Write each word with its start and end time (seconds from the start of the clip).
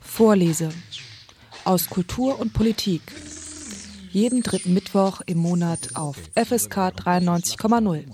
Vorlese 0.00 0.68
aus 1.64 1.88
Kultur 1.88 2.38
und 2.38 2.52
Politik. 2.52 3.02
Jeden 4.10 4.42
dritten 4.42 4.74
Mittwoch 4.74 5.22
im 5.26 5.38
Monat 5.38 5.96
auf 5.96 6.16
FSK 6.34 6.92
93,0. 6.94 8.04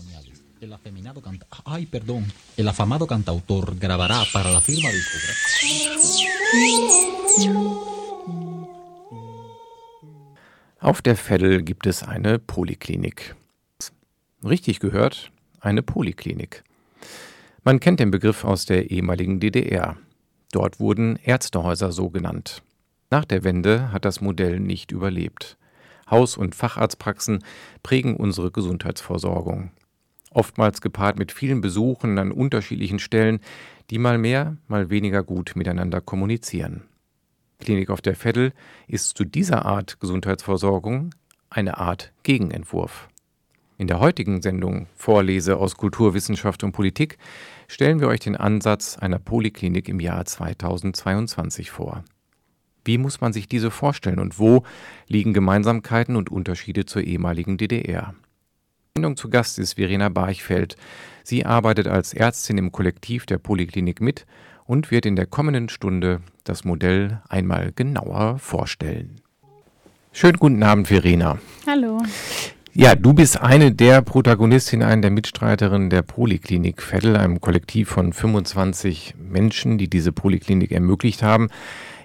El 0.61 0.73
afeminado 0.73 1.21
canta 1.23 1.47
Ay, 1.65 1.87
perdón. 1.87 2.31
El 2.57 2.69
afamado 2.69 3.07
cantautor 3.07 3.77
grabará 3.79 4.25
para 4.33 4.51
la 4.51 4.61
firma 4.61 4.91
discográfica. 4.91 6.31
Auf 10.81 11.03
der 11.03 11.17
Veddel 11.17 11.63
gibt 11.63 11.87
es 11.87 12.03
eine 12.03 12.39
Poliklinik. 12.39 13.37
Richtig 14.43 14.81
gehört, 14.81 15.31
eine 15.61 15.83
Poliklinik. 15.83 16.65
Man 17.63 17.81
kennt 17.81 18.01
den 18.01 18.11
Begriff 18.11 18.45
aus 18.45 18.67
der 18.67 18.91
ehemaligen 18.91 19.41
DDR. 19.41 19.97
Dort 20.53 20.81
wurden 20.81 21.17
Ärztehäuser 21.23 21.93
so 21.93 22.11
genannt. 22.11 22.63
Nach 23.11 23.25
der 23.25 23.45
Wende 23.45 23.93
hat 23.93 24.05
das 24.05 24.21
Modell 24.21 24.61
nicht 24.61 24.93
überlebt. 24.93 25.57
Haus- 26.11 26.37
und 26.37 26.55
Facharztpraxen 26.55 27.45
prägen 27.83 28.17
unsere 28.17 28.51
Gesundheitsversorgung 28.51 29.71
oftmals 30.31 30.81
gepaart 30.81 31.19
mit 31.19 31.33
vielen 31.33 31.61
Besuchen 31.61 32.19
an 32.19 32.33
unterschiedlichen 32.33 32.99
Stellen, 32.99 33.41
die 33.91 33.99
mal 33.99 34.19
mehr, 34.19 34.57
mal 34.69 34.91
weniger 34.91 35.23
gut 35.23 35.53
miteinander 35.57 36.01
kommunizieren. 36.01 36.83
Klinik 37.59 37.91
auf 37.91 38.01
der 38.01 38.17
Veddel 38.17 38.53
ist 38.87 39.17
zu 39.17 39.25
dieser 39.25 39.67
Art 39.67 40.01
Gesundheitsversorgung 40.01 41.11
eine 41.51 41.79
Art 41.79 42.13
Gegenentwurf. 42.23 43.09
In 43.81 43.87
der 43.87 43.99
heutigen 43.99 44.43
Sendung 44.43 44.89
Vorlese 44.95 45.57
aus 45.57 45.75
Kulturwissenschaft 45.75 46.63
und 46.65 46.73
Politik 46.73 47.17
stellen 47.67 47.99
wir 47.99 48.09
euch 48.09 48.21
den 48.21 48.37
Ansatz 48.37 48.99
einer 48.99 49.19
Poliklinik 49.19 49.89
im 49.89 50.01
Jahr 50.01 50.27
2022 50.27 51.71
vor. 51.71 52.05
Wie 52.85 52.99
muss 52.99 53.23
man 53.23 53.33
sich 53.33 53.49
diese 53.49 53.71
vorstellen 53.71 54.19
und 54.19 54.39
wo 54.39 54.65
liegen 55.07 55.33
Gemeinsamkeiten 55.33 56.17
und 56.17 56.31
Unterschiede 56.31 56.85
zur 56.85 57.05
ehemaligen 57.05 57.57
DDR? 57.57 58.13
Sendung 58.95 59.17
zu 59.17 59.31
Gast 59.31 59.59
ist 59.59 59.79
Verena 59.79 60.11
Barchfeld. 60.11 60.77
Sie 61.25 61.47
arbeitet 61.47 61.89
als 61.89 62.13
Ärztin 62.13 62.59
im 62.59 62.73
Kollektiv 62.73 63.25
der 63.25 63.39
Poliklinik 63.39 64.03
mit 64.03 64.27
und 64.67 64.91
wird 64.91 65.07
in 65.07 65.17
der 65.17 65.25
kommenden 65.25 65.71
Stunde 65.71 66.21
das 66.45 66.67
Modell 66.67 67.23
einmal 67.31 67.73
genauer 67.73 68.39
vorstellen. 68.41 69.23
Schönen 70.13 70.37
guten 70.37 70.63
Abend, 70.63 70.89
Verena. 70.89 71.39
Hallo. 71.67 72.03
Ja, 72.73 72.95
du 72.95 73.15
bist 73.15 73.41
eine 73.41 73.73
der 73.73 74.01
Protagonistinnen, 74.01 74.87
eine 74.87 75.01
der 75.01 75.11
Mitstreiterinnen 75.11 75.91
der 75.91 76.03
Poliklinik 76.03 76.81
Veddel, 76.81 77.17
einem 77.17 77.41
Kollektiv 77.41 77.89
von 77.89 78.13
25 78.13 79.15
Menschen, 79.19 79.77
die 79.77 79.91
diese 79.91 80.13
Poliklinik 80.13 80.71
ermöglicht 80.71 81.25
haben. 81.25 81.49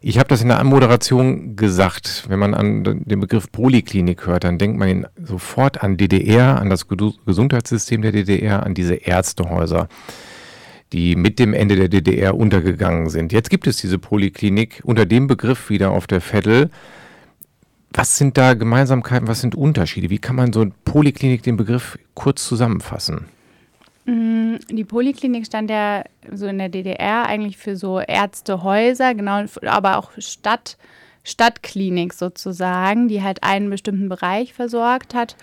Ich 0.01 0.17
habe 0.17 0.27
das 0.27 0.41
in 0.41 0.47
der 0.47 0.59
Anmoderation 0.59 1.55
gesagt. 1.55 2.25
Wenn 2.29 2.39
man 2.39 2.55
an 2.55 2.83
den 2.83 3.19
Begriff 3.19 3.51
Poliklinik 3.51 4.25
hört, 4.25 4.43
dann 4.43 4.57
denkt 4.57 4.79
man 4.79 5.05
sofort 5.23 5.83
an 5.83 5.97
DDR, 5.97 6.59
an 6.59 6.71
das 6.71 6.87
Gesundheitssystem 6.87 8.01
der 8.01 8.11
DDR, 8.11 8.65
an 8.65 8.73
diese 8.73 8.95
Ärztehäuser, 8.95 9.87
die 10.93 11.15
mit 11.15 11.37
dem 11.37 11.53
Ende 11.53 11.75
der 11.75 11.89
DDR 11.89 12.35
untergegangen 12.35 13.09
sind. 13.09 13.33
Jetzt 13.33 13.51
gibt 13.51 13.67
es 13.67 13.77
diese 13.77 13.99
Poliklinik 13.99 14.81
unter 14.83 15.05
dem 15.05 15.27
Begriff 15.27 15.69
wieder 15.69 15.91
auf 15.91 16.07
der 16.07 16.21
Vettel. 16.21 16.71
Was 17.97 18.17
sind 18.17 18.37
da 18.37 18.55
Gemeinsamkeiten, 18.55 19.29
was 19.29 19.39
sind 19.39 19.55
Unterschiede? 19.55 20.09
Wie 20.09 20.19
kann 20.19 20.35
man 20.35 20.51
so 20.51 20.65
Poliklinik 20.83 21.43
den 21.43 21.55
Begriff 21.55 21.97
kurz 22.13 22.45
zusammenfassen? 22.45 23.29
Mm, 24.03 24.55
die 24.69 24.83
Poliklinik 24.83 25.45
stand 25.45 25.69
ja 25.69 26.03
so 26.29 26.45
in 26.47 26.57
der 26.57 26.67
DDR 26.67 27.25
eigentlich 27.25 27.57
für 27.57 27.77
so 27.77 28.01
Ärztehäuser, 28.01 29.15
genau, 29.15 29.45
aber 29.65 29.97
auch 29.97 30.11
Stadt, 30.17 30.77
Stadtklinik 31.23 32.13
sozusagen, 32.13 33.07
die 33.07 33.23
halt 33.23 33.43
einen 33.43 33.69
bestimmten 33.69 34.09
Bereich 34.09 34.53
versorgt 34.53 35.15
hat, 35.15 35.37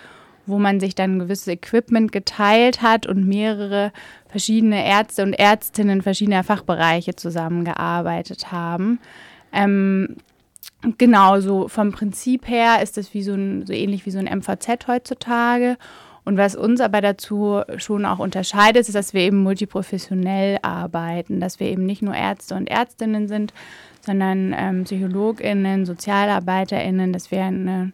wo 0.44 0.58
man 0.58 0.78
sich 0.78 0.94
dann 0.94 1.20
gewisses 1.20 1.48
Equipment 1.48 2.12
geteilt 2.12 2.82
hat 2.82 3.06
und 3.06 3.26
mehrere 3.26 3.92
verschiedene 4.28 4.86
Ärzte 4.86 5.22
und 5.22 5.32
Ärztinnen 5.32 6.02
verschiedener 6.02 6.44
Fachbereiche 6.44 7.16
zusammengearbeitet 7.16 8.52
haben. 8.52 9.00
Ähm, 9.54 10.16
genau, 10.98 11.40
so 11.40 11.68
vom 11.68 11.92
Prinzip 11.92 12.48
her 12.48 12.82
ist 12.82 12.96
das 12.96 13.14
wie 13.14 13.22
so, 13.22 13.34
ein, 13.34 13.66
so 13.66 13.72
ähnlich 13.72 14.06
wie 14.06 14.10
so 14.10 14.18
ein 14.18 14.38
MVZ 14.38 14.86
heutzutage. 14.88 15.76
Und 16.24 16.36
was 16.36 16.54
uns 16.54 16.80
aber 16.80 17.00
dazu 17.00 17.62
schon 17.78 18.06
auch 18.06 18.20
unterscheidet, 18.20 18.88
ist, 18.88 18.94
dass 18.94 19.12
wir 19.12 19.22
eben 19.22 19.42
multiprofessionell 19.42 20.58
arbeiten, 20.62 21.40
dass 21.40 21.58
wir 21.58 21.66
eben 21.66 21.84
nicht 21.84 22.02
nur 22.02 22.14
Ärzte 22.14 22.54
und 22.54 22.70
Ärztinnen 22.70 23.26
sind, 23.26 23.52
sondern 24.00 24.54
ähm, 24.56 24.84
PsychologInnen, 24.84 25.84
SozialarbeiterInnen, 25.84 27.12
dass 27.12 27.32
wir 27.32 27.42
eine 27.42 27.92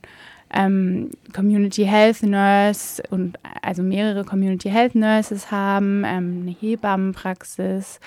ähm, 0.52 1.10
Community 1.34 1.84
Health 1.84 2.22
Nurse 2.22 3.02
und 3.10 3.38
also 3.62 3.82
mehrere 3.82 4.24
Community 4.24 4.70
Health 4.70 4.94
Nurses 4.94 5.50
haben, 5.50 6.04
ähm, 6.06 6.42
eine 6.42 6.56
Hebammenpraxis, 6.58 8.00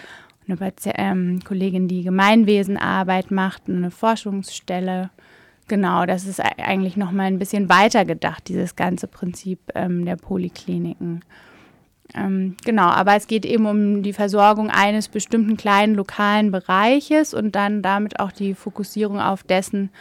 eine 0.59 0.73
ähm, 0.97 1.39
Kollegin, 1.43 1.87
die 1.87 2.03
Gemeinwesenarbeit 2.03 3.31
macht, 3.31 3.69
eine 3.69 3.91
Forschungsstelle 3.91 5.09
Genau, 5.71 6.05
das 6.05 6.25
ist 6.25 6.41
eigentlich 6.41 6.97
noch 6.97 7.13
mal 7.13 7.27
ein 7.27 7.39
bisschen 7.39 7.69
weiter 7.69 8.03
gedacht, 8.03 8.49
dieses 8.49 8.75
ganze 8.75 9.07
Prinzip 9.07 9.59
ähm, 9.73 10.03
der 10.03 10.17
Polikliniken. 10.17 11.23
Ähm, 12.13 12.57
genau, 12.65 12.87
aber 12.87 13.15
es 13.15 13.25
geht 13.25 13.45
eben 13.45 13.65
um 13.65 14.03
die 14.03 14.11
Versorgung 14.11 14.69
eines 14.69 15.07
bestimmten 15.07 15.55
kleinen 15.55 15.95
lokalen 15.95 16.51
Bereiches 16.51 17.33
und 17.33 17.55
dann 17.55 17.81
damit 17.81 18.19
auch 18.19 18.33
die 18.33 18.53
Fokussierung 18.53 19.21
auf 19.21 19.43
dessen 19.43 19.91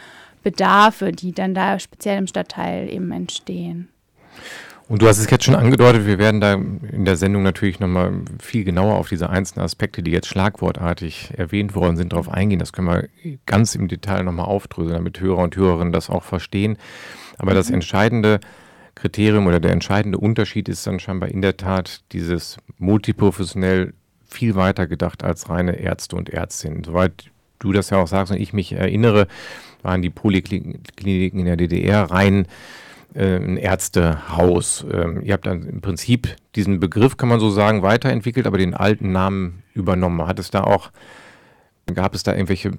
Bedarfe, 0.43 1.13
die 1.13 1.31
dann 1.31 1.53
da 1.53 1.79
speziell 1.79 2.17
im 2.17 2.27
Stadtteil 2.27 2.91
eben 2.91 3.09
entstehen. 3.13 3.87
Und 4.91 5.01
du 5.01 5.07
hast 5.07 5.19
es 5.19 5.29
jetzt 5.29 5.45
schon 5.45 5.55
angedeutet, 5.55 6.05
wir 6.05 6.19
werden 6.19 6.41
da 6.41 6.55
in 6.55 7.05
der 7.05 7.15
Sendung 7.15 7.43
natürlich 7.43 7.79
nochmal 7.79 8.11
viel 8.41 8.65
genauer 8.65 8.95
auf 8.95 9.07
diese 9.07 9.29
einzelnen 9.29 9.63
Aspekte, 9.63 10.03
die 10.03 10.11
jetzt 10.11 10.27
schlagwortartig 10.27 11.31
erwähnt 11.37 11.75
worden 11.75 11.95
sind, 11.95 12.11
darauf 12.11 12.27
eingehen. 12.27 12.59
Das 12.59 12.73
können 12.73 12.89
wir 12.89 13.07
ganz 13.45 13.73
im 13.73 13.87
Detail 13.87 14.23
nochmal 14.23 14.47
aufdröseln, 14.47 14.97
damit 14.97 15.21
Hörer 15.21 15.43
und 15.43 15.55
Hörerinnen 15.55 15.93
das 15.93 16.09
auch 16.09 16.25
verstehen. 16.25 16.75
Aber 17.37 17.53
das 17.53 17.69
mhm. 17.69 17.75
entscheidende 17.75 18.41
Kriterium 18.95 19.47
oder 19.47 19.61
der 19.61 19.71
entscheidende 19.71 20.17
Unterschied 20.17 20.67
ist 20.67 20.85
dann 20.85 20.99
scheinbar 20.99 21.29
in 21.29 21.41
der 21.41 21.55
Tat 21.55 22.01
dieses 22.11 22.57
multiprofessionell 22.77 23.93
viel 24.27 24.55
weiter 24.55 24.87
gedacht 24.87 25.23
als 25.23 25.49
reine 25.49 25.79
Ärzte 25.79 26.17
und 26.17 26.29
Ärztinnen. 26.29 26.83
Soweit 26.83 27.31
du 27.59 27.71
das 27.71 27.91
ja 27.91 27.97
auch 27.97 28.09
sagst 28.09 28.33
und 28.33 28.41
ich 28.41 28.51
mich 28.51 28.73
erinnere, 28.73 29.27
waren 29.83 30.01
die 30.01 30.09
Polikliniken 30.09 31.39
in 31.39 31.45
der 31.45 31.55
DDR 31.55 32.11
rein 32.11 32.45
ein 33.15 33.57
Ärztehaus. 33.57 34.85
Ähm, 34.91 35.21
ihr 35.21 35.33
habt 35.33 35.45
dann 35.45 35.63
im 35.63 35.81
Prinzip 35.81 36.35
diesen 36.55 36.79
Begriff, 36.79 37.17
kann 37.17 37.29
man 37.29 37.39
so 37.39 37.49
sagen, 37.49 37.81
weiterentwickelt, 37.81 38.47
aber 38.47 38.57
den 38.57 38.73
alten 38.73 39.11
Namen 39.11 39.63
übernommen. 39.73 40.25
Hat 40.27 40.39
es 40.39 40.51
da 40.51 40.63
auch, 40.63 40.91
gab 41.93 42.15
es 42.15 42.23
da 42.23 42.33
irgendwelche 42.33 42.71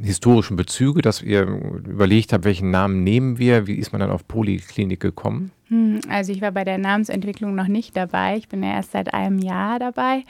historischen 0.00 0.56
Bezüge, 0.56 1.02
dass 1.02 1.20
ihr 1.20 1.42
überlegt 1.42 2.32
habt, 2.32 2.44
welchen 2.44 2.70
Namen 2.70 3.04
nehmen 3.04 3.38
wir? 3.38 3.66
Wie 3.66 3.74
ist 3.74 3.92
man 3.92 4.00
dann 4.00 4.10
auf 4.10 4.26
Poliklinik 4.26 5.00
gekommen? 5.00 5.50
Hm, 5.68 6.00
also 6.08 6.32
ich 6.32 6.40
war 6.40 6.52
bei 6.52 6.64
der 6.64 6.78
Namensentwicklung 6.78 7.54
noch 7.54 7.68
nicht 7.68 7.96
dabei. 7.96 8.36
Ich 8.36 8.48
bin 8.48 8.62
ja 8.62 8.72
erst 8.72 8.92
seit 8.92 9.12
einem 9.12 9.38
Jahr 9.38 9.78
dabei. 9.78 10.24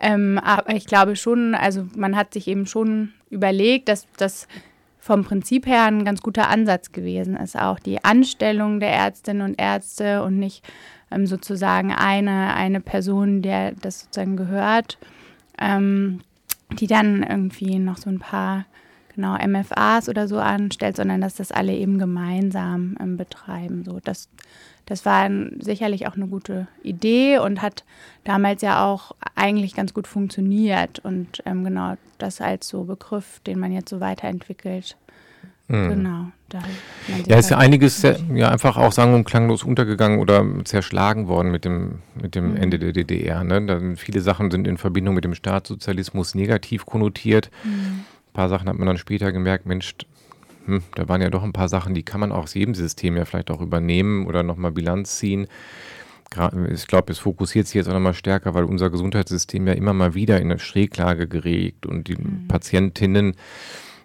Ähm, 0.00 0.38
aber 0.38 0.74
ich 0.74 0.86
glaube 0.86 1.16
schon, 1.16 1.54
also 1.54 1.86
man 1.96 2.16
hat 2.16 2.32
sich 2.32 2.48
eben 2.48 2.66
schon 2.66 3.12
überlegt, 3.30 3.88
dass 3.88 4.06
das 4.16 4.48
vom 5.02 5.24
Prinzip 5.24 5.66
her 5.66 5.86
ein 5.86 6.04
ganz 6.04 6.22
guter 6.22 6.48
Ansatz 6.48 6.92
gewesen 6.92 7.34
ist. 7.34 7.58
Auch 7.58 7.80
die 7.80 8.04
Anstellung 8.04 8.78
der 8.78 8.90
Ärztinnen 8.90 9.42
und 9.42 9.60
Ärzte 9.60 10.22
und 10.22 10.38
nicht 10.38 10.64
ähm, 11.10 11.26
sozusagen 11.26 11.92
eine, 11.92 12.54
eine 12.54 12.80
Person, 12.80 13.42
der 13.42 13.72
das 13.72 14.02
sozusagen 14.02 14.36
gehört, 14.36 14.98
ähm, 15.60 16.20
die 16.78 16.86
dann 16.86 17.24
irgendwie 17.24 17.80
noch 17.80 17.98
so 17.98 18.10
ein 18.10 18.20
paar 18.20 18.64
genau 19.12 19.36
MFAs 19.44 20.08
oder 20.08 20.28
so 20.28 20.38
anstellt, 20.38 20.94
sondern 20.94 21.20
dass 21.20 21.34
das 21.34 21.50
alle 21.50 21.74
eben 21.74 21.98
gemeinsam 21.98 22.96
ähm, 23.00 23.16
betreiben. 23.16 23.82
So, 23.84 23.98
das, 24.04 24.28
das 24.92 25.06
war 25.06 25.30
sicherlich 25.58 26.06
auch 26.06 26.16
eine 26.16 26.26
gute 26.26 26.68
Idee 26.82 27.38
und 27.38 27.62
hat 27.62 27.82
damals 28.24 28.60
ja 28.60 28.84
auch 28.84 29.12
eigentlich 29.34 29.74
ganz 29.74 29.94
gut 29.94 30.06
funktioniert. 30.06 30.98
Und 30.98 31.42
ähm, 31.46 31.64
genau 31.64 31.94
das 32.18 32.42
als 32.42 32.68
so 32.68 32.84
Begriff, 32.84 33.40
den 33.46 33.58
man 33.58 33.72
jetzt 33.72 33.88
so 33.88 34.00
weiterentwickelt. 34.00 34.98
Mhm. 35.68 35.88
Genau. 35.88 36.26
Da 36.50 36.58
ja, 37.26 37.38
ist 37.38 37.48
ja 37.48 37.56
halt 37.56 37.64
einiges 37.64 38.02
sehr, 38.02 38.18
ja 38.34 38.50
einfach 38.50 38.76
auch 38.76 38.92
sagen 38.92 39.14
und 39.14 39.24
klanglos 39.24 39.62
untergegangen 39.62 40.18
oder 40.18 40.44
zerschlagen 40.64 41.26
worden 41.26 41.50
mit 41.50 41.64
dem, 41.64 42.00
mit 42.14 42.34
dem 42.34 42.50
mhm. 42.50 42.56
Ende 42.58 42.78
der 42.78 42.92
DDR. 42.92 43.44
Ne? 43.44 43.64
Da 43.64 43.80
viele 43.96 44.20
Sachen 44.20 44.50
sind 44.50 44.68
in 44.68 44.76
Verbindung 44.76 45.14
mit 45.14 45.24
dem 45.24 45.34
Staatssozialismus 45.34 46.34
negativ 46.34 46.84
konnotiert. 46.84 47.50
Mhm. 47.64 47.70
Ein 47.70 48.32
paar 48.34 48.50
Sachen 48.50 48.68
hat 48.68 48.76
man 48.76 48.88
dann 48.88 48.98
später 48.98 49.32
gemerkt, 49.32 49.64
Mensch, 49.64 49.94
hm, 50.66 50.82
da 50.94 51.08
waren 51.08 51.22
ja 51.22 51.30
doch 51.30 51.42
ein 51.42 51.52
paar 51.52 51.68
Sachen, 51.68 51.94
die 51.94 52.02
kann 52.02 52.20
man 52.20 52.32
auch 52.32 52.44
aus 52.44 52.54
jedem 52.54 52.74
System 52.74 53.16
ja 53.16 53.24
vielleicht 53.24 53.50
auch 53.50 53.60
übernehmen 53.60 54.26
oder 54.26 54.42
nochmal 54.42 54.72
Bilanz 54.72 55.18
ziehen. 55.18 55.46
ich 56.72 56.86
glaube, 56.86 57.12
es 57.12 57.18
fokussiert 57.18 57.66
sich 57.66 57.74
jetzt 57.74 57.88
auch 57.88 57.92
nochmal 57.92 58.14
stärker, 58.14 58.54
weil 58.54 58.64
unser 58.64 58.90
Gesundheitssystem 58.90 59.66
ja 59.66 59.74
immer 59.74 59.92
mal 59.92 60.14
wieder 60.14 60.38
in 60.40 60.50
eine 60.50 60.58
Schräglage 60.58 61.28
geregt 61.28 61.86
und 61.86 62.08
die 62.08 62.16
mhm. 62.16 62.48
Patientinnen 62.48 63.34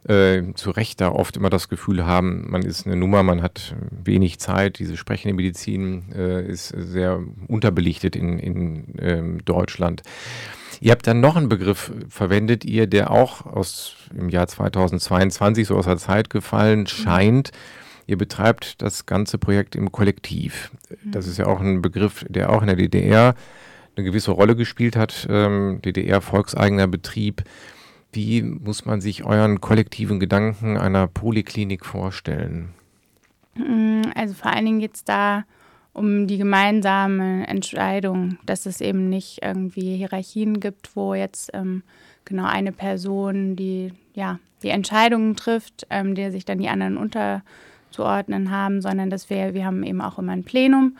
äh, 0.07 0.53
zu 0.53 0.71
Recht 0.71 1.01
da 1.01 1.11
oft 1.11 1.37
immer 1.37 1.49
das 1.49 1.69
Gefühl 1.69 2.05
haben, 2.05 2.49
man 2.49 2.63
ist 2.63 2.85
eine 2.85 2.95
Nummer, 2.95 3.23
man 3.23 3.41
hat 3.41 3.75
wenig 3.91 4.39
Zeit. 4.39 4.79
Diese 4.79 4.95
sprechende 4.95 5.33
Medizin 5.33 6.13
äh, 6.15 6.47
ist 6.47 6.69
sehr 6.69 7.21
unterbelichtet 7.47 8.15
in, 8.15 8.39
in 8.39 8.95
ähm, 8.99 9.45
Deutschland. 9.45 10.01
Ihr 10.79 10.91
habt 10.91 11.07
dann 11.07 11.19
noch 11.19 11.35
einen 11.35 11.49
Begriff 11.49 11.91
verwendet, 12.09 12.65
ihr, 12.65 12.87
der 12.87 13.11
auch 13.11 13.45
aus 13.45 13.95
im 14.15 14.29
Jahr 14.29 14.47
2022 14.47 15.67
so 15.67 15.75
aus 15.75 15.85
der 15.85 15.97
Zeit 15.97 16.29
gefallen 16.29 16.81
mhm. 16.81 16.87
scheint. 16.87 17.51
Ihr 18.05 18.17
betreibt 18.17 18.81
das 18.81 19.05
ganze 19.05 19.37
Projekt 19.37 19.75
im 19.75 19.91
Kollektiv. 19.91 20.71
Das 21.03 21.25
mhm. 21.25 21.31
ist 21.31 21.37
ja 21.37 21.47
auch 21.47 21.59
ein 21.59 21.81
Begriff, 21.81 22.25
der 22.29 22.51
auch 22.51 22.61
in 22.61 22.67
der 22.67 22.77
DDR 22.77 23.35
eine 23.95 24.05
gewisse 24.05 24.31
Rolle 24.31 24.55
gespielt 24.55 24.95
hat. 24.95 25.27
Ähm, 25.29 25.81
DDR 25.83 26.21
volkseigener 26.21 26.87
Betrieb. 26.87 27.43
Wie 28.13 28.41
muss 28.41 28.85
man 28.85 29.01
sich 29.01 29.25
euren 29.25 29.59
kollektiven 29.59 30.19
Gedanken 30.19 30.77
einer 30.77 31.07
Poliklinik 31.07 31.85
vorstellen? 31.85 32.69
Mm, 33.55 34.03
also 34.15 34.33
vor 34.33 34.51
allen 34.51 34.65
Dingen 34.65 34.79
geht 34.79 34.95
es 34.95 35.03
da 35.03 35.43
um 35.97 36.27
die 36.27 36.37
gemeinsame 36.37 37.47
Entscheidung, 37.47 38.37
dass 38.45 38.67
es 38.67 38.81
eben 38.81 39.09
nicht 39.09 39.39
irgendwie 39.41 39.97
Hierarchien 39.97 40.59
gibt, 40.59 40.95
wo 40.95 41.15
jetzt 41.15 41.49
ähm, 41.53 41.81
genau 42.23 42.45
eine 42.45 42.71
Person 42.71 43.55
die 43.55 43.91
ja 44.13 44.39
die 44.61 44.69
Entscheidungen 44.69 45.35
trifft, 45.35 45.87
ähm, 45.89 46.13
der 46.13 46.31
sich 46.31 46.45
dann 46.45 46.59
die 46.59 46.69
anderen 46.69 46.97
unterzuordnen 46.97 48.51
haben, 48.51 48.81
sondern 48.81 49.09
dass 49.09 49.31
wir 49.31 49.55
wir 49.55 49.65
haben 49.65 49.83
eben 49.83 50.01
auch 50.01 50.19
immer 50.19 50.33
ein 50.33 50.43
Plenum, 50.43 50.97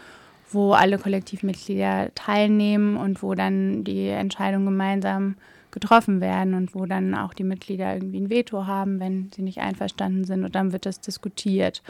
wo 0.52 0.74
alle 0.74 0.98
Kollektivmitglieder 0.98 2.10
teilnehmen 2.16 2.98
und 2.98 3.22
wo 3.22 3.36
dann 3.36 3.84
die 3.84 4.08
Entscheidungen 4.08 4.66
gemeinsam 4.66 5.36
getroffen 5.70 6.22
werden 6.22 6.56
und 6.56 6.74
wo 6.74 6.88
dann 6.88 7.14
auch 7.14 7.36
die 7.36 7.44
Mitglieder 7.44 7.94
irgendwie 7.94 8.22
ein 8.22 8.30
Veto 8.32 8.66
haben, 8.66 9.00
wenn 9.00 9.30
sie 9.32 9.44
nicht 9.44 9.60
einverstanden 9.60 10.24
sind 10.24 10.44
und 10.44 10.56
dann 10.56 10.72
wird 10.72 10.88
das 10.88 11.02
diskutiert. 11.02 11.84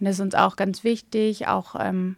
Und 0.00 0.06
das 0.06 0.16
ist 0.16 0.20
uns 0.20 0.34
auch 0.34 0.56
ganz 0.56 0.82
wichtig, 0.82 1.46
auch 1.46 1.76
ähm, 1.78 2.16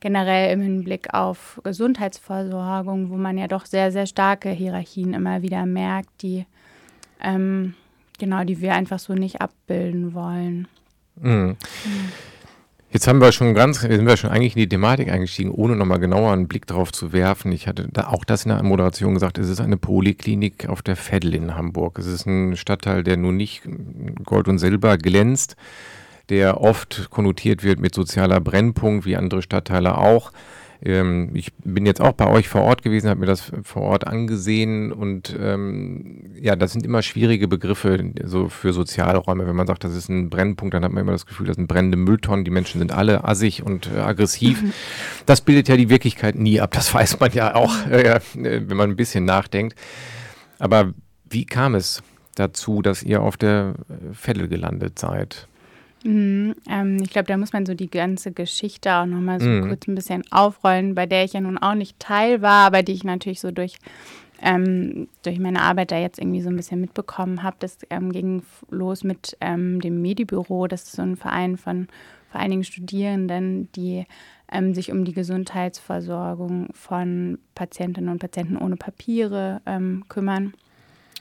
generell 0.00 0.52
im 0.52 0.62
Hinblick 0.62 1.14
auf 1.14 1.60
Gesundheitsversorgung, 1.62 3.10
wo 3.10 3.16
man 3.16 3.38
ja 3.38 3.46
doch 3.46 3.66
sehr, 3.66 3.92
sehr 3.92 4.06
starke 4.06 4.50
Hierarchien 4.50 5.14
immer 5.14 5.42
wieder 5.42 5.66
merkt, 5.66 6.22
die 6.22 6.46
ähm, 7.22 7.74
genau, 8.18 8.44
die 8.44 8.60
wir 8.60 8.74
einfach 8.74 8.98
so 8.98 9.14
nicht 9.14 9.40
abbilden 9.40 10.14
wollen. 10.14 10.68
Mhm. 11.20 11.56
Jetzt 12.92 13.06
haben 13.06 13.20
wir 13.20 13.30
schon 13.30 13.54
ganz, 13.54 13.80
sind 13.82 14.06
wir 14.06 14.16
schon 14.16 14.30
eigentlich 14.30 14.56
in 14.56 14.62
die 14.62 14.68
Thematik 14.68 15.10
eingestiegen, 15.12 15.52
ohne 15.52 15.76
nochmal 15.76 16.00
genauer 16.00 16.32
einen 16.32 16.48
Blick 16.48 16.66
darauf 16.66 16.90
zu 16.90 17.12
werfen. 17.12 17.52
Ich 17.52 17.68
hatte 17.68 17.86
da 17.92 18.08
auch 18.08 18.24
das 18.24 18.44
in 18.44 18.48
der 18.48 18.62
Moderation 18.64 19.14
gesagt, 19.14 19.38
es 19.38 19.48
ist 19.48 19.60
eine 19.60 19.76
Poliklinik 19.76 20.68
auf 20.68 20.82
der 20.82 20.96
Veddel 20.96 21.36
in 21.36 21.54
Hamburg. 21.54 22.00
Es 22.00 22.06
ist 22.06 22.26
ein 22.26 22.56
Stadtteil, 22.56 23.04
der 23.04 23.16
nun 23.16 23.36
nicht 23.36 23.62
Gold 24.24 24.48
und 24.48 24.58
Silber 24.58 24.98
glänzt, 24.98 25.54
der 26.30 26.60
oft 26.60 27.10
konnotiert 27.10 27.62
wird 27.62 27.80
mit 27.80 27.94
sozialer 27.94 28.40
Brennpunkt, 28.40 29.04
wie 29.04 29.16
andere 29.16 29.42
Stadtteile 29.42 29.98
auch. 29.98 30.32
Ähm, 30.82 31.30
ich 31.34 31.52
bin 31.62 31.84
jetzt 31.84 32.00
auch 32.00 32.12
bei 32.12 32.26
euch 32.26 32.48
vor 32.48 32.62
Ort 32.62 32.82
gewesen, 32.82 33.10
habe 33.10 33.20
mir 33.20 33.26
das 33.26 33.52
vor 33.64 33.82
Ort 33.82 34.06
angesehen 34.06 34.92
und 34.92 35.36
ähm, 35.38 36.30
ja, 36.40 36.56
das 36.56 36.72
sind 36.72 36.86
immer 36.86 37.02
schwierige 37.02 37.48
Begriffe 37.48 38.12
so 38.24 38.48
für 38.48 38.72
Sozialräume. 38.72 39.46
Wenn 39.46 39.56
man 39.56 39.66
sagt, 39.66 39.84
das 39.84 39.94
ist 39.94 40.08
ein 40.08 40.30
Brennpunkt, 40.30 40.72
dann 40.72 40.84
hat 40.84 40.92
man 40.92 41.02
immer 41.02 41.12
das 41.12 41.26
Gefühl, 41.26 41.46
das 41.46 41.56
sind 41.56 41.66
brennende 41.66 41.98
Mülltonnen, 41.98 42.44
die 42.44 42.50
Menschen 42.50 42.78
sind 42.78 42.92
alle 42.92 43.24
assig 43.24 43.62
und 43.62 43.90
äh, 43.94 43.98
aggressiv. 43.98 44.62
Mhm. 44.62 44.72
Das 45.26 45.42
bildet 45.42 45.68
ja 45.68 45.76
die 45.76 45.90
Wirklichkeit 45.90 46.36
nie 46.36 46.60
ab, 46.60 46.70
das 46.72 46.94
weiß 46.94 47.20
man 47.20 47.32
ja 47.32 47.54
auch, 47.54 47.86
äh, 47.86 48.20
wenn 48.34 48.76
man 48.76 48.90
ein 48.90 48.96
bisschen 48.96 49.26
nachdenkt. 49.26 49.76
Aber 50.58 50.94
wie 51.28 51.44
kam 51.44 51.74
es 51.74 52.02
dazu, 52.36 52.80
dass 52.80 53.02
ihr 53.02 53.20
auf 53.20 53.36
der 53.36 53.74
Veddel 54.12 54.48
gelandet 54.48 54.98
seid? 54.98 55.46
Mhm, 56.04 56.54
ähm, 56.68 56.98
ich 57.02 57.10
glaube, 57.10 57.26
da 57.26 57.36
muss 57.36 57.52
man 57.52 57.66
so 57.66 57.74
die 57.74 57.90
ganze 57.90 58.32
Geschichte 58.32 58.94
auch 58.94 59.06
nochmal 59.06 59.40
so 59.40 59.48
mhm. 59.48 59.68
kurz 59.68 59.86
ein 59.86 59.94
bisschen 59.94 60.22
aufrollen, 60.30 60.94
bei 60.94 61.06
der 61.06 61.24
ich 61.24 61.34
ja 61.34 61.40
nun 61.40 61.58
auch 61.58 61.74
nicht 61.74 61.98
Teil 61.98 62.40
war, 62.40 62.66
aber 62.66 62.82
die 62.82 62.92
ich 62.92 63.04
natürlich 63.04 63.40
so 63.40 63.50
durch, 63.50 63.76
ähm, 64.40 65.08
durch 65.22 65.38
meine 65.38 65.60
Arbeit 65.60 65.90
da 65.90 65.98
jetzt 65.98 66.18
irgendwie 66.18 66.40
so 66.40 66.48
ein 66.48 66.56
bisschen 66.56 66.80
mitbekommen 66.80 67.42
habe. 67.42 67.56
Das 67.60 67.78
ähm, 67.90 68.12
ging 68.12 68.42
los 68.70 69.04
mit 69.04 69.36
ähm, 69.40 69.80
dem 69.80 70.00
Medibüro. 70.00 70.66
Das 70.66 70.84
ist 70.84 70.92
so 70.92 71.02
ein 71.02 71.16
Verein 71.16 71.58
von 71.58 71.88
vor 72.30 72.40
allen 72.40 72.50
Dingen 72.50 72.64
Studierenden, 72.64 73.70
die 73.72 74.06
ähm, 74.50 74.72
sich 74.72 74.92
um 74.92 75.04
die 75.04 75.12
Gesundheitsversorgung 75.12 76.68
von 76.72 77.38
Patientinnen 77.54 78.10
und 78.10 78.20
Patienten 78.20 78.56
ohne 78.56 78.76
Papiere 78.76 79.60
ähm, 79.66 80.04
kümmern 80.08 80.54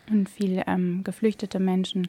und 0.09 0.29
viel 0.29 0.63
geflüchtete 1.03 1.59
Menschen. 1.59 2.07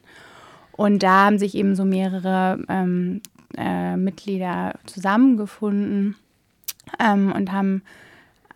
Und 0.77 1.03
da 1.03 1.25
haben 1.25 1.39
sich 1.39 1.55
eben 1.55 1.75
so 1.75 1.85
mehrere 1.85 2.59
ähm, 2.69 3.21
äh, 3.57 3.95
Mitglieder 3.97 4.75
zusammengefunden 4.85 6.15
ähm, 6.99 7.31
und 7.31 7.51
haben 7.51 7.83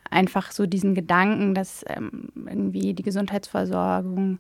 einfach 0.10 0.52
so 0.52 0.66
diesen 0.66 0.96
Gedanken, 0.96 1.54
dass 1.54 1.84
ähm, 1.88 2.30
irgendwie 2.48 2.94
die 2.94 3.04
Gesundheitsversorgung 3.04 4.40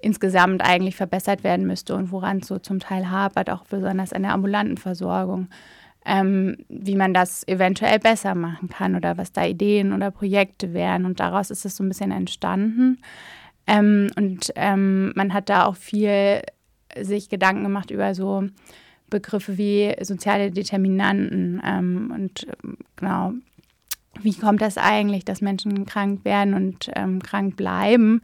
insgesamt 0.00 0.62
eigentlich 0.62 0.96
verbessert 0.96 1.42
werden 1.42 1.66
müsste 1.66 1.96
und 1.96 2.12
woran 2.12 2.38
es 2.38 2.46
so 2.46 2.58
zum 2.58 2.78
Teil 2.78 3.10
hapert, 3.10 3.50
auch 3.50 3.64
besonders 3.64 4.12
an 4.12 4.22
der 4.22 4.32
ambulanten 4.32 4.76
Versorgung, 4.76 5.48
ähm, 6.06 6.56
wie 6.68 6.94
man 6.94 7.12
das 7.12 7.46
eventuell 7.48 7.98
besser 7.98 8.34
machen 8.34 8.68
kann 8.68 8.94
oder 8.94 9.18
was 9.18 9.32
da 9.32 9.44
Ideen 9.44 9.92
oder 9.92 10.10
Projekte 10.10 10.72
wären. 10.72 11.04
Und 11.04 11.20
daraus 11.20 11.50
ist 11.50 11.64
es 11.64 11.76
so 11.76 11.82
ein 11.82 11.88
bisschen 11.88 12.12
entstanden. 12.12 12.98
Ähm, 13.66 14.08
und 14.16 14.52
ähm, 14.54 15.12
man 15.16 15.34
hat 15.34 15.48
da 15.48 15.66
auch 15.66 15.76
viel 15.76 16.42
sich 17.00 17.28
Gedanken 17.28 17.64
gemacht 17.64 17.90
über 17.90 18.14
so 18.14 18.44
Begriffe 19.10 19.56
wie 19.56 19.94
soziale 20.02 20.50
Determinanten 20.50 21.62
ähm, 21.64 22.12
und 22.14 22.46
ähm, 22.62 22.76
genau, 22.96 23.32
wie 24.22 24.34
kommt 24.34 24.60
das 24.60 24.78
eigentlich, 24.78 25.24
dass 25.24 25.40
Menschen 25.40 25.86
krank 25.86 26.24
werden 26.24 26.54
und 26.54 26.90
ähm, 26.94 27.22
krank 27.22 27.56
bleiben? 27.56 28.22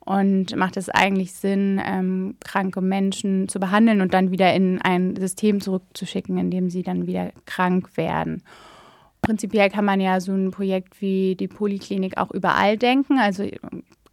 Und 0.00 0.56
macht 0.56 0.76
es 0.76 0.88
eigentlich 0.88 1.34
Sinn, 1.34 1.80
ähm, 1.84 2.36
kranke 2.44 2.80
Menschen 2.80 3.48
zu 3.48 3.60
behandeln 3.60 4.00
und 4.00 4.12
dann 4.12 4.30
wieder 4.30 4.52
in 4.54 4.80
ein 4.80 5.14
System 5.16 5.60
zurückzuschicken, 5.60 6.36
in 6.38 6.50
dem 6.50 6.70
sie 6.70 6.82
dann 6.82 7.06
wieder 7.06 7.30
krank 7.46 7.96
werden? 7.96 8.42
Prinzipiell 9.22 9.70
kann 9.70 9.84
man 9.84 10.00
ja 10.00 10.20
so 10.20 10.32
ein 10.32 10.50
Projekt 10.50 11.00
wie 11.00 11.36
die 11.36 11.48
Poliklinik 11.48 12.16
auch 12.16 12.30
überall 12.30 12.76
denken. 12.76 13.18
Also 13.18 13.46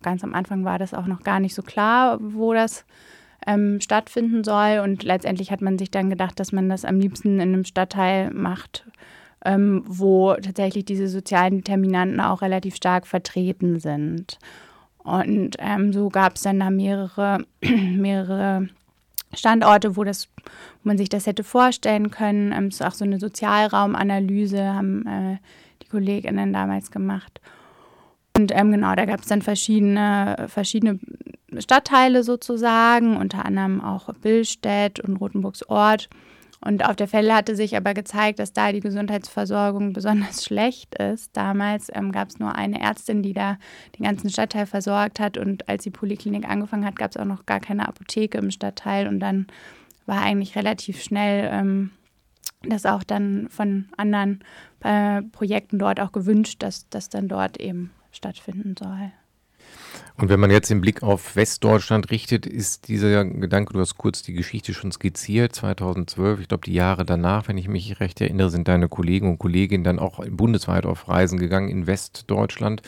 ganz 0.04 0.24
am 0.24 0.34
Anfang 0.34 0.66
war 0.66 0.77
das 0.77 0.94
auch 0.94 1.08
noch 1.08 1.24
gar 1.24 1.39
nicht 1.39 1.56
so 1.56 1.62
klar, 1.62 2.20
wo 2.22 2.54
das 2.54 2.86
ähm, 3.48 3.80
stattfinden 3.82 4.44
soll. 4.44 4.80
Und 4.84 5.04
letztendlich 5.04 5.51
hat 5.51 5.62
man 5.62 5.80
sich 5.80 5.89
dann 5.89 6.10
gedacht, 6.10 6.39
dass 6.39 6.51
man 6.51 6.70
das 6.70 6.86
am 6.86 7.00
liebsten 7.00 7.36
in 7.36 7.42
einem 7.42 7.66
Stadtteil 7.66 8.32
macht, 8.32 8.86
ähm, 9.44 9.84
wo 9.88 10.34
tatsächlich 10.36 10.86
diese 10.86 11.08
sozialen 11.08 11.58
Determinanten 11.58 12.20
auch 12.20 12.42
relativ 12.42 12.75
stark 12.75 13.08
vertreten 13.08 13.80
sind. 13.80 14.38
Und 15.04 15.56
ähm, 15.60 15.94
so 15.94 16.10
gab 16.10 16.36
es 16.36 16.42
dann 16.42 16.60
da 16.60 16.70
mehrere, 16.70 17.39
mehrere 17.62 18.68
Standorte, 19.34 19.96
wo, 19.96 20.04
das, 20.04 20.27
wo 20.84 20.89
man 20.89 20.98
sich 20.98 21.10
das 21.10 21.25
hätte 21.25 21.44
vorstellen 21.44 22.12
können. 22.12 22.51
Ähm, 22.51 22.68
es 22.68 22.75
ist 22.75 22.86
auch 22.86 22.94
so 22.94 23.06
eine 23.06 23.20
Sozialraumanalyse, 23.20 24.74
haben 24.74 25.08
äh, 25.08 25.38
die 25.82 25.88
Kolleginnen 25.88 26.51
damals 26.51 26.92
gemacht. 26.92 27.39
Und 28.38 28.51
ähm, 28.56 28.72
genau, 28.72 28.94
da 28.94 29.06
gab 29.06 29.22
es 29.22 29.27
dann 29.27 29.41
verschiedene, 29.41 30.46
verschiedene 30.48 31.00
Stadtteile 31.58 32.24
sozusagen, 32.24 33.17
unter 33.17 33.46
anderem 33.46 33.82
auch 33.82 34.13
Billstedt 34.13 35.00
und 35.00 35.17
Rotenburgs 35.17 35.63
Ort. 35.63 36.08
Und 36.63 36.86
auf 36.86 36.96
der 36.96 37.08
Fälle 37.08 37.34
hatte 37.34 37.56
sich 37.56 37.75
aber 37.75 37.96
gezeigt, 37.96 38.38
dass 38.38 38.53
da 38.53 38.72
die 38.72 38.79
Gesundheitsversorgung 38.79 39.91
besonders 39.91 40.44
schlecht 40.46 40.94
ist. 40.96 41.36
Damals 41.36 41.89
ähm, 41.91 42.12
gab 42.12 42.29
es 42.29 42.38
nur 42.38 42.53
eine 42.53 42.79
Ärztin, 42.79 43.24
die 43.24 43.34
da 43.34 43.58
den 43.98 44.06
ganzen 44.06 44.29
Stadtteil 44.29 44.67
versorgt 44.67 45.20
hat. 45.20 45.39
Und 45.39 45.67
als 45.67 45.84
die 45.84 45.89
Poliklinik 45.89 46.48
angefangen 46.48 46.86
hat, 46.86 46.96
gab 46.96 47.10
es 47.10 47.17
auch 47.17 47.25
noch 47.25 47.48
gar 47.48 47.60
keine 47.60 47.88
Apotheke 47.88 48.38
im 48.38 48.51
Stadtteil. 48.51 49.08
Und 49.08 49.20
dann 49.20 49.48
war 50.06 50.22
eigentlich 50.22 50.56
relativ 50.56 51.01
schnell 51.01 51.50
ähm, 51.51 51.89
das 52.62 52.86
auch 52.86 53.03
dann 53.03 53.48
von 53.50 53.88
anderen 53.98 54.44
äh, 54.82 55.24
Projekten 55.24 55.79
dort 55.79 56.00
auch 56.00 56.12
gewünscht, 56.12 56.62
dass 56.62 56.88
das 56.89 57.10
dann 57.10 57.27
dort 57.27 57.60
eben 57.60 57.91
stattfinden 58.18 58.76
soll. 58.78 59.12
Und 60.18 60.30
wenn 60.30 60.40
man 60.40 60.50
jetzt 60.50 60.70
den 60.70 60.82
Blick 60.82 61.04
auf 61.04 61.36
Westdeutschland 61.36 62.10
richtet, 62.10 62.46
ist 62.46 62.88
dieser 62.88 63.24
Gedanke, 63.24 63.74
du 63.74 63.80
hast 63.80 63.98
kurz 63.98 64.24
die 64.24 64.34
Geschichte 64.34 64.74
schon 64.74 64.92
skizziert, 64.92 65.54
2012, 65.54 66.42
ich 66.42 66.48
glaube 66.48 66.66
die 66.66 66.74
Jahre 66.74 67.06
danach, 67.06 67.48
wenn 67.48 67.58
ich 67.58 67.68
mich 67.68 68.00
recht 68.00 68.20
erinnere, 68.20 68.50
sind 68.50 68.68
deine 68.68 68.90
Kollegen 68.90 69.30
und 69.30 69.38
Kolleginnen 69.38 69.84
dann 69.84 70.00
auch 70.00 70.26
bundesweit 70.28 70.86
auf 70.86 71.08
Reisen 71.08 71.38
gegangen 71.38 71.70
in 71.70 71.88
Westdeutschland. 71.88 72.82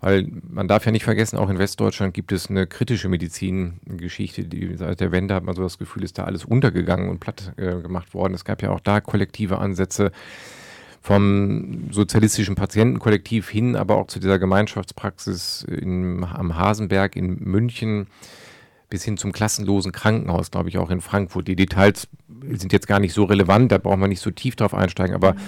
Weil 0.00 0.28
man 0.48 0.68
darf 0.68 0.86
ja 0.86 0.92
nicht 0.92 1.04
vergessen, 1.04 1.38
auch 1.38 1.50
in 1.50 1.58
Westdeutschland 1.58 2.14
gibt 2.14 2.30
es 2.30 2.48
eine 2.48 2.68
kritische 2.68 3.08
Medizingeschichte, 3.08 4.44
die 4.44 4.76
seit 4.76 5.00
der 5.00 5.10
Wende 5.10 5.34
hat 5.34 5.42
man 5.42 5.56
so 5.56 5.62
das 5.62 5.78
Gefühl, 5.78 6.04
ist 6.04 6.18
da 6.18 6.24
alles 6.24 6.44
untergegangen 6.44 7.08
und 7.08 7.18
platt 7.18 7.52
äh, 7.56 7.80
gemacht 7.80 8.14
worden. 8.14 8.34
Es 8.34 8.44
gab 8.44 8.62
ja 8.62 8.70
auch 8.70 8.80
da 8.80 9.00
kollektive 9.00 9.58
Ansätze 9.58 10.12
vom 11.00 11.90
sozialistischen 11.90 12.54
Patientenkollektiv 12.54 13.48
hin, 13.48 13.76
aber 13.76 13.96
auch 13.96 14.06
zu 14.08 14.18
dieser 14.18 14.38
Gemeinschaftspraxis 14.38 15.62
in, 15.62 16.24
am 16.24 16.56
Hasenberg 16.56 17.16
in 17.16 17.38
München 17.42 18.08
bis 18.90 19.04
hin 19.04 19.16
zum 19.16 19.32
klassenlosen 19.32 19.92
Krankenhaus, 19.92 20.50
glaube 20.50 20.68
ich, 20.68 20.78
auch 20.78 20.90
in 20.90 21.00
Frankfurt. 21.00 21.48
Die 21.48 21.56
Details 21.56 22.08
sind 22.50 22.72
jetzt 22.72 22.88
gar 22.88 23.00
nicht 23.00 23.12
so 23.12 23.24
relevant, 23.24 23.70
da 23.70 23.78
brauchen 23.78 24.00
wir 24.00 24.08
nicht 24.08 24.22
so 24.22 24.30
tief 24.30 24.56
drauf 24.56 24.74
einsteigen, 24.74 25.14
aber 25.14 25.34
mhm. 25.34 25.38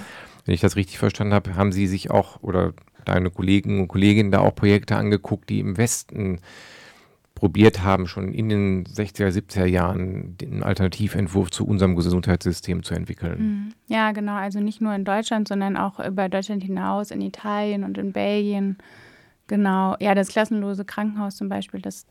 wenn 0.45 0.55
ich 0.55 0.61
das 0.61 0.75
richtig 0.75 0.99
verstanden 0.99 1.33
habe, 1.33 1.55
haben 1.55 1.71
Sie 1.71 1.87
sich 1.87 2.11
auch 2.11 2.41
oder 2.41 2.73
deine 3.05 3.31
Kollegen 3.31 3.81
und 3.81 3.87
Kolleginnen 3.87 4.31
da 4.31 4.39
auch 4.39 4.53
Projekte 4.53 4.95
angeguckt, 4.95 5.49
die 5.49 5.59
im 5.59 5.77
Westen 5.77 6.39
probiert 7.41 7.81
haben, 7.81 8.05
schon 8.05 8.35
in 8.35 8.49
den 8.49 8.85
60er, 8.85 9.29
70er 9.29 9.65
Jahren 9.65 10.37
den 10.37 10.61
Alternativentwurf 10.61 11.49
zu 11.49 11.65
unserem 11.65 11.95
Gesundheitssystem 11.95 12.83
zu 12.83 12.93
entwickeln. 12.93 13.39
Mhm. 13.39 13.73
Ja, 13.87 14.11
genau. 14.11 14.35
Also 14.35 14.59
nicht 14.59 14.79
nur 14.79 14.93
in 14.93 15.05
Deutschland, 15.05 15.47
sondern 15.47 15.75
auch 15.75 15.99
über 15.99 16.29
Deutschland 16.29 16.61
hinaus, 16.61 17.09
in 17.09 17.19
Italien 17.19 17.83
und 17.83 17.97
in 17.97 18.13
Belgien. 18.13 18.77
Genau. 19.47 19.95
Ja, 19.99 20.13
das 20.13 20.27
klassenlose 20.27 20.85
Krankenhaus 20.85 21.35
zum 21.35 21.49
Beispiel, 21.49 21.81
das 21.81 22.05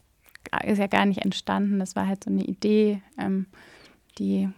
ist 0.64 0.78
ja 0.78 0.88
gar 0.88 1.06
nicht 1.06 1.24
entstanden. 1.24 1.78
Das 1.78 1.94
war 1.94 2.08
halt 2.08 2.24
so 2.24 2.30
eine 2.30 2.42
Idee, 2.42 3.00
ähm, 3.16 3.46
die 4.18 4.48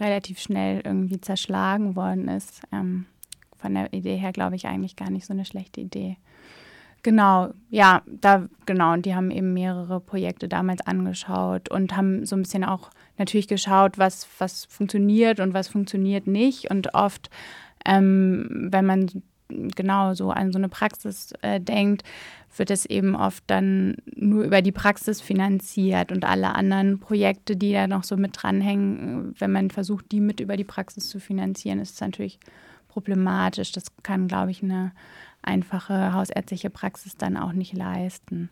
relativ 0.00 0.40
schnell 0.40 0.80
irgendwie 0.84 1.20
zerschlagen 1.20 1.94
worden 1.94 2.26
ist. 2.26 2.62
Ähm, 2.72 3.06
von 3.56 3.72
der 3.72 3.92
Idee 3.92 4.16
her 4.16 4.32
glaube 4.32 4.56
ich 4.56 4.66
eigentlich 4.66 4.96
gar 4.96 5.10
nicht 5.10 5.26
so 5.26 5.32
eine 5.32 5.44
schlechte 5.44 5.80
Idee. 5.80 6.16
Genau, 7.04 7.52
ja, 7.68 8.02
da, 8.06 8.48
genau, 8.64 8.92
und 8.92 9.06
die 9.06 9.14
haben 9.16 9.32
eben 9.32 9.52
mehrere 9.52 9.98
Projekte 10.00 10.46
damals 10.46 10.80
angeschaut 10.82 11.68
und 11.68 11.96
haben 11.96 12.24
so 12.24 12.36
ein 12.36 12.42
bisschen 12.42 12.62
auch 12.62 12.90
natürlich 13.18 13.48
geschaut, 13.48 13.98
was, 13.98 14.28
was 14.38 14.66
funktioniert 14.66 15.40
und 15.40 15.52
was 15.52 15.66
funktioniert 15.66 16.28
nicht. 16.28 16.70
Und 16.70 16.94
oft, 16.94 17.28
ähm, 17.84 18.68
wenn 18.70 18.86
man 18.86 19.10
genau 19.48 20.14
so 20.14 20.30
an 20.30 20.52
so 20.52 20.58
eine 20.58 20.68
Praxis 20.68 21.32
äh, 21.42 21.60
denkt, 21.60 22.04
wird 22.56 22.70
es 22.70 22.86
eben 22.86 23.16
oft 23.16 23.42
dann 23.48 23.96
nur 24.14 24.44
über 24.44 24.62
die 24.62 24.72
Praxis 24.72 25.20
finanziert 25.20 26.12
und 26.12 26.24
alle 26.24 26.54
anderen 26.54 27.00
Projekte, 27.00 27.56
die 27.56 27.72
da 27.72 27.88
noch 27.88 28.04
so 28.04 28.16
mit 28.16 28.40
dranhängen, 28.40 29.34
wenn 29.38 29.50
man 29.50 29.70
versucht, 29.70 30.12
die 30.12 30.20
mit 30.20 30.38
über 30.38 30.56
die 30.56 30.64
Praxis 30.64 31.08
zu 31.08 31.18
finanzieren, 31.18 31.80
ist 31.80 31.94
es 31.94 32.00
natürlich 32.00 32.38
problematisch. 32.88 33.72
Das 33.72 33.84
kann, 34.02 34.28
glaube 34.28 34.50
ich, 34.50 34.62
eine 34.62 34.92
einfache 35.42 36.12
hausärztliche 36.12 36.70
Praxis 36.70 37.16
dann 37.16 37.36
auch 37.36 37.52
nicht 37.52 37.72
leisten. 37.74 38.50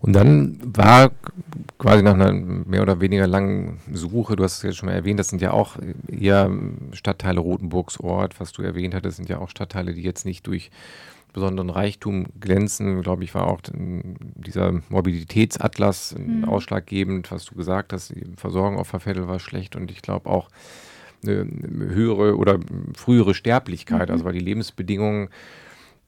Und 0.00 0.12
dann 0.12 0.58
war 0.62 1.10
quasi 1.78 2.02
nach 2.02 2.14
einer 2.14 2.32
mehr 2.32 2.82
oder 2.82 3.00
weniger 3.00 3.26
langen 3.26 3.80
Suche, 3.92 4.36
du 4.36 4.44
hast 4.44 4.58
es 4.58 4.62
jetzt 4.62 4.76
schon 4.76 4.88
mal 4.88 4.94
erwähnt, 4.94 5.18
das 5.18 5.28
sind 5.28 5.42
ja 5.42 5.52
auch 5.52 5.76
eher 6.08 6.50
Stadtteile 6.92 7.40
Rotenburgs 7.40 7.98
Ort, 8.00 8.40
was 8.40 8.52
du 8.52 8.62
erwähnt 8.62 8.94
hattest, 8.94 9.16
sind 9.16 9.28
ja 9.28 9.38
auch 9.38 9.48
Stadtteile, 9.48 9.94
die 9.94 10.02
jetzt 10.02 10.24
nicht 10.24 10.46
durch 10.46 10.70
besonderen 11.32 11.70
Reichtum 11.70 12.26
glänzen. 12.40 13.02
Glaube 13.02 13.24
ich, 13.24 13.34
war 13.34 13.46
auch 13.46 13.60
dieser 13.72 14.80
Mobilitätsatlas 14.88 16.14
mhm. 16.18 16.44
ausschlaggebend, 16.44 17.30
was 17.30 17.44
du 17.44 17.54
gesagt 17.54 17.92
hast. 17.92 18.10
Die 18.10 18.24
Versorgung 18.36 18.78
auf 18.78 18.88
Vervettel 18.88 19.28
war 19.28 19.38
schlecht 19.38 19.76
und 19.76 19.90
ich 19.90 20.02
glaube 20.02 20.28
auch 20.28 20.48
eine 21.22 21.94
höhere 21.94 22.36
oder 22.36 22.60
frühere 22.94 23.34
Sterblichkeit, 23.34 24.08
mhm. 24.08 24.12
also 24.12 24.24
weil 24.24 24.34
die 24.34 24.38
Lebensbedingungen 24.38 25.28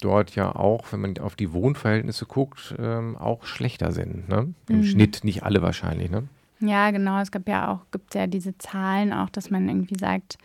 dort 0.00 0.34
ja 0.34 0.54
auch, 0.54 0.92
wenn 0.92 1.00
man 1.00 1.18
auf 1.18 1.36
die 1.36 1.52
Wohnverhältnisse 1.52 2.26
guckt, 2.26 2.74
ähm, 2.78 3.16
auch 3.16 3.44
schlechter 3.44 3.92
sind. 3.92 4.28
Ne? 4.28 4.54
Im 4.68 4.78
mhm. 4.78 4.84
Schnitt 4.84 5.24
nicht 5.24 5.42
alle 5.42 5.62
wahrscheinlich. 5.62 6.10
Ne? 6.10 6.24
Ja, 6.60 6.90
genau. 6.90 7.20
Es 7.20 7.30
gab 7.30 7.48
ja 7.48 7.72
auch, 7.72 7.90
gibt 7.90 8.14
ja 8.14 8.26
diese 8.26 8.56
Zahlen 8.58 9.12
auch, 9.12 9.30
dass 9.30 9.50
man 9.50 9.68
irgendwie 9.68 9.98
sagt, 9.98 10.38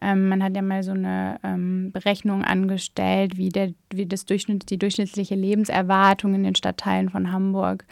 ähm, 0.00 0.28
man 0.28 0.42
hat 0.42 0.54
ja 0.54 0.62
mal 0.62 0.82
so 0.82 0.92
eine 0.92 1.40
ähm, 1.42 1.90
Berechnung 1.92 2.44
angestellt, 2.44 3.36
wie, 3.36 3.48
der, 3.48 3.72
wie 3.90 4.06
das 4.06 4.24
Durchschnitt, 4.26 4.70
die 4.70 4.78
durchschnittliche 4.78 5.34
Lebenserwartung 5.34 6.34
in 6.34 6.44
den 6.44 6.54
Stadtteilen 6.54 7.10
von 7.10 7.32
Hamburg 7.32 7.84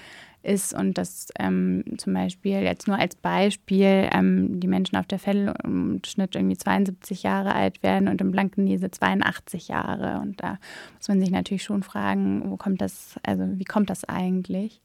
ist 0.46 0.72
und 0.72 0.96
dass 0.96 1.28
ähm, 1.38 1.84
zum 1.98 2.14
Beispiel 2.14 2.60
jetzt 2.60 2.86
nur 2.86 2.98
als 2.98 3.16
Beispiel 3.16 4.08
ähm, 4.12 4.60
die 4.60 4.68
Menschen 4.68 4.96
auf 4.96 5.06
der 5.06 5.18
Fell 5.18 5.52
im 5.64 6.00
Schnitt 6.06 6.36
irgendwie 6.36 6.56
72 6.56 7.24
Jahre 7.24 7.54
alt 7.54 7.82
werden 7.82 8.08
und 8.08 8.20
im 8.20 8.30
Blankenese 8.30 8.90
82 8.90 9.68
Jahre. 9.68 10.20
Und 10.20 10.42
da 10.42 10.58
muss 10.96 11.08
man 11.08 11.20
sich 11.20 11.30
natürlich 11.30 11.64
schon 11.64 11.82
fragen, 11.82 12.42
wo 12.46 12.56
kommt 12.56 12.80
das, 12.80 13.16
also 13.24 13.44
wie 13.56 13.64
kommt 13.64 13.90
das 13.90 14.04
eigentlich? 14.04 14.80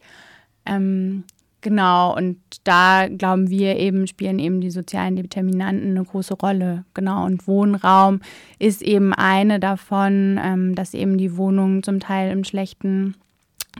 Ähm, 0.65 1.23
genau, 1.61 2.15
und 2.15 2.37
da 2.63 3.07
glauben 3.07 3.49
wir 3.49 3.77
eben, 3.77 4.07
spielen 4.07 4.39
eben 4.39 4.61
die 4.61 4.71
sozialen 4.71 5.15
Determinanten 5.15 5.91
eine 5.91 6.03
große 6.03 6.33
Rolle. 6.33 6.85
Genau, 6.93 7.25
und 7.25 7.47
Wohnraum 7.47 8.21
ist 8.57 8.81
eben 8.81 9.13
eine 9.13 9.59
davon, 9.59 10.39
ähm, 10.43 10.75
dass 10.75 10.93
eben 10.93 11.17
die 11.17 11.37
Wohnungen 11.37 11.83
zum 11.83 11.99
Teil 11.99 12.31
im 12.31 12.43
schlechten 12.43 13.15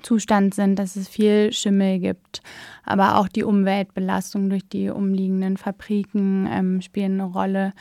Zustand 0.01 0.53
sind, 0.53 0.77
dass 0.77 0.96
es 0.96 1.08
viel 1.08 1.51
Schimmel 1.53 2.00
gibt. 2.00 2.41
Aber 2.84 3.17
auch 3.17 3.27
die 3.27 3.43
Umweltbelastung 3.43 4.50
durch 4.50 4.67
die 4.67 4.89
umliegenden 4.89 5.58
Fabriken 5.58 6.48
ähm, 6.51 6.81
spielen 6.81 7.20
eine 7.20 7.31
Rolle. 7.31 7.74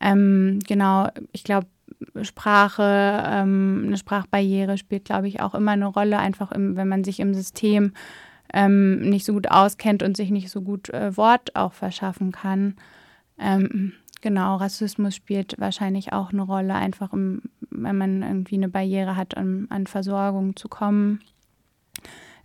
Ähm, 0.00 0.60
genau, 0.66 1.08
ich 1.32 1.44
glaube, 1.44 1.66
Sprache, 2.22 3.22
ähm, 3.26 3.84
eine 3.86 3.96
Sprachbarriere 3.96 4.78
spielt, 4.78 5.04
glaube 5.04 5.28
ich, 5.28 5.40
auch 5.40 5.54
immer 5.54 5.72
eine 5.72 5.86
Rolle, 5.86 6.18
einfach 6.18 6.52
im, 6.52 6.76
wenn 6.76 6.88
man 6.88 7.04
sich 7.04 7.20
im 7.20 7.32
System 7.34 7.92
ähm, 8.52 9.00
nicht 9.00 9.24
so 9.24 9.32
gut 9.32 9.50
auskennt 9.50 10.02
und 10.02 10.16
sich 10.16 10.30
nicht 10.30 10.50
so 10.50 10.62
gut 10.62 10.90
äh, 10.90 11.16
Wort 11.16 11.56
auch 11.56 11.72
verschaffen 11.72 12.32
kann. 12.32 12.76
Ähm, 13.38 13.92
genau, 14.20 14.56
Rassismus 14.56 15.14
spielt 15.14 15.58
wahrscheinlich 15.58 16.12
auch 16.12 16.32
eine 16.32 16.42
Rolle, 16.42 16.74
einfach 16.74 17.12
im, 17.12 17.42
wenn 17.70 17.96
man 17.96 18.22
irgendwie 18.22 18.56
eine 18.56 18.68
Barriere 18.68 19.16
hat, 19.16 19.36
um 19.36 19.66
an 19.70 19.86
Versorgung 19.86 20.56
zu 20.56 20.68
kommen 20.68 21.20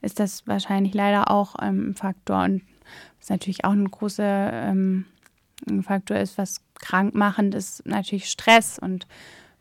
ist 0.02 0.20
das 0.20 0.48
wahrscheinlich 0.48 0.94
leider 0.94 1.30
auch 1.30 1.56
ähm, 1.62 1.90
ein 1.90 1.96
Faktor. 1.96 2.44
Und 2.44 2.62
was 3.20 3.30
natürlich 3.30 3.66
auch 3.66 3.72
ein 3.72 3.90
großer 3.90 4.52
ähm, 4.54 5.06
Faktor 5.84 6.18
ist, 6.18 6.38
was 6.38 6.62
krankmachend 6.76 7.54
ist, 7.56 7.86
natürlich 7.86 8.30
Stress. 8.30 8.80
Und 8.80 9.08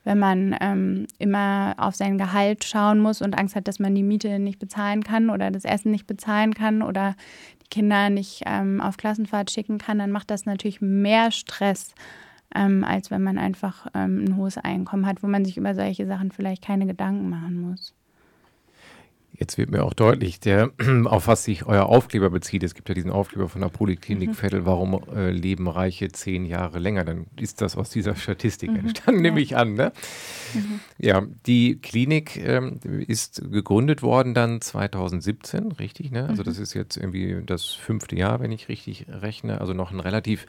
wenn 0.05 0.19
man 0.19 0.57
ähm, 0.61 1.07
immer 1.19 1.75
auf 1.77 1.95
sein 1.95 2.17
Gehalt 2.17 2.65
schauen 2.65 3.01
muss 3.01 3.21
und 3.21 3.39
Angst 3.39 3.55
hat, 3.55 3.69
dass 3.69 3.79
man 3.79 3.95
die 3.95 4.03
Miete 4.03 4.39
nicht 4.39 4.59
bezahlen 4.59 5.05
kann 5.05 5.29
oder 5.29 5.51
das 5.51 5.65
Essen 5.65 5.91
nicht 5.91 6.07
bezahlen 6.07 6.55
kann 6.55 6.83
oder 6.83 7.15
die 7.63 7.69
Kinder 7.69 8.09
nicht 8.09 8.43
ähm, 8.47 8.81
auf 8.81 8.97
Klassenfahrt 8.97 9.51
schicken 9.51 9.79
kann, 9.79 9.99
dann 9.99 10.11
macht 10.11 10.31
das 10.31 10.47
natürlich 10.47 10.81
mehr 10.81 11.31
Stress, 11.31 11.95
ähm, 12.55 12.83
als 12.83 13.11
wenn 13.11 13.23
man 13.23 13.37
einfach 13.37 13.87
ähm, 13.95 14.25
ein 14.25 14.37
hohes 14.37 14.57
Einkommen 14.57 15.07
hat, 15.07 15.23
wo 15.23 15.27
man 15.27 15.45
sich 15.45 15.59
über 15.59 15.75
solche 15.75 16.07
Sachen 16.07 16.33
vielleicht 16.33 16.65
keine 16.65 16.87
Gedanken 16.87 17.29
machen 17.29 17.61
muss. 17.61 17.95
Jetzt 19.41 19.57
wird 19.57 19.71
mir 19.71 19.85
auch 19.85 19.95
deutlich, 19.95 20.39
der, 20.39 20.71
auf 21.07 21.27
was 21.27 21.45
sich 21.45 21.65
euer 21.65 21.87
Aufkleber 21.87 22.29
bezieht. 22.29 22.63
Es 22.63 22.75
gibt 22.75 22.91
ja 22.91 22.95
diesen 22.95 23.11
Aufkleber 23.11 23.49
von 23.49 23.63
der 23.63 23.71
Poliklinik 23.71 24.29
mhm. 24.29 24.35
Vettel, 24.35 24.67
warum 24.67 25.01
äh, 25.17 25.31
leben 25.31 25.67
Reiche 25.67 26.13
zehn 26.13 26.45
Jahre 26.45 26.79
länger? 26.79 27.07
Dann 27.07 27.25
ist 27.41 27.63
das 27.63 27.75
aus 27.75 27.89
dieser 27.89 28.17
Statistik 28.17 28.71
mhm. 28.71 28.81
entstanden, 28.81 29.25
ja. 29.25 29.31
nehme 29.31 29.41
ich 29.41 29.57
an. 29.57 29.73
Ne? 29.73 29.93
Mhm. 30.53 30.81
Ja, 30.99 31.23
die 31.47 31.81
Klinik 31.81 32.37
ähm, 32.37 32.81
ist 32.85 33.41
gegründet 33.51 34.03
worden 34.03 34.35
dann 34.35 34.61
2017, 34.61 35.73
richtig? 35.73 36.11
Ne? 36.11 36.29
Also 36.29 36.43
das 36.43 36.59
mhm. 36.59 36.63
ist 36.63 36.75
jetzt 36.75 36.99
irgendwie 36.99 37.43
das 37.47 37.65
fünfte 37.65 38.17
Jahr, 38.17 38.41
wenn 38.41 38.53
ich 38.53 38.69
richtig 38.69 39.07
rechne. 39.09 39.63
Also 39.63 39.73
noch 39.73 39.91
ein 39.91 40.01
relativ 40.01 40.47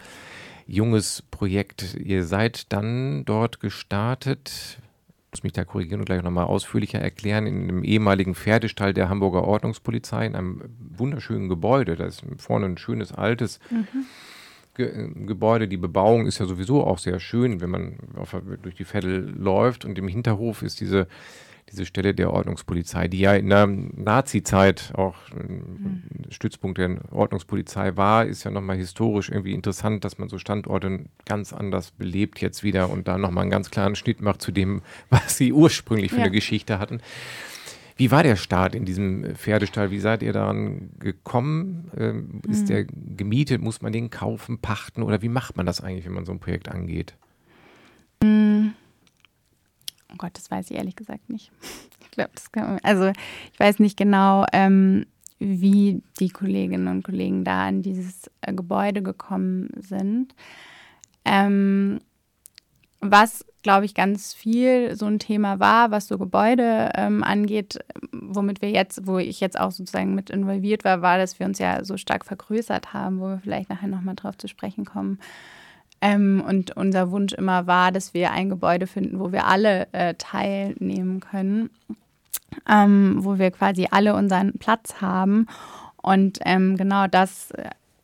junges 0.68 1.24
Projekt. 1.32 1.96
Ihr 1.96 2.26
seid 2.26 2.74
dann 2.74 3.24
dort 3.24 3.62
gestartet 3.62 4.80
muss 5.32 5.44
mich 5.44 5.54
da 5.54 5.64
korrigieren 5.64 6.02
und 6.02 6.06
gleich 6.06 6.22
nochmal 6.22 6.46
ausführlicher 6.46 7.00
erklären, 7.00 7.48
in 7.48 7.64
einem 7.64 7.84
ehemaligen 7.84 8.36
Pferdestall 8.36 8.94
der 8.94 9.08
Hamburger 9.08 9.46
Ordnungspolizei, 9.46 10.26
in 10.26 10.36
einem 10.36 10.62
wunderschönen 10.78 11.48
Gebäude. 11.48 11.96
Da 11.96 12.06
ist 12.06 12.24
vorne 12.38 12.66
ein 12.66 12.78
schönes 12.78 13.14
altes 13.14 13.60
mhm. 13.70 13.88
Ge 14.74 15.10
Gebäude. 15.26 15.68
Die 15.68 15.78
Bebauung 15.78 16.26
ist 16.28 16.40
ja 16.40 16.46
sowieso 16.46 16.84
auch 16.86 16.98
sehr 16.98 17.20
schön, 17.20 17.62
wenn 17.62 17.70
man 17.70 17.98
auf, 18.16 18.36
durch 18.62 18.76
die 18.76 18.86
Veddel 18.86 19.34
läuft. 19.38 19.86
Und 19.86 19.98
im 19.98 20.08
Hinterhof 20.08 20.64
ist 20.64 20.80
diese 20.80 21.08
diese 21.70 21.86
Stelle 21.86 22.14
der 22.14 22.32
Ordnungspolizei, 22.34 23.08
die 23.08 23.20
ja 23.20 23.34
in 23.34 23.50
der 23.50 23.68
Nazi-Zeit 23.68 24.92
auch 24.96 25.16
mhm. 25.34 26.04
Stützpunkt 26.30 26.78
der 26.78 26.98
Ordnungspolizei 27.12 27.96
war, 27.96 28.26
ist 28.26 28.44
ja 28.44 28.52
nochmal 28.52 28.78
historisch 28.78 29.30
irgendwie 29.30 29.54
interessant, 29.54 30.04
dass 30.04 30.18
man 30.18 30.30
so 30.30 30.38
Standorte 30.38 31.06
ganz 31.26 31.54
anders 31.54 31.92
belebt 31.92 32.42
jetzt 32.42 32.64
wieder 32.64 32.90
und 32.90 33.08
da 33.08 33.18
nochmal 33.18 33.44
einen 33.44 33.52
ganz 33.52 33.72
klaren 33.72 33.96
Schnitt 33.96 34.22
macht 34.22 34.42
zu 34.42 34.52
dem, 34.52 34.82
was 35.10 35.38
sie 35.38 35.54
ursprünglich 35.54 36.12
für 36.12 36.18
ja. 36.18 36.24
eine 36.24 36.32
Geschichte 36.32 36.80
hatten. 36.80 37.02
Wie 37.96 38.10
war 38.10 38.24
der 38.24 38.36
Start 38.36 38.74
in 38.74 38.86
diesem 38.86 39.36
Pferdestall? 39.36 39.92
Wie 39.92 40.00
seid 40.00 40.24
ihr 40.24 40.34
daran 40.34 40.90
gekommen? 40.98 41.92
Ähm, 41.96 42.42
ist 42.50 42.64
mhm. 42.64 42.68
der 42.68 42.86
gemietet? 42.86 43.62
Muss 43.62 43.82
man 43.82 43.94
den 43.94 44.10
kaufen, 44.10 44.58
pachten? 44.60 45.04
Oder 45.04 45.22
wie 45.22 45.30
macht 45.30 45.56
man 45.56 45.66
das 45.66 45.82
eigentlich, 45.82 46.06
wenn 46.06 46.14
man 46.14 46.26
so 46.26 46.32
ein 46.32 46.40
Projekt 46.40 46.70
angeht? 46.70 47.16
Mhm. 48.24 48.51
Oh 50.12 50.16
Gott, 50.18 50.32
das 50.34 50.52
weiß 50.52 50.72
ich 50.72 50.78
ehrlich 50.78 50.96
gesagt 50.96 51.30
nicht. 51.30 51.52
Ich 52.04 52.16
glaube, 52.16 52.32
das 52.36 52.52
kann 52.52 52.68
man, 52.68 52.80
also 52.84 53.08
ich 53.54 53.58
weiß 53.58 53.80
nicht 53.80 53.96
genau, 53.96 54.46
ähm, 54.52 55.06
wie 55.40 56.04
die 56.20 56.28
Kolleginnen 56.28 56.90
und 56.90 57.04
Kollegen 57.06 57.46
da 57.46 57.68
an 57.68 57.82
dieses 57.82 58.30
äh, 58.42 58.54
Gebäude 58.54 59.02
gekommen 59.02 59.70
sind. 59.78 60.36
Ähm, 61.24 62.00
was, 63.00 63.46
glaube 63.64 63.86
ich, 63.86 63.96
ganz 63.96 64.34
viel 64.34 64.96
so 64.96 65.08
ein 65.08 65.20
Thema 65.20 65.60
war, 65.60 65.90
was 65.90 66.08
so 66.08 66.18
Gebäude 66.18 66.92
ähm, 66.96 67.24
angeht, 67.24 67.80
womit 68.12 68.62
wir 68.62 68.70
jetzt, 68.70 69.08
wo 69.08 69.18
ich 69.18 69.40
jetzt 69.40 69.60
auch 69.60 69.72
sozusagen 69.72 70.14
mit 70.14 70.30
involviert 70.30 70.84
war, 70.84 71.02
war, 71.02 71.18
dass 71.18 71.40
wir 71.40 71.48
uns 71.48 71.58
ja 71.58 71.84
so 71.84 71.98
stark 71.98 72.26
vergrößert 72.26 72.94
haben, 72.94 73.20
wo 73.20 73.30
wir 73.30 73.40
vielleicht 73.40 73.70
nachher 73.70 73.88
nochmal 73.88 74.16
drauf 74.16 74.38
zu 74.38 74.48
sprechen 74.48 74.86
kommen. 74.86 75.20
Ähm, 76.02 76.44
und 76.46 76.76
unser 76.76 77.12
Wunsch 77.12 77.34
immer 77.34 77.68
war, 77.68 77.92
dass 77.92 78.14
wir 78.14 78.32
ein 78.32 78.50
Gebäude 78.50 78.88
finden, 78.88 79.20
wo 79.20 79.32
wir 79.32 79.46
alle 79.46 79.88
äh, 79.92 80.16
teilnehmen 80.16 81.20
können, 81.20 81.70
ähm, 82.68 83.18
wo 83.20 83.38
wir 83.38 83.52
quasi 83.52 83.88
alle 83.92 84.16
unseren 84.16 84.54
Platz 84.54 85.02
haben. 85.02 85.48
Und 86.02 86.40
ähm, 86.44 86.76
genau 86.76 87.06
das, 87.06 87.54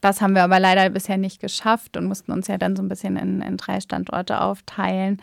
das 0.02 0.22
haben 0.22 0.36
wir 0.36 0.44
aber 0.44 0.60
leider 0.60 0.90
bisher 0.92 1.18
nicht 1.18 1.42
geschafft 1.42 1.98
und 1.98 2.06
mussten 2.06 2.32
uns 2.32 2.48
ja 2.48 2.58
dann 2.58 2.76
so 2.76 2.84
ein 2.84 2.90
bisschen 2.90 3.18
in, 3.18 3.42
in 3.42 3.58
drei 3.58 3.82
Standorte 3.82 4.42
aufteilen. 4.42 5.20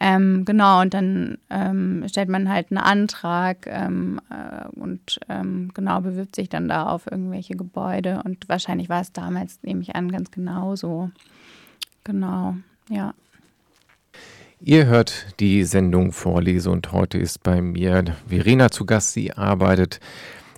Ähm, 0.00 0.44
genau, 0.44 0.82
und 0.82 0.92
dann 0.92 1.38
ähm, 1.50 2.04
stellt 2.08 2.28
man 2.28 2.48
halt 2.48 2.70
einen 2.70 2.78
Antrag 2.78 3.66
ähm, 3.66 4.20
äh, 4.28 4.68
und 4.78 5.18
ähm, 5.28 5.70
genau 5.72 6.00
bewirbt 6.00 6.36
sich 6.36 6.48
dann 6.48 6.68
da 6.68 6.86
auf 6.86 7.10
irgendwelche 7.10 7.56
Gebäude. 7.56 8.22
Und 8.24 8.48
wahrscheinlich 8.48 8.88
war 8.88 9.00
es 9.00 9.12
damals, 9.12 9.60
nehme 9.62 9.80
ich 9.82 9.96
an, 9.96 10.12
ganz 10.12 10.30
genauso. 10.30 11.10
Genau, 12.04 12.54
ja. 12.90 13.14
Ihr 14.60 14.86
hört 14.86 15.40
die 15.40 15.64
Sendung 15.64 16.12
Vorlese 16.12 16.70
und 16.70 16.92
heute 16.92 17.18
ist 17.18 17.42
bei 17.42 17.60
mir 17.60 18.04
Verena 18.26 18.70
zu 18.70 18.86
Gast. 18.86 19.12
Sie 19.12 19.32
arbeitet 19.32 20.00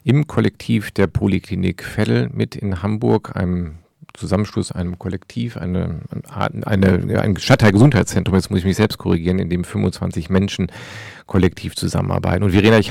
im 0.04 0.26
Kollektiv 0.26 0.90
der 0.90 1.06
Poliklinik 1.06 1.84
Veddel 1.84 2.28
mit 2.32 2.56
in 2.56 2.82
Hamburg, 2.82 3.34
einem 3.36 3.78
Zusammenschluss, 4.16 4.72
einem 4.72 4.98
Kollektiv, 4.98 5.56
eine, 5.56 6.00
eine, 6.64 7.20
ein 7.20 7.36
Stadtteilgesundheitszentrum, 7.36 8.34
jetzt 8.34 8.50
muss 8.50 8.60
ich 8.60 8.64
mich 8.64 8.76
selbst 8.76 8.98
korrigieren, 8.98 9.38
in 9.38 9.48
dem 9.48 9.64
25 9.64 10.30
Menschen 10.30 10.68
kollektiv 11.26 11.74
zusammenarbeiten. 11.74 12.44
Und 12.44 12.52
Verena, 12.52 12.78
ich 12.78 12.90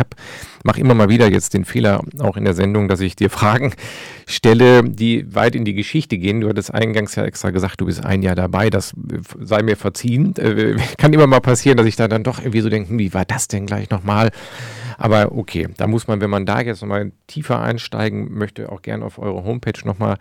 mache 0.63 0.79
immer 0.79 0.93
mal 0.93 1.09
wieder 1.09 1.29
jetzt 1.29 1.53
den 1.53 1.65
Fehler, 1.65 2.01
auch 2.19 2.37
in 2.37 2.43
der 2.43 2.53
Sendung, 2.53 2.87
dass 2.87 2.99
ich 2.99 3.15
dir 3.15 3.29
Fragen 3.29 3.73
stelle, 4.27 4.83
die 4.83 5.33
weit 5.33 5.55
in 5.55 5.65
die 5.65 5.73
Geschichte 5.73 6.17
gehen. 6.17 6.41
Du 6.41 6.49
hattest 6.49 6.73
eingangs 6.73 7.15
ja 7.15 7.23
extra 7.23 7.51
gesagt, 7.51 7.81
du 7.81 7.85
bist 7.85 8.05
ein 8.05 8.21
Jahr 8.21 8.35
dabei, 8.35 8.69
das 8.69 8.93
sei 9.39 9.63
mir 9.63 9.77
verziehen. 9.77 10.35
Äh, 10.35 10.75
kann 10.97 11.13
immer 11.13 11.27
mal 11.27 11.41
passieren, 11.41 11.77
dass 11.77 11.87
ich 11.87 11.95
da 11.95 12.07
dann 12.07 12.23
doch 12.23 12.39
irgendwie 12.39 12.61
so 12.61 12.69
denke, 12.69 12.89
hm, 12.89 12.99
wie 12.99 13.13
war 13.13 13.25
das 13.25 13.47
denn 13.47 13.65
gleich 13.65 13.89
nochmal? 13.89 14.31
Aber 14.97 15.33
okay, 15.33 15.67
da 15.77 15.87
muss 15.87 16.07
man, 16.07 16.21
wenn 16.21 16.29
man 16.29 16.45
da 16.45 16.61
jetzt 16.61 16.81
nochmal 16.81 17.11
tiefer 17.27 17.61
einsteigen 17.61 18.37
möchte, 18.37 18.71
auch 18.71 18.81
gerne 18.81 19.05
auf 19.05 19.19
eure 19.19 19.43
Homepage 19.43 19.85
nochmal 19.85 20.17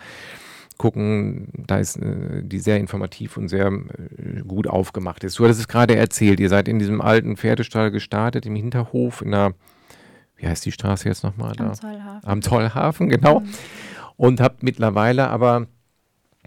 gucken. 0.78 1.48
Da 1.66 1.78
ist 1.78 1.96
äh, 1.96 2.42
die 2.42 2.58
sehr 2.58 2.78
informativ 2.78 3.36
und 3.36 3.48
sehr 3.48 3.66
äh, 3.66 4.40
gut 4.46 4.66
aufgemacht 4.66 5.24
ist. 5.24 5.38
Du 5.38 5.44
hattest 5.44 5.60
es 5.60 5.68
gerade 5.68 5.96
erzählt, 5.96 6.40
ihr 6.40 6.48
seid 6.48 6.68
in 6.68 6.78
diesem 6.78 7.00
alten 7.00 7.36
Pferdestall 7.36 7.90
gestartet, 7.90 8.46
im 8.46 8.56
Hinterhof, 8.56 9.22
in 9.22 9.30
der, 9.30 9.54
wie 10.36 10.46
heißt 10.46 10.64
die 10.64 10.72
Straße 10.72 11.08
jetzt 11.08 11.24
nochmal 11.24 11.54
da? 11.56 11.66
Am 11.66 11.74
Zollhafen. 11.74 12.28
Am 12.28 12.42
Zollhafen, 12.42 13.08
genau. 13.08 13.40
Mhm. 13.40 13.48
Und 14.16 14.40
habt 14.40 14.62
mittlerweile 14.62 15.28
aber 15.28 15.66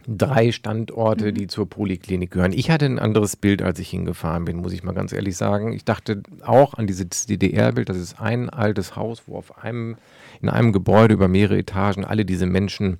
drei 0.07 0.51
Standorte, 0.51 1.27
mhm. 1.27 1.35
die 1.35 1.47
zur 1.47 1.69
Poliklinik 1.69 2.31
gehören. 2.31 2.53
Ich 2.53 2.71
hatte 2.71 2.85
ein 2.85 2.99
anderes 2.99 3.35
Bild, 3.35 3.61
als 3.61 3.79
ich 3.79 3.89
hingefahren 3.89 4.45
bin, 4.45 4.57
muss 4.57 4.73
ich 4.73 4.83
mal 4.83 4.93
ganz 4.93 5.11
ehrlich 5.11 5.35
sagen. 5.35 5.73
Ich 5.73 5.83
dachte 5.83 6.23
auch 6.43 6.75
an 6.75 6.87
dieses 6.87 7.25
DDR-Bild, 7.25 7.89
das 7.89 7.97
ist 7.97 8.19
ein 8.19 8.49
altes 8.49 8.95
Haus, 8.95 9.23
wo 9.25 9.37
auf 9.37 9.63
einem, 9.63 9.97
in 10.41 10.49
einem 10.49 10.71
Gebäude 10.71 11.13
über 11.13 11.27
mehrere 11.27 11.57
Etagen 11.57 12.05
alle 12.05 12.23
diese 12.23 12.45
Menschen 12.45 12.99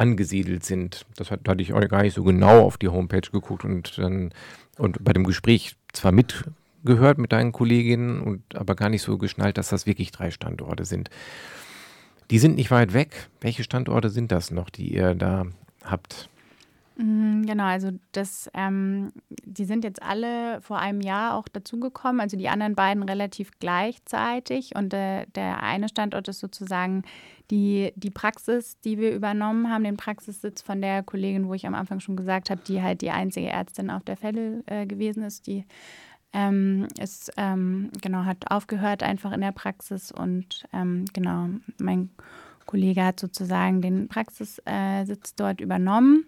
angesiedelt 0.00 0.64
sind. 0.64 1.04
Das 1.16 1.30
hat, 1.30 1.46
hatte 1.46 1.62
ich 1.62 1.74
auch 1.74 1.88
gar 1.88 2.02
nicht 2.02 2.14
so 2.14 2.24
genau 2.24 2.64
auf 2.64 2.78
die 2.78 2.88
Homepage 2.88 3.28
geguckt 3.30 3.64
und 3.64 3.98
dann 3.98 4.32
und 4.78 5.04
bei 5.04 5.12
dem 5.12 5.24
Gespräch 5.24 5.76
zwar 5.92 6.10
mitgehört 6.10 7.18
mit 7.18 7.32
deinen 7.32 7.52
Kolleginnen 7.52 8.22
und 8.22 8.56
aber 8.56 8.74
gar 8.74 8.88
nicht 8.88 9.02
so 9.02 9.18
geschnallt, 9.18 9.58
dass 9.58 9.68
das 9.68 9.84
wirklich 9.84 10.10
drei 10.10 10.30
Standorte 10.30 10.86
sind. 10.86 11.10
Die 12.30 12.38
sind 12.38 12.56
nicht 12.56 12.70
weit 12.70 12.94
weg. 12.94 13.28
Welche 13.42 13.62
Standorte 13.62 14.08
sind 14.08 14.32
das 14.32 14.50
noch, 14.50 14.70
die 14.70 14.94
ihr 14.94 15.14
da 15.14 15.46
habt? 15.84 16.30
Mhm, 17.00 17.46
genau, 17.46 17.64
also 17.64 17.92
das, 18.12 18.50
ähm, 18.52 19.10
die 19.44 19.64
sind 19.64 19.84
jetzt 19.84 20.02
alle 20.02 20.60
vor 20.60 20.78
einem 20.78 21.00
Jahr 21.00 21.34
auch 21.34 21.48
dazugekommen, 21.48 22.20
also 22.20 22.36
die 22.36 22.50
anderen 22.50 22.74
beiden 22.74 23.02
relativ 23.02 23.52
gleichzeitig. 23.58 24.76
Und 24.76 24.92
äh, 24.92 25.24
der 25.34 25.62
eine 25.62 25.88
Standort 25.88 26.28
ist 26.28 26.40
sozusagen 26.40 27.04
die, 27.50 27.92
die 27.96 28.10
Praxis, 28.10 28.78
die 28.80 28.98
wir 28.98 29.14
übernommen 29.14 29.70
haben, 29.70 29.84
den 29.84 29.96
Praxissitz 29.96 30.60
von 30.60 30.82
der 30.82 31.02
Kollegin, 31.02 31.48
wo 31.48 31.54
ich 31.54 31.66
am 31.66 31.74
Anfang 31.74 32.00
schon 32.00 32.16
gesagt 32.16 32.50
habe, 32.50 32.60
die 32.66 32.82
halt 32.82 33.00
die 33.00 33.10
einzige 33.10 33.48
Ärztin 33.48 33.90
auf 33.90 34.04
der 34.04 34.18
Fälle 34.18 34.62
äh, 34.66 34.84
gewesen 34.86 35.22
ist, 35.22 35.46
die 35.46 35.64
ähm, 36.34 36.86
ist, 37.00 37.32
ähm, 37.38 37.90
genau, 38.02 38.24
hat 38.24 38.50
aufgehört 38.50 39.02
einfach 39.02 39.32
in 39.32 39.40
der 39.40 39.52
Praxis 39.52 40.12
und 40.12 40.66
ähm, 40.74 41.06
genau, 41.14 41.48
mein 41.78 42.10
Kollege 42.66 43.04
hat 43.04 43.18
sozusagen 43.18 43.80
den 43.80 44.06
Praxissitz 44.06 44.62
äh, 44.66 45.34
dort 45.36 45.60
übernommen. 45.62 46.26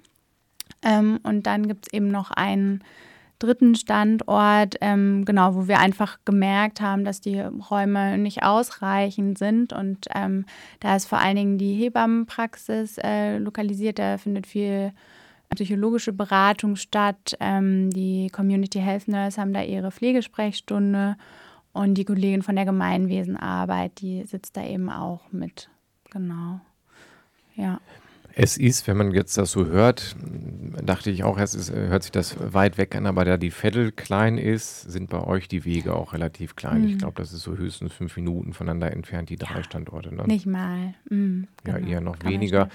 Ähm, 0.82 1.18
und 1.22 1.46
dann 1.46 1.68
gibt 1.68 1.86
es 1.86 1.92
eben 1.92 2.08
noch 2.08 2.30
einen 2.30 2.82
dritten 3.42 3.74
Standort, 3.74 4.76
ähm, 4.80 5.24
genau, 5.24 5.54
wo 5.54 5.66
wir 5.66 5.80
einfach 5.80 6.18
gemerkt 6.24 6.80
haben, 6.80 7.04
dass 7.04 7.20
die 7.20 7.40
Räume 7.40 8.16
nicht 8.18 8.44
ausreichend 8.44 9.38
sind. 9.38 9.72
Und 9.72 10.06
ähm, 10.14 10.46
da 10.80 10.96
ist 10.96 11.06
vor 11.06 11.18
allen 11.18 11.36
Dingen 11.36 11.58
die 11.58 11.74
Hebammenpraxis 11.74 12.98
äh, 12.98 13.38
lokalisiert. 13.38 13.98
Da 13.98 14.18
findet 14.18 14.46
viel 14.46 14.92
psychologische 15.54 16.12
Beratung 16.12 16.76
statt. 16.76 17.36
Ähm, 17.40 17.90
die 17.90 18.28
Community 18.30 18.78
Health 18.78 19.08
Nurse 19.08 19.40
haben 19.40 19.52
da 19.52 19.62
ihre 19.62 19.90
Pflegesprechstunde. 19.90 21.16
Und 21.72 21.94
die 21.94 22.04
Kollegin 22.04 22.42
von 22.42 22.54
der 22.54 22.66
Gemeinwesenarbeit, 22.66 24.00
die 24.00 24.24
sitzt 24.24 24.56
da 24.56 24.64
eben 24.64 24.90
auch 24.90 25.32
mit. 25.32 25.68
Genau. 26.10 26.60
Ja. 27.56 27.80
Es 28.34 28.56
ist, 28.56 28.86
wenn 28.86 28.96
man 28.96 29.12
jetzt 29.12 29.36
das 29.36 29.52
so 29.52 29.66
hört, 29.66 30.16
dachte 30.82 31.10
ich 31.10 31.22
auch, 31.22 31.38
es 31.38 31.54
ist, 31.54 31.72
hört 31.72 32.02
sich 32.02 32.12
das 32.12 32.36
weit 32.52 32.78
weg 32.78 32.94
an, 32.94 33.06
aber 33.06 33.24
da 33.24 33.36
die 33.36 33.50
Vettel 33.50 33.92
klein 33.92 34.38
ist, 34.38 34.82
sind 34.90 35.10
bei 35.10 35.22
euch 35.22 35.48
die 35.48 35.64
Wege 35.64 35.94
auch 35.94 36.12
relativ 36.12 36.56
klein. 36.56 36.82
Mhm. 36.82 36.88
Ich 36.88 36.98
glaube, 36.98 37.14
das 37.16 37.32
ist 37.32 37.42
so 37.42 37.56
höchstens 37.56 37.92
fünf 37.92 38.16
Minuten 38.16 38.52
voneinander 38.54 38.90
entfernt, 38.92 39.28
die 39.28 39.36
drei 39.36 39.56
ja, 39.56 39.64
Standorte. 39.64 40.14
Ne? 40.14 40.24
Nicht 40.26 40.46
mal. 40.46 40.94
Mhm, 41.10 41.46
genau. 41.64 41.78
Ja, 41.78 41.86
eher 41.86 42.00
noch 42.00 42.18
Kann 42.18 42.32
weniger. 42.32 42.68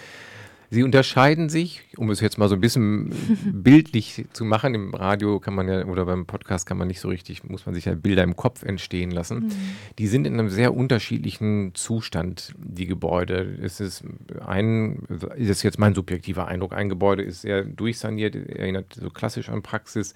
Sie 0.69 0.84
unterscheiden 0.84 1.47
sich, 1.47 1.84
um 1.95 2.10
es 2.10 2.19
jetzt 2.19 2.38
mal 2.38 2.49
so 2.49 2.56
ein 2.56 2.62
bisschen 2.62 3.10
bildlich 3.53 4.25
zu 4.34 4.43
machen. 4.43 4.73
Im 4.75 4.93
Radio 4.93 5.39
kann 5.39 5.56
man 5.56 5.67
ja 5.69 5.86
oder 5.86 6.06
beim 6.06 6.25
Podcast 6.25 6.65
kann 6.65 6.77
man 6.77 6.88
nicht 6.88 6.99
so 6.99 7.08
richtig, 7.08 7.43
muss 7.43 7.65
man 7.65 7.73
sich 7.73 7.86
ja 7.86 7.95
Bilder 7.95 8.23
im 8.23 8.36
Kopf 8.36 8.63
entstehen 8.63 9.12
lassen. 9.12 9.45
Mhm. 9.45 9.51
Die 9.97 10.08
sind 10.08 10.27
in 10.27 10.34
einem 10.34 10.49
sehr 10.49 10.75
unterschiedlichen 10.75 11.73
Zustand, 11.73 12.53
die 12.58 12.86
Gebäude. 12.86 13.58
Es 13.62 13.80
ist 13.80 14.03
ein, 14.45 15.03
das 15.10 15.38
ist 15.38 15.63
jetzt 15.63 15.80
mein 15.80 15.95
subjektiver 15.95 16.47
Eindruck, 16.47 16.73
ein 16.73 16.89
Gebäude 16.89 17.23
ist 17.23 17.41
sehr 17.41 17.63
durchsaniert, 17.63 18.36
erinnert 18.36 18.93
so 18.93 19.10
klassisch 19.10 19.49
an 19.49 19.62
Praxis. 19.62 20.13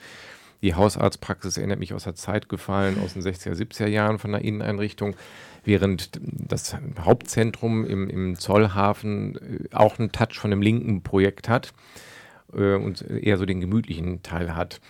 Die 0.61 0.75
Hausarztpraxis 0.75 1.57
erinnert 1.57 1.79
mich 1.79 1.93
aus 1.93 2.03
der 2.03 2.15
Zeit 2.15 2.49
gefallen, 2.49 2.99
aus 3.03 3.13
den 3.13 3.23
60er, 3.23 3.53
70er 3.53 3.87
Jahren 3.87 4.19
von 4.19 4.31
der 4.31 4.43
Inneneinrichtung 4.43 5.15
während 5.63 6.11
das 6.21 6.75
Hauptzentrum 6.99 7.85
im, 7.85 8.09
im 8.09 8.35
Zollhafen 8.35 9.35
äh, 9.35 9.75
auch 9.75 9.99
einen 9.99 10.11
Touch 10.11 10.39
von 10.39 10.51
einem 10.51 10.61
linken 10.61 11.03
Projekt 11.03 11.49
hat 11.49 11.73
äh, 12.53 12.75
und 12.75 13.01
eher 13.01 13.37
so 13.37 13.45
den 13.45 13.61
gemütlichen 13.61 14.23
Teil 14.23 14.55
hat. 14.55 14.81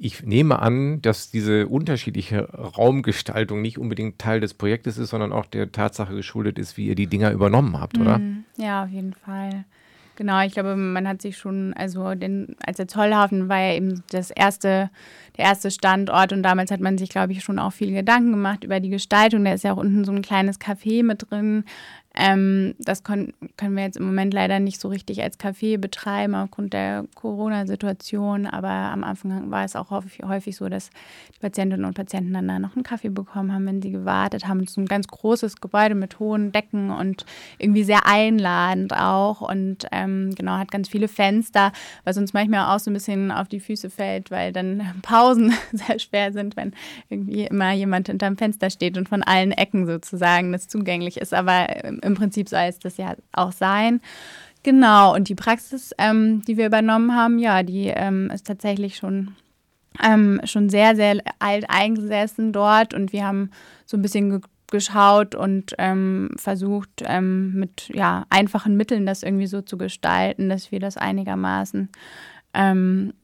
Ich 0.00 0.22
nehme 0.22 0.60
an, 0.60 1.02
dass 1.02 1.30
diese 1.30 1.66
unterschiedliche 1.66 2.48
Raumgestaltung 2.52 3.60
nicht 3.60 3.78
unbedingt 3.78 4.18
Teil 4.20 4.38
des 4.38 4.54
Projektes 4.54 4.96
ist, 4.96 5.10
sondern 5.10 5.32
auch 5.32 5.46
der 5.46 5.72
Tatsache 5.72 6.14
geschuldet 6.14 6.56
ist, 6.56 6.76
wie 6.76 6.86
ihr 6.86 6.94
die 6.94 7.08
Dinger 7.08 7.32
übernommen 7.32 7.80
habt, 7.80 7.98
oder? 7.98 8.18
Mhm. 8.18 8.44
Ja, 8.56 8.84
auf 8.84 8.90
jeden 8.90 9.12
Fall. 9.12 9.64
Genau, 10.18 10.44
ich 10.44 10.52
glaube, 10.52 10.74
man 10.74 11.06
hat 11.06 11.22
sich 11.22 11.38
schon, 11.38 11.72
also 11.74 12.16
den, 12.16 12.56
als 12.66 12.78
der 12.78 12.88
Zollhafen 12.88 13.48
war 13.48 13.60
ja 13.60 13.74
eben 13.74 14.02
das 14.10 14.32
erste, 14.32 14.90
der 15.36 15.44
erste 15.44 15.70
Standort 15.70 16.32
und 16.32 16.42
damals 16.42 16.72
hat 16.72 16.80
man 16.80 16.98
sich, 16.98 17.08
glaube 17.08 17.30
ich, 17.30 17.44
schon 17.44 17.60
auch 17.60 17.72
viel 17.72 17.94
Gedanken 17.94 18.32
gemacht 18.32 18.64
über 18.64 18.80
die 18.80 18.88
Gestaltung. 18.88 19.44
Da 19.44 19.52
ist 19.52 19.62
ja 19.62 19.72
auch 19.72 19.76
unten 19.76 20.04
so 20.04 20.10
ein 20.10 20.20
kleines 20.20 20.60
Café 20.60 21.04
mit 21.04 21.30
drin. 21.30 21.62
Ähm, 22.20 22.74
das 22.80 23.04
können, 23.04 23.32
wir 23.60 23.82
jetzt 23.84 23.96
im 23.96 24.04
Moment 24.04 24.34
leider 24.34 24.58
nicht 24.58 24.80
so 24.80 24.88
richtig 24.88 25.22
als 25.22 25.38
Café 25.38 25.78
betreiben 25.78 26.34
aufgrund 26.34 26.72
der 26.72 27.04
Corona-Situation. 27.14 28.46
Aber 28.46 28.68
am 28.68 29.04
Anfang 29.04 29.52
war 29.52 29.64
es 29.64 29.76
auch 29.76 29.90
häufig, 29.90 30.24
häufig, 30.24 30.56
so, 30.56 30.68
dass 30.68 30.90
die 31.32 31.38
Patientinnen 31.38 31.86
und 31.86 31.94
Patienten 31.94 32.32
dann 32.32 32.48
da 32.48 32.58
noch 32.58 32.74
einen 32.74 32.82
Kaffee 32.82 33.10
bekommen 33.10 33.52
haben, 33.52 33.66
wenn 33.66 33.80
sie 33.80 33.92
gewartet 33.92 34.48
haben. 34.48 34.58
Es 34.60 34.70
ist 34.70 34.78
ein 34.78 34.86
ganz 34.86 35.06
großes 35.06 35.60
Gebäude 35.60 35.94
mit 35.94 36.18
hohen 36.18 36.50
Decken 36.50 36.90
und 36.90 37.24
irgendwie 37.58 37.84
sehr 37.84 38.04
einladend 38.04 38.92
auch. 38.94 39.40
Und 39.40 39.86
ähm, 39.92 40.34
genau, 40.34 40.58
hat 40.58 40.72
ganz 40.72 40.88
viele 40.88 41.06
Fenster, 41.06 41.70
was 42.02 42.16
uns 42.16 42.32
manchmal 42.32 42.74
auch 42.74 42.80
so 42.80 42.90
ein 42.90 42.94
bisschen 42.94 43.30
auf 43.30 43.46
die 43.46 43.60
Füße 43.60 43.90
fällt, 43.90 44.32
weil 44.32 44.52
dann 44.52 44.82
Pausen 45.02 45.54
sehr 45.72 46.00
schwer 46.00 46.32
sind, 46.32 46.56
wenn 46.56 46.72
irgendwie 47.10 47.44
immer 47.44 47.72
jemand 47.74 48.08
hinterm 48.08 48.36
Fenster 48.36 48.70
steht 48.70 48.98
und 48.98 49.08
von 49.08 49.22
allen 49.22 49.52
Ecken 49.52 49.86
sozusagen 49.86 50.50
das 50.50 50.66
zugänglich 50.66 51.18
ist. 51.18 51.32
Aber 51.32 51.68
im 52.07 52.07
Prinzip 52.14 52.48
soll 52.48 52.66
es 52.68 52.78
das 52.78 52.96
ja 52.96 53.14
auch 53.32 53.52
sein. 53.52 54.00
Genau, 54.62 55.14
und 55.14 55.28
die 55.28 55.34
Praxis, 55.34 55.94
ähm, 55.98 56.42
die 56.46 56.56
wir 56.56 56.66
übernommen 56.66 57.14
haben, 57.14 57.38
ja, 57.38 57.62
die 57.62 57.86
ähm, 57.86 58.30
ist 58.30 58.46
tatsächlich 58.46 58.96
schon 58.96 59.34
ähm, 60.02 60.40
schon 60.44 60.68
sehr, 60.68 60.94
sehr 60.94 61.22
alt 61.38 61.64
eingesessen 61.68 62.52
dort 62.52 62.94
und 62.94 63.12
wir 63.12 63.26
haben 63.26 63.50
so 63.86 63.96
ein 63.96 64.02
bisschen 64.02 64.30
ge 64.30 64.40
geschaut 64.70 65.34
und 65.34 65.74
ähm, 65.78 66.28
versucht, 66.36 67.02
ähm, 67.06 67.54
mit 67.54 67.88
ja, 67.94 68.26
einfachen 68.28 68.76
Mitteln 68.76 69.06
das 69.06 69.22
irgendwie 69.22 69.46
so 69.46 69.62
zu 69.62 69.78
gestalten, 69.78 70.50
dass 70.50 70.70
wir 70.70 70.78
das 70.78 70.98
einigermaßen 70.98 71.88
ähm, 72.52 73.14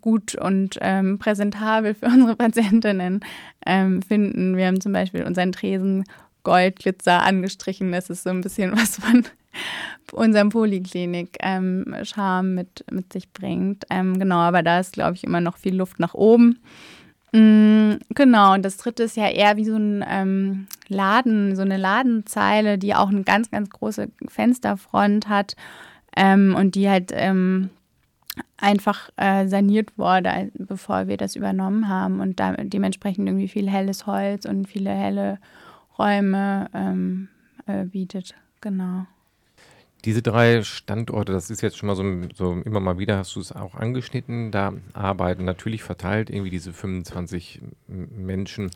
gut 0.00 0.36
und 0.36 0.78
präsentabel 1.18 1.94
für 1.94 2.06
unsere 2.14 2.36
Patientinnen 2.36 3.20
finden. 3.66 4.56
Wir 4.56 4.66
haben 4.68 4.80
zum 4.80 4.92
Beispiel 4.92 5.24
unseren 5.24 5.50
Tresen 5.50 6.04
Goldglitzer 6.42 7.22
angestrichen. 7.22 7.92
Das 7.92 8.10
ist 8.10 8.22
so 8.22 8.30
ein 8.30 8.40
bisschen 8.40 8.72
was 8.72 8.96
von 8.96 9.24
unserem 10.12 10.48
Poliklinik-Charme 10.50 12.48
ähm, 12.48 12.54
mit, 12.54 12.84
mit 12.90 13.12
sich 13.12 13.32
bringt. 13.32 13.84
Ähm, 13.90 14.18
genau, 14.18 14.36
aber 14.36 14.62
da 14.62 14.80
ist, 14.80 14.92
glaube 14.92 15.14
ich, 15.14 15.24
immer 15.24 15.40
noch 15.40 15.56
viel 15.56 15.76
Luft 15.76 16.00
nach 16.00 16.14
oben. 16.14 16.60
Mm, 17.32 17.96
genau, 18.14 18.54
und 18.54 18.64
das 18.64 18.78
dritte 18.78 19.02
ist 19.02 19.16
ja 19.16 19.28
eher 19.28 19.56
wie 19.56 19.64
so 19.64 19.76
ein 19.76 20.04
ähm, 20.08 20.66
Laden, 20.88 21.56
so 21.56 21.62
eine 21.62 21.76
Ladenzeile, 21.76 22.78
die 22.78 22.94
auch 22.94 23.10
eine 23.10 23.22
ganz, 23.22 23.50
ganz 23.50 23.68
große 23.68 24.08
Fensterfront 24.28 25.28
hat 25.28 25.54
ähm, 26.16 26.54
und 26.56 26.74
die 26.74 26.88
halt 26.88 27.10
ähm, 27.12 27.68
einfach 28.56 29.10
äh, 29.16 29.46
saniert 29.46 29.98
wurde, 29.98 30.50
bevor 30.54 31.06
wir 31.06 31.18
das 31.18 31.36
übernommen 31.36 31.88
haben 31.88 32.20
und 32.20 32.40
da, 32.40 32.52
dementsprechend 32.52 33.28
irgendwie 33.28 33.48
viel 33.48 33.68
helles 33.68 34.06
Holz 34.06 34.46
und 34.46 34.66
viele 34.66 34.90
helle 34.90 35.38
Räume 35.98 36.70
ähm, 36.74 37.28
äh, 37.66 37.84
bietet. 37.84 38.34
Genau. 38.60 39.06
Diese 40.04 40.22
drei 40.22 40.62
Standorte, 40.62 41.32
das 41.32 41.50
ist 41.50 41.60
jetzt 41.60 41.76
schon 41.76 41.88
mal 41.88 41.96
so, 41.96 42.04
so 42.34 42.52
immer 42.64 42.78
mal 42.78 42.98
wieder, 42.98 43.18
hast 43.18 43.34
du 43.34 43.40
es 43.40 43.50
auch 43.50 43.74
angeschnitten, 43.74 44.52
da 44.52 44.72
arbeiten 44.92 45.44
natürlich 45.44 45.82
verteilt 45.82 46.30
irgendwie 46.30 46.50
diese 46.50 46.72
25 46.72 47.60
Menschen. 47.88 48.70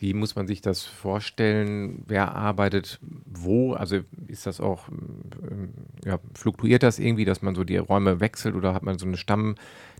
Wie 0.00 0.14
muss 0.14 0.36
man 0.36 0.46
sich 0.46 0.60
das 0.60 0.84
vorstellen? 0.84 2.04
Wer 2.06 2.34
arbeitet 2.34 3.00
wo? 3.24 3.72
Also 3.72 4.00
ist 4.26 4.46
das 4.46 4.60
auch, 4.60 4.88
ähm, 4.88 5.74
ja, 6.04 6.18
fluktuiert 6.34 6.82
das 6.82 6.98
irgendwie, 6.98 7.24
dass 7.24 7.42
man 7.42 7.54
so 7.54 7.64
die 7.64 7.76
Räume 7.76 8.20
wechselt 8.20 8.54
oder 8.54 8.74
hat 8.74 8.84
man 8.84 8.98
so 8.98 9.06
ein 9.06 9.16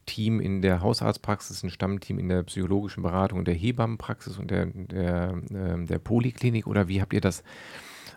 Stammteam 0.09 0.41
in 0.41 0.63
der 0.63 0.81
Hausarztpraxis, 0.81 1.63
ein 1.63 1.71
Stammteam 1.71 2.19
in 2.19 2.29
der 2.29 2.43
psychologischen 2.45 3.03
Beratung 3.03 3.45
der 3.45 3.55
Hebammenpraxis 3.55 4.39
und 4.39 4.51
der, 4.51 4.67
der, 4.67 5.39
äh, 5.51 5.85
der 5.85 5.99
Poliklinik 5.99 6.67
oder 6.67 6.89
wie 6.89 7.01
habt 7.01 7.13
ihr 7.13 7.21
das 7.21 7.43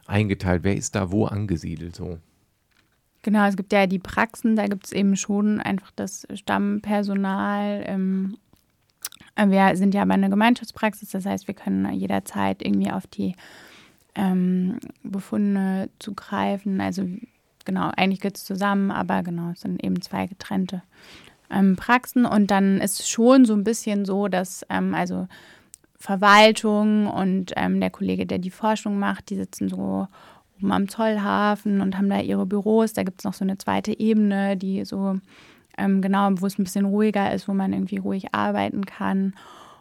eingeteilt? 0.06 0.64
Wer 0.64 0.76
ist 0.76 0.96
da 0.96 1.12
wo 1.12 1.26
angesiedelt 1.26 1.96
so? 1.96 2.18
Genau, 3.24 3.46
es 3.46 3.58
gibt 3.58 3.74
ja 3.74 3.88
die 3.88 4.00
Praxen, 4.00 4.56
da 4.56 4.68
gibt 4.68 4.86
es 4.86 4.92
eben 4.94 5.16
schon 5.16 5.60
einfach 5.60 5.92
das 5.96 6.26
Stammpersonal. 6.34 7.84
Ähm, 7.86 8.38
wir 9.38 9.76
sind 9.76 9.94
ja 9.94 10.04
aber 10.04 10.14
eine 10.14 10.30
Gemeinschaftspraxis, 10.30 11.10
das 11.10 11.26
heißt, 11.26 11.48
wir 11.48 11.56
können 11.56 11.92
jederzeit 11.94 12.62
irgendwie 12.62 12.92
auf 12.92 13.06
die 13.06 13.36
ähm, 14.16 14.80
Befunde 15.04 15.90
zugreifen. 16.00 16.80
Also 16.82 17.06
genau, 17.66 17.92
eigentlich 17.96 18.22
geht 18.22 18.38
es 18.38 18.46
zusammen, 18.46 18.92
aber 18.92 19.24
genau, 19.24 19.52
es 19.52 19.62
sind 19.62 19.84
eben 19.84 20.02
zwei 20.02 20.26
getrennte 20.28 20.82
ähm, 21.52 21.76
Praxen. 21.76 22.26
Und 22.26 22.52
dann 22.52 22.80
ist 22.80 23.10
schon 23.10 23.46
so 23.46 23.54
ein 23.54 23.64
bisschen 23.64 24.06
so, 24.06 24.28
dass 24.28 24.66
ähm, 24.70 24.94
also 24.94 25.28
Verwaltung 25.98 27.08
und 27.08 27.54
ähm, 27.56 27.80
der 27.80 27.92
Kollege, 27.92 28.26
der 28.26 28.40
die 28.40 28.50
Forschung 28.50 28.98
macht, 28.98 29.30
die 29.30 29.36
sitzen 29.36 29.70
so 29.70 30.08
oben 30.58 30.72
am 30.72 30.88
Zollhafen 30.88 31.82
und 31.82 31.98
haben 31.98 32.10
da 32.10 32.20
ihre 32.20 32.46
Büros. 32.46 32.94
Da 32.94 33.04
gibt 33.04 33.22
es 33.22 33.26
noch 33.26 33.34
so 33.34 33.46
eine 33.46 33.58
zweite 33.58 34.00
Ebene, 34.00 34.58
die 34.58 34.86
so 34.86 35.18
ähm, 35.78 36.02
genau, 36.02 36.30
wo 36.34 36.46
es 36.46 36.58
ein 36.58 36.64
bisschen 36.64 36.86
ruhiger 36.86 37.34
ist, 37.34 37.48
wo 37.48 37.54
man 37.54 37.74
irgendwie 37.74 37.98
ruhig 37.98 38.34
arbeiten 38.34 38.86
kann. 38.86 39.34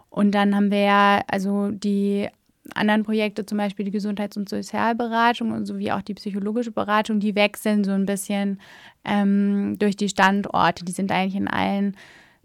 Und 0.09 0.35
dann 0.35 0.54
haben 0.54 0.70
wir 0.70 0.83
ja 0.83 1.22
also 1.28 1.70
die 1.70 2.28
anderen 2.76 3.02
Projekte, 3.02 3.46
zum 3.46 3.59
Beispiel 3.59 3.85
die 3.85 3.90
Gesundheits- 3.90 4.37
und 4.37 4.48
Sozialberatung 4.48 5.52
und 5.52 5.66
sowie 5.66 5.92
auch 5.92 6.02
die 6.02 6.14
psychologische 6.14 6.72
Beratung, 6.72 7.20
die 7.20 7.35
wechseln 7.35 7.85
so 7.85 7.92
ein 7.92 8.06
bisschen 8.06 8.61
ähm, 9.04 9.76
durch 9.78 9.96
die 9.96 10.09
Standorte. 10.09 10.85
Die 10.85 10.92
sind 10.92 11.12
eigentlich 11.12 11.37
in 11.37 11.48
allen 11.48 11.96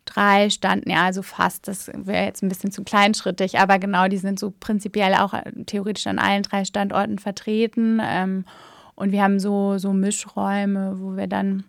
drei 0.06 0.50
standen, 0.50 0.92
ja, 0.92 1.06
also 1.06 1.22
fast, 1.24 1.68
das 1.68 1.92
wäre 1.94 2.26
jetzt 2.26 2.44
ein 2.44 2.50
bisschen 2.50 2.72
zu 2.72 2.84
kleinschrittig, 2.84 3.58
aber 3.58 3.80
genau, 3.80 4.08
die 4.08 4.18
sind 4.18 4.40
so 4.40 4.54
prinzipiell 4.60 5.16
auch 5.16 5.34
äh, 5.34 5.52
theoretisch 5.66 6.08
an 6.08 6.20
allen 6.20 6.44
drei 6.44 6.64
Standorten 6.64 7.18
vertreten. 7.18 8.00
Ähm, 8.04 8.46
und 8.96 9.12
wir 9.12 9.24
haben 9.24 9.40
so, 9.40 9.78
so 9.78 9.92
Mischräume, 9.94 11.00
wo 11.00 11.18
wir 11.18 11.28
dann 11.28 11.66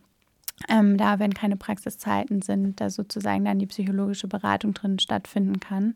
ähm, 0.68 0.96
da, 0.96 1.18
wenn 1.18 1.34
keine 1.34 1.56
Praxiszeiten 1.56 2.42
sind, 2.42 2.80
da 2.80 2.88
sozusagen 2.88 3.44
dann 3.44 3.58
die 3.58 3.66
psychologische 3.66 4.28
Beratung 4.28 4.74
drin 4.74 4.98
stattfinden 4.98 5.60
kann. 5.60 5.94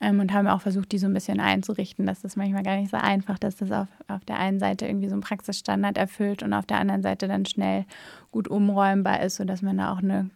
Ähm, 0.00 0.18
und 0.18 0.32
haben 0.32 0.48
auch 0.48 0.62
versucht, 0.62 0.92
die 0.92 0.98
so 0.98 1.06
ein 1.06 1.12
bisschen 1.12 1.40
einzurichten, 1.40 2.06
dass 2.06 2.22
das 2.22 2.36
manchmal 2.36 2.62
gar 2.62 2.76
nicht 2.76 2.90
so 2.90 2.96
einfach, 2.96 3.38
dass 3.38 3.56
das 3.56 3.70
auf, 3.70 3.88
auf 4.08 4.24
der 4.24 4.38
einen 4.38 4.58
Seite 4.58 4.86
irgendwie 4.86 5.08
so 5.08 5.14
einen 5.14 5.20
Praxisstandard 5.20 5.98
erfüllt 5.98 6.42
und 6.42 6.54
auf 6.54 6.64
der 6.64 6.78
anderen 6.78 7.02
Seite 7.02 7.28
dann 7.28 7.44
schnell 7.44 7.84
gut 8.30 8.48
umräumbar 8.48 9.20
ist, 9.20 9.36
sodass 9.36 9.60
man 9.60 9.76
da 9.76 9.92
auch 9.92 9.98
eine 9.98 10.30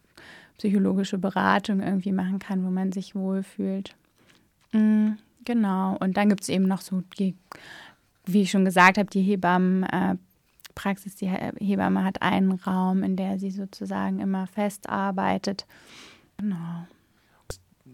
psychologische 0.59 1.19
Beratung 1.19 1.81
irgendwie 1.81 2.13
machen 2.13 2.39
kann, 2.39 2.65
wo 2.65 2.71
man 2.71 2.93
sich 2.93 3.15
wohlfühlt. 3.15 3.95
Mhm, 4.73 5.17
genau. 5.45 5.97
Und 5.99 6.17
dann 6.17 6.29
gibt 6.29 6.43
es 6.43 6.49
eben 6.49 6.67
noch 6.67 6.81
so 6.81 7.03
die, 7.19 7.35
wie 8.27 8.43
ich 8.43 8.51
schon 8.51 8.65
gesagt 8.65 8.99
habe, 8.99 9.09
die 9.09 9.23
Hebammenpraxis. 9.23 11.17
die 11.17 11.29
Hebamme 11.29 12.05
hat 12.05 12.23
einen 12.23 12.53
Raum, 12.53 13.03
in 13.03 13.17
der 13.17 13.39
sie 13.39 13.51
sozusagen 13.51 14.21
immer 14.21 14.47
fest 14.47 14.89
arbeitet. 14.89 15.67
Genau. 16.37 16.87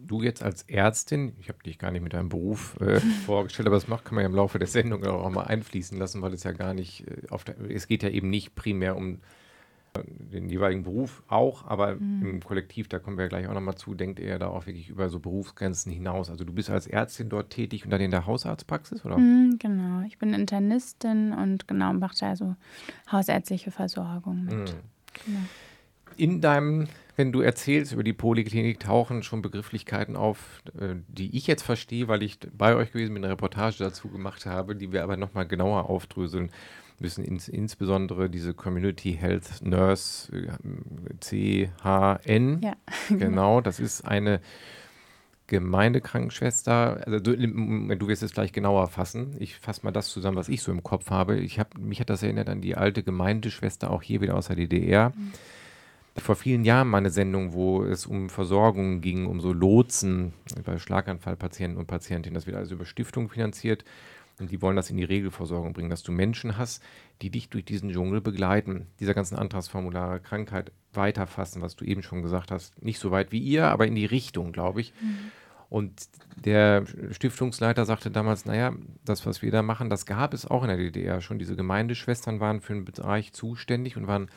Du 0.06 0.22
jetzt 0.22 0.42
als 0.42 0.62
Ärztin, 0.62 1.34
ich 1.40 1.48
habe 1.48 1.62
dich 1.64 1.78
gar 1.78 1.90
nicht 1.90 2.02
mit 2.02 2.12
deinem 2.12 2.28
Beruf 2.28 2.76
äh, 2.80 3.00
vorgestellt, 3.26 3.66
aber 3.66 3.76
das 3.76 3.88
macht, 3.88 4.04
kann 4.04 4.14
man 4.14 4.22
ja 4.22 4.28
im 4.28 4.34
Laufe 4.34 4.58
der 4.58 4.68
Sendung 4.68 5.04
auch 5.04 5.30
mal 5.30 5.44
einfließen 5.44 5.98
lassen, 5.98 6.22
weil 6.22 6.34
es 6.34 6.42
ja 6.42 6.52
gar 6.52 6.74
nicht, 6.74 7.06
äh, 7.06 7.28
auf 7.30 7.44
der, 7.44 7.56
es 7.70 7.86
geht 7.86 8.02
ja 8.02 8.08
eben 8.08 8.30
nicht 8.30 8.54
primär 8.54 8.96
um 8.96 9.20
den 10.04 10.48
jeweiligen 10.48 10.84
Beruf 10.84 11.22
auch, 11.28 11.66
aber 11.66 11.96
mhm. 11.96 12.24
im 12.24 12.42
Kollektiv, 12.42 12.88
da 12.88 12.98
kommen 12.98 13.18
wir 13.18 13.28
gleich 13.28 13.48
auch 13.48 13.54
nochmal 13.54 13.74
zu, 13.74 13.94
denkt 13.94 14.20
er 14.20 14.38
da 14.38 14.48
auch 14.48 14.66
wirklich 14.66 14.88
über 14.88 15.08
so 15.08 15.18
Berufsgrenzen 15.18 15.90
hinaus. 15.92 16.30
Also 16.30 16.44
du 16.44 16.52
bist 16.52 16.70
als 16.70 16.86
Ärztin 16.86 17.28
dort 17.28 17.50
tätig 17.50 17.84
und 17.84 17.90
dann 17.90 18.00
in 18.00 18.10
der 18.10 18.26
Hausarztpraxis, 18.26 19.04
oder? 19.04 19.18
Mhm, 19.18 19.58
genau, 19.58 20.06
ich 20.06 20.18
bin 20.18 20.32
Internistin 20.32 21.32
und 21.32 21.66
genau 21.66 21.92
mache 21.92 22.16
da 22.20 22.36
so 22.36 22.54
hausärztliche 23.10 23.70
Versorgung 23.70 24.44
mit. 24.44 24.54
Mhm. 24.54 24.64
Genau. 25.26 25.40
In 26.16 26.40
deinem, 26.40 26.86
wenn 27.20 27.32
du 27.32 27.42
erzählst 27.42 27.92
über 27.92 28.02
die 28.02 28.14
Poliklinik, 28.14 28.80
tauchen 28.80 29.22
schon 29.22 29.42
Begrifflichkeiten 29.42 30.16
auf, 30.16 30.62
äh, 30.80 30.94
die 31.06 31.36
ich 31.36 31.46
jetzt 31.46 31.62
verstehe, 31.62 32.08
weil 32.08 32.22
ich 32.22 32.38
bei 32.56 32.74
euch 32.74 32.92
gewesen 32.92 33.12
bin, 33.12 33.22
eine 33.22 33.34
Reportage 33.34 33.76
dazu 33.78 34.08
gemacht 34.08 34.46
habe, 34.46 34.74
die 34.74 34.90
wir 34.90 35.04
aber 35.04 35.18
nochmal 35.18 35.46
genauer 35.46 35.90
aufdröseln 35.90 36.50
müssen 36.98 37.22
ins, 37.22 37.46
insbesondere 37.46 38.30
diese 38.30 38.54
Community 38.54 39.12
Health 39.12 39.60
Nurse 39.60 40.32
CHN. 41.20 42.62
Ja. 42.62 42.72
Genau, 43.10 43.60
das 43.60 43.80
ist 43.80 44.06
eine 44.06 44.40
Gemeindekrankenschwester. 45.46 47.02
Also 47.04 47.20
du, 47.20 47.36
du 47.36 48.08
wirst 48.08 48.22
es 48.22 48.32
gleich 48.32 48.52
genauer 48.52 48.86
fassen. 48.86 49.36
Ich 49.38 49.58
fasse 49.58 49.82
mal 49.84 49.92
das 49.92 50.08
zusammen, 50.08 50.38
was 50.38 50.48
ich 50.48 50.62
so 50.62 50.72
im 50.72 50.82
Kopf 50.82 51.10
habe. 51.10 51.38
Ich 51.38 51.58
hab, 51.58 51.76
mich 51.76 52.00
hat 52.00 52.08
das 52.08 52.22
erinnert 52.22 52.48
an 52.48 52.62
die 52.62 52.76
alte 52.76 53.02
Gemeindeschwester, 53.02 53.90
auch 53.90 54.00
hier 54.00 54.22
wieder 54.22 54.36
aus 54.36 54.46
der 54.46 54.56
DDR. 54.56 55.10
Mhm. 55.10 55.32
Vor 56.16 56.34
vielen 56.34 56.64
Jahren 56.64 56.88
mal 56.88 56.98
eine 56.98 57.10
Sendung, 57.10 57.52
wo 57.52 57.84
es 57.84 58.06
um 58.06 58.28
Versorgung 58.28 59.00
ging, 59.00 59.26
um 59.26 59.40
so 59.40 59.52
Lotsen 59.52 60.32
bei 60.64 60.78
Schlaganfallpatienten 60.78 61.78
und 61.78 61.86
Patientinnen. 61.86 62.34
Das 62.34 62.46
wird 62.46 62.56
also 62.56 62.74
über 62.74 62.84
Stiftung 62.84 63.28
finanziert. 63.28 63.84
Und 64.40 64.50
die 64.50 64.62
wollen 64.62 64.76
das 64.76 64.90
in 64.90 64.96
die 64.96 65.04
Regelversorgung 65.04 65.74
bringen, 65.74 65.90
dass 65.90 66.02
du 66.02 66.12
Menschen 66.12 66.56
hast, 66.56 66.82
die 67.20 67.30
dich 67.30 67.50
durch 67.50 67.64
diesen 67.64 67.90
Dschungel 67.92 68.20
begleiten, 68.22 68.86
dieser 68.98 69.12
ganzen 69.14 69.36
Antragsformulare, 69.36 70.20
Krankheit 70.20 70.72
weiterfassen, 70.94 71.60
was 71.60 71.76
du 71.76 71.84
eben 71.84 72.02
schon 72.02 72.22
gesagt 72.22 72.50
hast. 72.50 72.82
Nicht 72.82 72.98
so 72.98 73.10
weit 73.10 73.32
wie 73.32 73.38
ihr, 73.38 73.66
aber 73.66 73.86
in 73.86 73.94
die 73.94 74.06
Richtung, 74.06 74.52
glaube 74.52 74.80
ich. 74.80 74.94
Mhm. 75.00 75.30
Und 75.68 76.08
der 76.36 76.84
Stiftungsleiter 77.12 77.84
sagte 77.84 78.10
damals, 78.10 78.44
naja, 78.44 78.72
das, 79.04 79.24
was 79.24 79.40
wir 79.40 79.52
da 79.52 79.62
machen, 79.62 79.88
das 79.88 80.04
gab 80.04 80.34
es 80.34 80.46
auch 80.46 80.62
in 80.62 80.68
der 80.68 80.78
DDR 80.78 81.20
schon. 81.20 81.38
Diese 81.38 81.54
Gemeindeschwestern 81.54 82.40
waren 82.40 82.60
für 82.60 82.72
einen 82.72 82.84
Bereich 82.84 83.32
zuständig 83.32 83.96
und 83.96 84.08
waren 84.08 84.30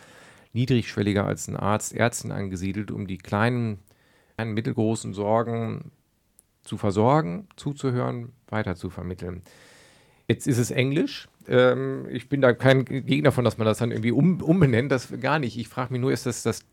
niedrigschwelliger 0.54 1.26
als 1.26 1.48
ein 1.48 1.56
Arzt, 1.56 1.94
Ärztin 1.94 2.32
angesiedelt, 2.32 2.92
um 2.92 3.08
die 3.08 3.18
kleinen, 3.18 3.80
kleinen 4.36 4.54
mittelgroßen 4.54 5.14
Sorgen 5.14 5.92
zu 6.64 6.78
versorgen, 6.78 7.48
zuzuhören, 7.56 8.32
weiter 8.48 8.76
zu 8.76 8.90
vermitteln. 8.90 9.42
Jetzt 10.28 10.48
ist 10.48 10.58
es 10.58 10.72
Englisch. 10.72 11.28
Ähm, 11.48 12.08
ich 12.10 12.30
bin 12.30 12.42
da 12.42 12.54
kein 12.54 12.86
Gegner 12.86 13.32
von, 13.32 13.44
dass 13.44 13.58
man 13.58 13.66
das 13.66 13.80
dann 13.80 13.92
irgendwie 13.92 14.12
um, 14.12 14.42
umbenennt. 14.42 14.92
Das 14.92 15.14
gar 15.20 15.40
nicht. 15.40 15.58
Ich 15.58 15.68
frage 15.68 15.92
mich 15.92 16.02
nur, 16.02 16.14
ist 16.14 16.26
das 16.26 16.44
das 16.44 16.66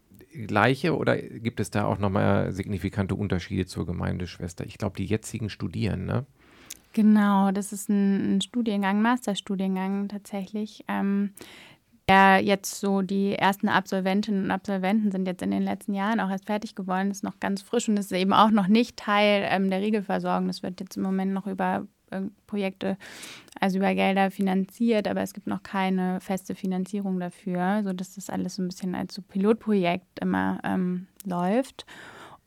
Gleiche 0.47 0.97
oder 0.97 1.17
gibt 1.17 1.59
es 1.59 1.71
da 1.71 1.85
auch 1.87 1.99
nochmal 1.99 2.53
signifikante 2.53 3.17
Unterschiede 3.17 3.67
zur 3.67 3.87
Gemeindeschwester? 3.87 4.65
Ich 4.65 4.79
glaube, 4.79 4.97
die 4.97 5.07
jetzigen 5.07 5.51
studieren, 5.51 6.05
ne? 6.05 6.25
Genau, 6.93 7.53
das 7.53 7.73
ist 7.73 7.89
ein, 7.89 8.37
ein 8.37 8.41
Studiengang, 8.41 9.01
Masterstudiengang 9.01 10.09
tatsächlich. 10.09 10.85
Ähm, 10.89 11.31
Ja, 12.11 12.39
jetzt 12.39 12.81
so 12.81 13.03
die 13.03 13.37
ersten 13.37 13.69
Absolventinnen 13.69 14.47
und 14.47 14.51
Absolventen 14.51 15.13
sind 15.13 15.29
jetzt 15.29 15.43
in 15.43 15.53
den 15.53 15.63
letzten 15.63 15.95
Jahren 15.95 16.19
auch 16.19 16.29
erst 16.29 16.47
fertig 16.47 16.75
geworden, 16.75 17.13
ist 17.13 17.23
noch 17.23 17.39
ganz 17.39 17.63
frisch 17.63 17.89
und 17.89 17.97
ist 18.01 18.11
eben 18.11 18.33
auch 18.33 18.51
noch 18.51 18.67
nicht 18.67 18.97
Teil 18.97 19.47
ähm, 19.49 19.71
der 19.71 19.81
Regelversorgung. 19.81 20.49
Das 20.49 20.65
wird 20.65 20.81
jetzt 20.81 20.97
im 20.97 21.05
Moment 21.05 21.33
noch 21.33 21.47
über 21.47 21.87
äh, 22.11 22.23
Projekte, 22.49 22.97
also 23.61 23.79
über 23.79 23.95
Gelder 23.95 24.33
finanziert, 24.33 25.07
aber 25.07 25.21
es 25.21 25.35
gibt 25.35 25.47
noch 25.47 25.63
keine 25.63 26.21
feste 26.21 26.57
Finanzierung 26.57 27.21
dafür, 27.21 27.85
sodass 27.85 28.17
das 28.17 28.29
alles 28.29 28.57
so 28.57 28.63
ein 28.63 28.69
bisschen 28.69 28.97
als 28.97 29.15
so 29.15 29.23
Pilotprojekt 29.23 30.19
immer 30.19 30.59
ähm, 30.65 31.07
läuft. 31.25 31.87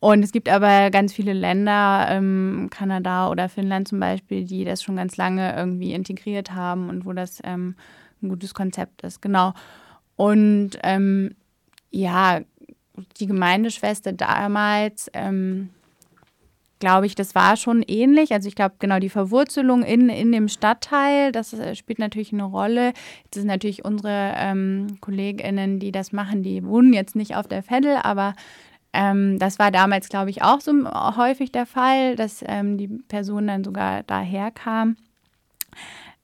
Und 0.02 0.24
es 0.24 0.34
gibt 0.34 0.50
aber 0.50 0.92
ganz 0.92 1.14
viele 1.14 1.32
Länder, 1.32 2.08
ähm, 2.10 2.68
Kanada 2.70 3.30
oder 3.30 3.48
Finnland 3.48 3.88
zum 3.88 4.02
Beispiel, 4.02 4.44
die 4.44 4.66
das 4.66 4.84
schon 4.84 4.98
ganz 4.98 5.16
lange 5.16 5.56
irgendwie 5.56 5.94
integriert 5.94 6.52
haben 6.52 6.90
und 6.90 7.06
wo 7.06 7.14
das 7.14 7.40
ähm, 7.46 7.78
ein 8.24 8.30
gutes 8.30 8.54
Konzept 8.54 9.04
ist, 9.04 9.22
genau. 9.22 9.54
Und 10.16 10.72
ähm, 10.84 11.36
ja, 11.92 12.42
die 13.20 13.28
Gemeindeschwester 13.28 14.14
damals, 14.14 15.10
ähm, 15.14 15.70
glaube 16.80 17.06
ich, 17.06 17.16
das 17.16 17.34
war 17.34 17.56
schon 17.56 17.82
ähnlich. 17.82 18.34
Also 18.34 18.48
ich 18.48 18.56
glaube, 18.56 18.76
genau 18.80 19.00
die 19.00 19.10
Verwurzelung 19.10 19.84
in, 19.84 20.10
in 20.10 20.32
dem 20.32 20.50
Stadtteil, 20.50 21.32
das 21.32 21.54
äh, 21.54 21.76
spielt 21.76 22.00
natürlich 22.00 22.34
eine 22.34 22.44
Rolle. 22.44 22.94
Jetzt 23.24 23.36
sind 23.36 23.48
natürlich 23.48 23.86
unsere 23.86 24.34
ähm, 24.36 24.98
KollegInnen, 25.00 25.80
die 25.80 25.92
das 25.92 26.12
machen, 26.12 26.44
die 26.44 26.66
wohnen 26.66 26.94
jetzt 26.94 27.16
nicht 27.16 27.36
auf 27.36 27.48
der 27.48 27.64
Veddel, 27.64 27.98
aber 28.04 28.36
ähm, 28.92 29.40
das 29.40 29.60
war 29.60 29.72
damals, 29.72 30.10
glaube 30.10 30.30
ich, 30.30 30.44
auch 30.44 30.62
so 30.62 30.72
häufig 31.16 31.52
der 31.52 31.66
Fall, 31.66 32.16
dass 32.16 32.44
ähm, 32.46 32.78
die 32.78 32.88
Person 32.88 33.48
dann 33.48 33.64
sogar 33.64 34.04
daher 34.04 34.52
kam. 34.52 34.98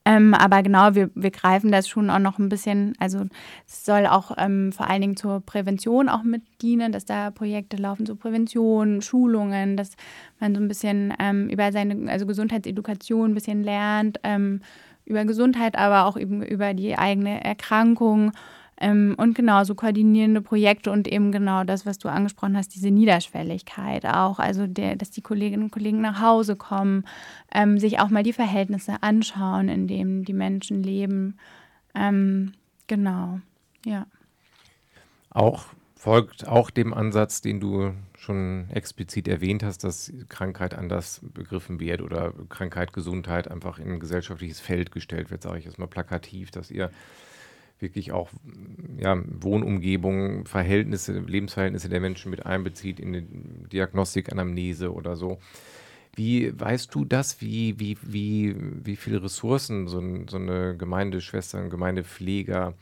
Ähm, 0.10 0.34
aber 0.34 0.63
genau, 0.63 0.95
wir, 0.95 1.12
wir 1.13 1.30
greifen 1.30 1.72
das 1.72 1.88
schon 1.88 2.10
auch 2.10 2.17
noch 2.17 2.39
ein 2.39 2.50
bisschen, 2.50 2.95
also 2.98 3.26
es 3.67 3.86
soll 3.86 4.08
auch 4.08 4.32
ähm, 4.39 4.72
vor 4.72 4.89
allen 4.89 5.02
Dingen 5.02 5.15
zur 5.15 5.39
Prävention 5.39 6.10
auch 6.10 6.24
mit 6.24 6.41
dienen, 6.63 6.91
dass 6.91 7.06
da 7.06 7.30
Projekte 7.30 7.78
laufen 7.78 8.08
zur 8.08 8.17
Prävention, 8.17 9.04
Schulungen, 9.04 9.78
dass 9.78 9.91
man 10.39 10.56
so 10.56 10.62
ein 10.62 10.67
bisschen 10.67 11.13
ähm, 11.19 11.48
über 11.50 11.72
seine, 11.72 12.12
also 12.12 12.26
Gesundheitsedukation 12.26 13.30
ein 13.30 13.36
bisschen 13.36 13.63
lernt, 13.63 14.19
ähm, 14.24 14.62
über 15.06 15.26
Gesundheit, 15.26 15.78
aber 15.78 16.06
auch 16.06 16.17
eben 16.17 16.41
über 16.41 16.74
die 16.74 16.98
eigene 16.98 17.43
Erkrankung 17.43 18.32
ähm, 18.80 19.15
und 19.18 19.36
genau 19.36 19.63
so 19.63 19.76
koordinierende 19.76 20.42
Projekte 20.42 20.92
und 20.92 21.08
eben 21.08 21.32
genau 21.32 21.63
das, 21.63 21.86
was 21.86 21.98
du 21.98 22.08
angesprochen 22.08 22.56
hast, 22.56 22.74
diese 22.76 22.92
Niederschwelligkeit 22.92 24.06
auch. 24.06 24.39
Also, 24.39 24.68
der, 24.68 24.96
dass 24.96 25.12
die 25.12 25.22
Kolleginnen 25.22 25.63
und 25.63 25.72
Kollegen 25.72 26.02
nach 26.02 26.22
Hause 26.22 26.56
kommen, 26.56 27.06
ähm, 27.54 27.78
sich 27.78 28.00
auch 28.00 28.10
mal 28.10 28.24
die 28.24 28.34
Verhältnisse 28.34 29.04
anschauen, 29.04 29.68
in 29.68 29.88
denen 29.88 30.24
die 30.24 30.34
Menschen 30.34 30.82
leben. 30.82 31.38
Ähm, 31.94 32.54
genau, 32.88 33.39
ja. 33.86 34.06
Auch 35.30 35.65
folgt 35.96 36.48
auch 36.48 36.70
dem 36.70 36.94
Ansatz, 36.94 37.42
den 37.42 37.60
du 37.60 37.94
schon 38.18 38.70
explizit 38.70 39.28
erwähnt 39.28 39.63
hast, 39.63 39.84
dass 39.84 40.13
Krankheit 40.30 40.74
anders 40.74 41.20
begriffen 41.34 41.82
wird 41.82 42.02
oder 42.02 42.34
Krankheit, 42.48 42.94
Gesundheit 42.94 43.52
einfach 43.52 43.80
in 43.80 43.92
ein 43.92 44.00
gesellschaftliches 44.00 44.62
Feld 44.62 44.94
gestellt 44.94 45.30
wird, 45.30 45.42
sage 45.42 45.60
ich 45.60 45.65
jetzt 45.65 45.78
mal 45.78 45.88
plakativ, 45.88 46.52
dass 46.52 46.72
ihr 46.72 46.89
wirklich 47.80 48.12
auch 48.12 48.30
ja, 48.98 49.18
Wohnumgebung, 49.26 50.46
Verhältnisse, 50.46 51.20
Lebensverhältnisse 51.20 51.89
der 51.89 52.00
Menschen 52.00 52.32
mit 52.32 52.46
einbezieht 52.46 53.00
in 53.00 53.13
die 53.13 53.26
Diagnostik, 53.70 54.32
Anamnese 54.32 54.94
oder 54.94 55.15
so. 55.15 55.39
Wie 56.15 56.52
weißt 56.60 56.94
du 56.94 57.06
das? 57.06 57.39
Wie, 57.39 57.80
wie, 57.80 57.98
wie, 58.02 58.56
wie 58.58 58.96
viele 58.96 59.24
Ressourcen 59.24 59.88
so, 59.88 60.02
so 60.30 60.38
eine 60.38 60.76
Gemeindeschwester, 60.76 61.60
ein 61.60 61.70
Gemeindepfleger 61.70 62.74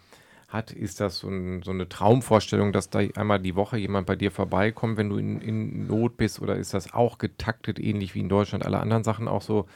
hat? 0.48 0.72
Ist 0.72 1.02
das 1.02 1.20
so, 1.20 1.30
ein, 1.30 1.62
so, 1.62 1.72
eine 1.72 1.90
Traumvorstellung, 1.90 2.72
dass 2.72 2.90
da 2.90 3.00
einmal 3.16 3.40
die 3.40 3.56
Woche 3.56 3.78
jemand 3.78 4.08
bei 4.08 4.16
dir 4.16 4.32
vorbeikommt, 4.32 4.98
wenn 4.98 5.10
du 5.10 5.18
in, 5.18 5.42
in 5.42 5.88
Not 5.88 6.18
bist? 6.18 6.42
Oder 6.42 6.56
ist 6.56 6.74
das 6.74 6.94
auch 6.94 7.18
getaktet, 7.18 7.80
ähnlich 7.80 8.16
wie 8.16 8.22
in 8.22 8.30
Deutschland 8.30 8.66
alle 8.66 8.80
anderen 8.80 9.04
Sachen 9.04 9.28
auch 9.28 9.42
so 9.42 9.68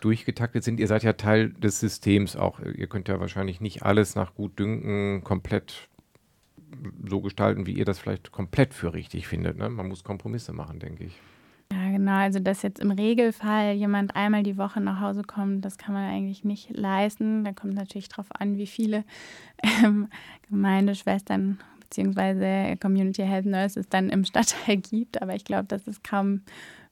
durchgetaktet 0.00 0.64
sind. 0.64 0.80
Ihr 0.80 0.86
seid 0.86 1.02
ja 1.02 1.14
Teil 1.14 1.50
des 1.50 1.80
Systems 1.80 2.36
auch. 2.36 2.60
Ihr 2.60 2.86
könnt 2.86 3.08
ja 3.08 3.20
wahrscheinlich 3.20 3.60
nicht 3.60 3.82
alles 3.82 4.14
nach 4.14 4.34
Gutdünken 4.34 5.24
komplett 5.24 5.88
so 7.08 7.20
gestalten, 7.20 7.66
wie 7.66 7.72
ihr 7.72 7.84
das 7.84 7.98
vielleicht 7.98 8.30
komplett 8.30 8.74
für 8.74 8.92
richtig 8.92 9.26
findet. 9.26 9.56
Ne? 9.56 9.68
Man 9.68 9.88
muss 9.88 10.04
Kompromisse 10.04 10.52
machen, 10.52 10.78
denke 10.78 11.04
ich. 11.04 11.18
Ja, 11.72 11.90
genau. 11.90 12.12
Also, 12.12 12.38
dass 12.38 12.62
jetzt 12.62 12.80
im 12.80 12.90
Regelfall 12.90 13.74
jemand 13.74 14.16
einmal 14.16 14.42
die 14.42 14.56
Woche 14.56 14.80
nach 14.80 15.00
Hause 15.00 15.22
kommt, 15.22 15.64
das 15.64 15.76
kann 15.76 15.94
man 15.94 16.08
eigentlich 16.10 16.44
nicht 16.44 16.70
leisten. 16.74 17.44
Da 17.44 17.52
kommt 17.52 17.74
natürlich 17.74 18.08
darauf 18.08 18.28
an, 18.30 18.56
wie 18.56 18.66
viele 18.66 19.04
ähm, 19.84 20.08
Gemeindeschwestern 20.48 21.58
bzw. 21.80 22.76
Community 22.76 23.22
Health 23.22 23.46
Nurses 23.46 23.88
dann 23.88 24.08
im 24.08 24.24
Stadtteil 24.24 24.76
gibt. 24.90 25.20
Aber 25.20 25.34
ich 25.34 25.44
glaube, 25.44 25.66
das 25.68 25.86
ist 25.86 26.02
kaum 26.02 26.42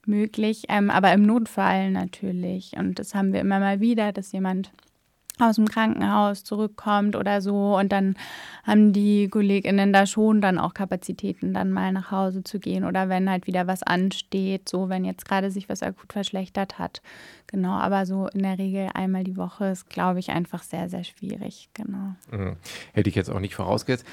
möglich, 0.06 0.64
ähm, 0.68 0.90
aber 0.90 1.12
im 1.12 1.22
Notfall 1.22 1.90
natürlich. 1.90 2.72
Und 2.76 2.98
das 2.98 3.14
haben 3.14 3.32
wir 3.32 3.40
immer 3.40 3.60
mal 3.60 3.80
wieder, 3.80 4.12
dass 4.12 4.32
jemand 4.32 4.70
aus 5.38 5.56
dem 5.56 5.66
Krankenhaus 5.66 6.44
zurückkommt 6.44 7.14
oder 7.14 7.40
so. 7.40 7.76
Und 7.76 7.92
dann 7.92 8.16
haben 8.64 8.92
die 8.92 9.28
KollegInnen 9.28 9.92
da 9.92 10.06
schon 10.06 10.40
dann 10.40 10.58
auch 10.58 10.74
Kapazitäten, 10.74 11.52
dann 11.52 11.70
mal 11.70 11.92
nach 11.92 12.10
Hause 12.10 12.42
zu 12.42 12.58
gehen 12.58 12.84
oder 12.84 13.08
wenn 13.08 13.28
halt 13.28 13.46
wieder 13.46 13.66
was 13.66 13.82
ansteht, 13.82 14.68
so 14.68 14.88
wenn 14.88 15.04
jetzt 15.04 15.26
gerade 15.26 15.50
sich 15.50 15.68
was 15.68 15.82
akut 15.82 16.12
verschlechtert 16.12 16.78
hat. 16.78 17.02
Genau, 17.46 17.72
aber 17.72 18.06
so 18.06 18.28
in 18.28 18.42
der 18.42 18.58
Regel 18.58 18.88
einmal 18.94 19.24
die 19.24 19.36
Woche 19.36 19.66
ist, 19.66 19.90
glaube 19.90 20.20
ich, 20.20 20.30
einfach 20.30 20.62
sehr, 20.62 20.88
sehr 20.88 21.04
schwierig. 21.04 21.68
Genau. 21.74 22.14
Mhm. 22.30 22.56
Hätte 22.92 23.10
ich 23.10 23.14
jetzt 23.14 23.30
auch 23.30 23.40
nicht 23.40 23.54
vorausgesetzt. 23.54 24.06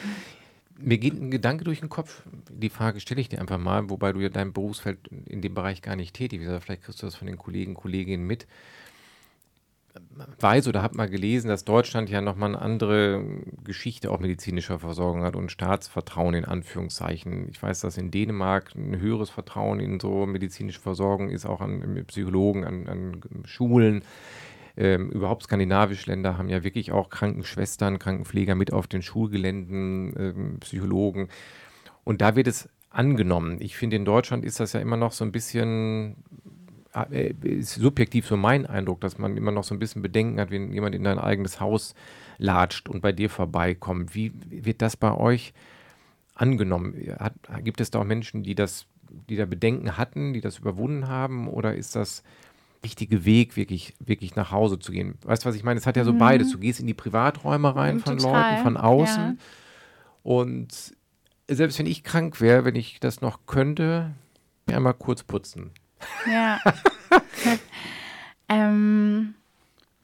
Mir 0.78 0.98
geht 0.98 1.14
ein 1.14 1.32
Gedanke 1.32 1.64
durch 1.64 1.80
den 1.80 1.90
Kopf. 1.90 2.24
Die 2.50 2.70
Frage 2.70 3.00
stelle 3.00 3.22
ich 3.22 3.30
dir 3.30 3.40
einfach 3.40 3.58
mal, 3.60 3.90
wobei 3.90 4.12
du 4.12 4.20
ja 4.20 4.30
dein 4.30 4.54
Berufsfeld 4.54 5.08
in 5.28 5.42
dem 5.42 5.54
Bereich 5.54 5.82
gar 5.82 5.96
nicht 5.96 6.16
tätig 6.16 6.40
bist. 6.40 6.64
Vielleicht 6.64 6.84
kriegst 6.84 7.02
du 7.02 7.06
das 7.06 7.16
von 7.16 7.28
den 7.28 7.38
Kollegen, 7.38 7.74
Kolleginnen 7.74 8.26
mit. 8.26 8.48
Weiß 10.40 10.68
oder 10.68 10.82
habe 10.82 10.98
mal 10.98 11.08
gelesen, 11.08 11.50
dass 11.50 11.66
Deutschland 11.66 12.10
ja 12.10 12.20
nochmal 12.20 12.50
eine 12.50 12.62
andere 12.62 13.24
Geschichte 13.64 14.10
auch 14.10 14.20
medizinischer 14.20 14.80
Versorgung 14.80 15.22
hat 15.22 15.36
und 15.36 15.52
Staatsvertrauen 15.52 16.34
in 16.34 16.46
Anführungszeichen. 16.46 17.48
Ich 17.50 17.62
weiß, 17.62 17.82
dass 17.82 17.98
in 17.98 18.10
Dänemark 18.10 18.74
ein 18.76 19.00
höheres 19.00 19.30
Vertrauen 19.30 19.80
in 19.80 20.00
so 20.00 20.26
medizinische 20.26 20.80
Versorgung 20.80 21.30
ist, 21.30 21.46
auch 21.46 21.62
an 21.62 22.04
Psychologen, 22.08 22.64
an, 22.64 22.88
an 22.88 23.22
Schulen. 23.46 24.04
Ähm, 24.76 25.12
überhaupt 25.12 25.44
skandinavische 25.44 26.10
Länder 26.10 26.38
haben 26.38 26.50
ja 26.50 26.64
wirklich 26.64 26.92
auch 26.92 27.10
Krankenschwestern, 27.10 28.00
Krankenpfleger 28.00 28.56
mit 28.56 28.74
auf 28.74 28.88
den 28.88 29.04
Schulgeländen, 29.04 30.14
ähm, 30.18 30.60
Psychologen. 30.62 31.30
Und 32.04 32.22
da 32.22 32.36
wird 32.36 32.48
es 32.48 32.70
angenommen. 32.90 33.58
Ich 33.60 33.76
finde, 33.76 33.96
in 33.96 34.06
Deutschland 34.06 34.44
ist 34.44 34.60
das 34.60 34.74
ja 34.74 34.80
immer 34.80 34.98
noch 34.98 35.12
so 35.12 35.24
ein 35.26 35.32
bisschen, 35.32 36.16
äh, 36.94 37.34
ist 37.44 37.76
subjektiv 37.76 38.26
so 38.26 38.36
mein 38.36 38.66
Eindruck, 38.66 39.02
dass 39.02 39.18
man 39.18 39.38
immer 39.38 39.52
noch 39.52 39.64
so 39.64 39.76
ein 39.76 39.80
bisschen 39.80 40.02
Bedenken 40.02 40.40
hat, 40.40 40.50
wenn 40.50 40.72
jemand 40.72 40.96
in 40.96 41.04
dein 41.04 41.20
eigenes 41.20 41.60
Haus 41.60 41.94
latscht 42.38 42.90
und 42.90 43.02
bei 43.02 43.12
dir 43.12 43.30
vorbeikommt. 43.30 44.16
Wie 44.16 44.32
wird 44.50 44.82
das 44.82 44.98
bei 44.98 45.14
euch 45.14 45.54
angenommen? 46.34 46.96
Hat, 47.20 47.34
gibt 47.64 47.80
es 47.80 47.92
da 47.92 48.00
auch 48.00 48.06
Menschen, 48.06 48.42
die 48.42 48.56
das, 48.56 48.88
die 49.30 49.36
da 49.36 49.46
Bedenken 49.46 49.98
hatten, 49.98 50.34
die 50.34 50.42
das 50.42 50.60
überwunden 50.60 51.08
haben? 51.08 51.48
Oder 51.48 51.76
ist 51.76 51.96
das 51.96 52.24
richtige 52.84 53.26
Weg, 53.26 53.56
wirklich, 53.56 53.94
wirklich 54.00 54.36
nach 54.36 54.52
Hause 54.52 54.80
zu 54.80 54.92
gehen. 54.92 55.16
Weißt 55.24 55.44
du, 55.44 55.50
was 55.50 55.56
ich 55.56 55.64
meine? 55.64 55.80
Es 55.80 55.88
hat 55.88 55.98
ja 55.98 56.04
so 56.04 56.14
mhm. 56.14 56.20
beides. 56.20 56.52
Du 56.52 56.60
gehst 56.60 56.80
in 56.80 56.88
die 56.88 56.94
Privaträume 56.94 57.76
rein 57.76 58.00
von 58.00 58.18
Total. 58.18 58.52
Leuten, 58.52 58.64
von 58.64 58.78
außen. 58.78 59.24
Ja. 59.24 59.36
Und 60.24 60.94
selbst 61.48 61.80
wenn 61.80 61.86
ich 61.86 62.04
krank 62.04 62.42
wäre, 62.42 62.66
wenn 62.66 62.76
ich 62.76 63.00
das 63.00 63.22
noch 63.22 63.46
könnte, 63.46 64.12
einmal 64.68 64.94
kurz 64.94 65.24
putzen. 65.24 65.72
Ja. 66.30 66.60
ähm, 68.50 69.36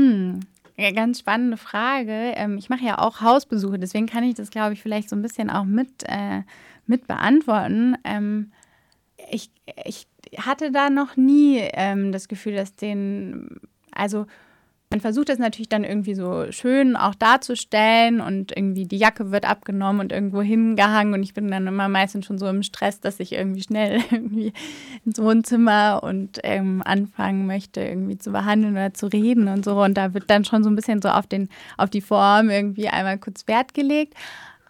hm. 0.01 0.39
Ja, 0.77 0.91
ganz 0.91 1.19
spannende 1.19 1.57
Frage. 1.57 2.33
Ähm, 2.35 2.57
ich 2.57 2.69
mache 2.69 2.85
ja 2.85 2.99
auch 2.99 3.19
Hausbesuche, 3.19 3.79
deswegen 3.79 4.07
kann 4.07 4.23
ich 4.23 4.35
das, 4.35 4.49
glaube 4.49 4.73
ich, 4.73 4.81
vielleicht 4.81 5.09
so 5.09 5.15
ein 5.15 5.21
bisschen 5.21 5.49
auch 5.49 5.65
mit, 5.65 6.03
äh, 6.05 6.43
mit 6.85 7.05
beantworten. 7.05 7.97
Ähm, 8.05 8.51
ich, 9.31 9.49
ich 9.83 10.07
hatte 10.37 10.71
da 10.71 10.89
noch 10.89 11.17
nie 11.17 11.59
ähm, 11.73 12.11
das 12.11 12.27
Gefühl, 12.27 12.55
dass 12.55 12.75
den, 12.75 13.59
also 13.91 14.25
man 14.91 15.01
versucht 15.01 15.29
das 15.29 15.37
natürlich 15.37 15.69
dann 15.69 15.83
irgendwie 15.83 16.15
so 16.15 16.51
schön 16.51 16.95
auch 16.95 17.13
darzustellen 17.13 18.21
und 18.21 18.57
irgendwie 18.57 18.85
die 18.85 18.97
Jacke 18.97 19.31
wird 19.31 19.47
abgenommen 19.47 20.01
und 20.01 20.11
irgendwo 20.11 20.41
hingehangen 20.41 21.13
und 21.13 21.21
ich 21.21 21.35
bin 21.35 21.51
dann 21.51 21.67
immer 21.67 21.87
meistens 21.89 22.25
schon 22.25 22.39
so 22.39 22.47
im 22.47 22.63
Stress, 22.63 22.99
dass 22.99 23.19
ich 23.19 23.33
irgendwie 23.33 23.61
schnell 23.61 24.01
irgendwie 24.11 24.51
ins 25.05 25.19
Wohnzimmer 25.19 26.01
und 26.01 26.39
ähm, 26.43 26.81
anfangen 26.83 27.45
möchte, 27.45 27.81
irgendwie 27.81 28.17
zu 28.17 28.31
behandeln 28.31 28.73
oder 28.73 28.93
zu 28.93 29.05
reden 29.05 29.47
und 29.47 29.63
so 29.63 29.79
und 29.83 29.95
da 29.95 30.15
wird 30.15 30.27
dann 30.27 30.43
schon 30.43 30.63
so 30.63 30.71
ein 30.71 30.75
bisschen 30.75 31.03
so 31.03 31.09
auf 31.09 31.27
den, 31.27 31.49
auf 31.77 31.91
die 31.91 32.01
Form 32.01 32.49
irgendwie 32.49 32.87
einmal 32.87 33.19
kurz 33.19 33.47
Wert 33.47 33.75
gelegt. 33.75 34.15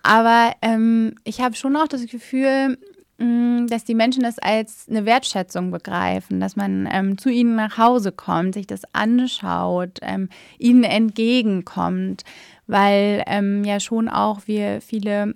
Aber 0.04 0.54
ähm, 0.62 1.16
ich 1.24 1.42
habe 1.42 1.56
schon 1.56 1.76
auch 1.76 1.88
das 1.88 2.06
Gefühl, 2.08 2.78
dass 3.20 3.84
die 3.84 3.96
Menschen 3.96 4.24
das 4.24 4.40
als 4.40 4.88
eine 4.90 5.06
Wertschätzung 5.06 5.72
begreifen, 5.72 6.40
dass 6.40 6.56
man 6.56 6.88
ähm, 6.92 7.18
zu 7.18 7.30
ihnen 7.30 7.56
nach 7.56 7.78
Hause 7.78 8.12
kommt, 8.12 8.54
sich 8.54 8.68
das 8.68 8.82
anschaut, 8.94 10.00
ähm, 10.02 10.30
ihnen 10.58 10.84
entgegenkommt, 10.84 12.24
weil 12.68 13.24
ähm, 13.28 13.64
ja 13.64 13.80
schon 13.80 14.10
auch 14.10 14.42
wir 14.46 14.82
viele 14.82 15.34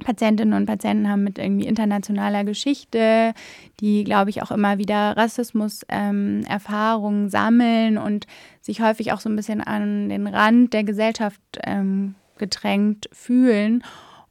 Patientinnen 0.00 0.54
und 0.54 0.66
Patienten 0.66 1.10
haben 1.10 1.22
mit 1.22 1.38
irgendwie 1.38 1.66
internationaler 1.66 2.44
Geschichte, 2.44 3.34
die, 3.80 4.04
glaube 4.04 4.30
ich, 4.30 4.42
auch 4.42 4.50
immer 4.50 4.78
wieder 4.78 5.16
Rassismus-Erfahrungen 5.16 7.24
ähm, 7.24 7.28
sammeln 7.28 7.98
und 7.98 8.26
sich 8.62 8.80
häufig 8.80 9.12
auch 9.12 9.20
so 9.20 9.28
ein 9.28 9.36
bisschen 9.36 9.60
an 9.60 10.08
den 10.08 10.26
Rand 10.26 10.72
der 10.72 10.84
Gesellschaft 10.84 11.40
ähm, 11.64 12.14
gedrängt 12.38 13.10
fühlen. 13.12 13.84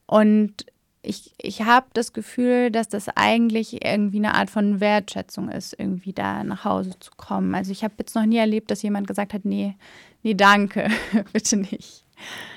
Und 0.07 0.65
ich, 1.01 1.33
ich 1.37 1.61
habe 1.61 1.87
das 1.93 2.13
Gefühl, 2.13 2.71
dass 2.71 2.89
das 2.89 3.07
eigentlich 3.09 3.85
irgendwie 3.85 4.17
eine 4.17 4.35
Art 4.35 4.49
von 4.49 4.79
Wertschätzung 4.79 5.49
ist, 5.49 5.73
irgendwie 5.77 6.13
da 6.13 6.43
nach 6.43 6.65
Hause 6.65 6.99
zu 6.99 7.11
kommen. 7.15 7.55
Also 7.55 7.71
ich 7.71 7.83
habe 7.83 7.93
jetzt 7.99 8.15
noch 8.15 8.25
nie 8.25 8.37
erlebt, 8.37 8.69
dass 8.69 8.81
jemand 8.81 9.07
gesagt 9.07 9.33
hat, 9.33 9.45
nee, 9.45 9.75
nee, 10.23 10.33
danke, 10.33 10.89
bitte 11.33 11.57
nicht. 11.57 12.05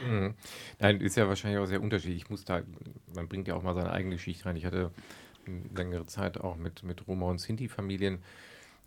Mhm. 0.08 0.34
Nein, 0.80 1.00
ist 1.00 1.16
ja 1.16 1.28
wahrscheinlich 1.28 1.60
auch 1.60 1.66
sehr 1.66 1.80
unterschiedlich. 1.80 2.22
Ich 2.24 2.30
muss 2.30 2.44
da, 2.44 2.62
man 3.14 3.28
bringt 3.28 3.46
ja 3.46 3.54
auch 3.54 3.62
mal 3.62 3.74
seine 3.74 3.92
eigene 3.92 4.16
Geschichte 4.16 4.46
rein. 4.46 4.56
Ich 4.56 4.64
hatte 4.64 4.90
längere 5.74 6.06
Zeit 6.06 6.38
auch 6.38 6.56
mit, 6.56 6.82
mit 6.82 7.06
Roma- 7.06 7.26
und 7.26 7.40
Sinti-Familien 7.40 8.18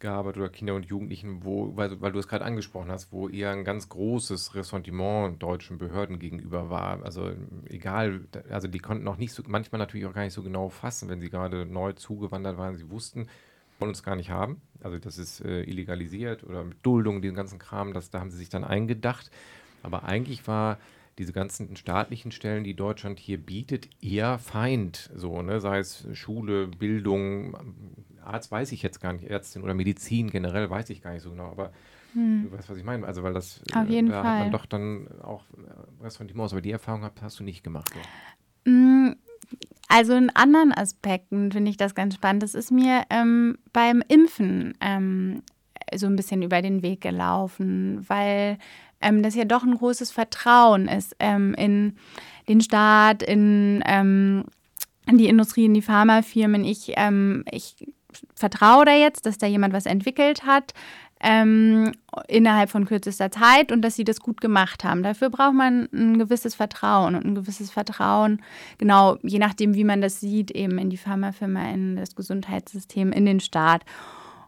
gearbeitet 0.06 0.42
oder 0.42 0.50
Kinder 0.50 0.76
und 0.76 0.86
Jugendlichen, 0.86 1.44
wo, 1.44 1.76
weil, 1.76 2.00
weil 2.00 2.12
du 2.12 2.20
es 2.20 2.28
gerade 2.28 2.46
angesprochen 2.46 2.92
hast, 2.92 3.12
wo 3.12 3.28
eher 3.28 3.52
ein 3.52 3.66
ganz 3.66 3.90
großes 3.90 4.56
Ressentiment 4.56 5.42
deutschen 5.42 5.78
Behörden 5.78 6.20
gegenüber 6.20 6.70
war. 6.70 7.04
Also 7.04 7.32
egal, 7.68 8.22
also 8.50 8.68
die 8.68 8.80
konnten 8.80 9.08
auch 9.08 9.18
nicht 9.18 9.34
so, 9.34 9.44
manchmal 9.48 9.80
natürlich 9.80 10.06
auch 10.06 10.14
gar 10.14 10.24
nicht 10.24 10.34
so 10.34 10.44
genau 10.44 10.70
fassen, 10.70 11.10
wenn 11.10 11.20
sie 11.20 11.30
gerade 11.30 11.66
neu 11.66 11.94
zugewandert 11.94 12.58
waren, 12.58 12.78
sie 12.78 12.90
wussten, 12.90 13.28
wollen 13.80 13.90
uns 13.90 14.04
gar 14.04 14.16
nicht 14.16 14.30
haben. 14.30 14.62
Also 14.82 15.00
das 15.00 15.18
ist 15.18 15.42
äh, 15.42 15.64
illegalisiert 15.64 16.44
oder 16.44 16.64
mit 16.64 16.78
Duldung, 16.84 17.22
diesen 17.22 17.36
ganzen 17.36 17.60
Kram, 17.60 17.94
das, 17.94 18.12
da 18.12 18.20
haben 18.20 18.30
sie 18.30 18.38
sich 18.38 18.50
dann 18.50 18.64
eingedacht. 18.64 19.32
Aber 19.82 20.04
eigentlich 20.04 20.48
war 20.48 20.78
diese 21.18 21.34
ganzen 21.34 21.76
staatlichen 21.76 22.32
Stellen, 22.32 22.64
die 22.64 22.76
Deutschland 22.76 23.20
hier 23.20 23.38
bietet, 23.38 23.90
eher 24.02 24.38
Feind. 24.38 25.10
So, 25.16 25.42
ne? 25.42 25.62
Sei 25.62 25.80
es 25.80 26.08
Schule, 26.14 26.68
Bildung, 26.68 27.56
Arzt 28.26 28.52
weiß 28.52 28.72
ich 28.72 28.82
jetzt 28.82 29.00
gar 29.00 29.14
nicht, 29.14 29.30
Ärztin 29.30 29.64
oder 29.64 29.74
Medizin 29.74 30.30
generell 30.30 30.70
weiß 30.70 30.90
ich 30.90 31.02
gar 31.02 31.14
nicht 31.14 31.24
so 31.24 31.32
genau, 31.32 31.46
aber 31.46 31.72
hm. 32.14 32.50
du 32.50 32.58
weißt, 32.58 32.70
was 32.70 32.78
ich 32.78 32.84
meine. 32.84 33.06
Also, 33.06 33.24
weil 33.24 33.34
das, 33.34 33.62
Auf 33.74 33.90
jeden 33.90 34.10
da 34.10 34.24
Fall. 34.24 34.32
hat 34.32 34.40
man 34.40 34.52
doch 34.52 34.66
dann 34.66 35.08
auch 35.22 35.44
Ressentiments, 36.02 36.54
aber 36.54 36.62
die 36.62 36.72
Erfahrung 36.72 37.04
hast, 37.04 37.22
hast 37.22 37.40
du 37.40 37.44
nicht 37.44 37.64
gemacht. 37.64 37.92
So. 37.94 38.72
Mm, 38.72 39.16
also 39.88 40.14
in 40.14 40.30
anderen 40.32 40.74
Aspekten 40.74 41.52
finde 41.52 41.70
ich 41.70 41.78
das 41.78 41.94
ganz 41.94 42.16
spannend. 42.16 42.42
Das 42.42 42.56
ist 42.56 42.72
mir 42.72 43.04
ähm, 43.10 43.58
beim 43.72 44.02
Impfen 44.08 44.74
ähm, 44.82 45.44
so 45.94 46.08
ein 46.08 46.16
bisschen 46.16 46.42
über 46.42 46.62
den 46.62 46.82
Weg 46.82 47.02
gelaufen, 47.02 48.04
weil 48.08 48.58
ähm, 49.02 49.22
das 49.22 49.36
ja 49.36 49.46
doch 49.46 49.64
ein 49.64 49.76
großes 49.76 50.12
Vertrauen 50.12 50.88
ist 50.88 51.16
ähm, 51.20 51.54
in 51.56 51.98
den 52.48 52.62
Staat, 52.62 53.22
in, 53.24 53.84
ähm, 53.86 54.46
in, 55.08 55.18
die 55.18 55.28
Industrie, 55.28 55.66
in 55.66 55.74
die 55.74 55.82
Pharmafirmen. 55.82 56.64
Ich, 56.64 56.94
ähm, 56.96 57.44
ich 57.52 57.76
vertraue 58.36 58.86
da 58.86 58.94
jetzt, 58.94 59.26
dass 59.26 59.38
da 59.38 59.48
jemand 59.48 59.74
was 59.74 59.86
entwickelt 59.86 60.46
hat. 60.46 60.74
Ähm, 61.22 61.94
innerhalb 62.28 62.70
von 62.70 62.86
kürzester 62.86 63.32
Zeit 63.32 63.72
und 63.72 63.82
dass 63.82 63.96
sie 63.96 64.04
das 64.04 64.20
gut 64.20 64.42
gemacht 64.42 64.84
haben. 64.84 65.02
Dafür 65.02 65.30
braucht 65.30 65.54
man 65.54 65.88
ein 65.94 66.20
gewisses 66.20 66.56
Vertrauen 66.56 67.16
und 67.16 67.24
ein 67.26 67.36
gewisses 67.36 67.72
Vertrauen, 67.72 68.42
genau, 68.78 69.18
je 69.24 69.40
nachdem, 69.40 69.76
wie 69.76 69.86
man 69.86 70.02
das 70.02 70.20
sieht, 70.20 70.52
eben 70.52 70.78
in 70.78 70.90
die 70.90 70.98
Pharmafirma, 70.98 71.72
in 71.72 71.96
das 71.96 72.16
Gesundheitssystem, 72.16 73.14
in 73.14 73.26
den 73.26 73.40
Staat. 73.40 73.86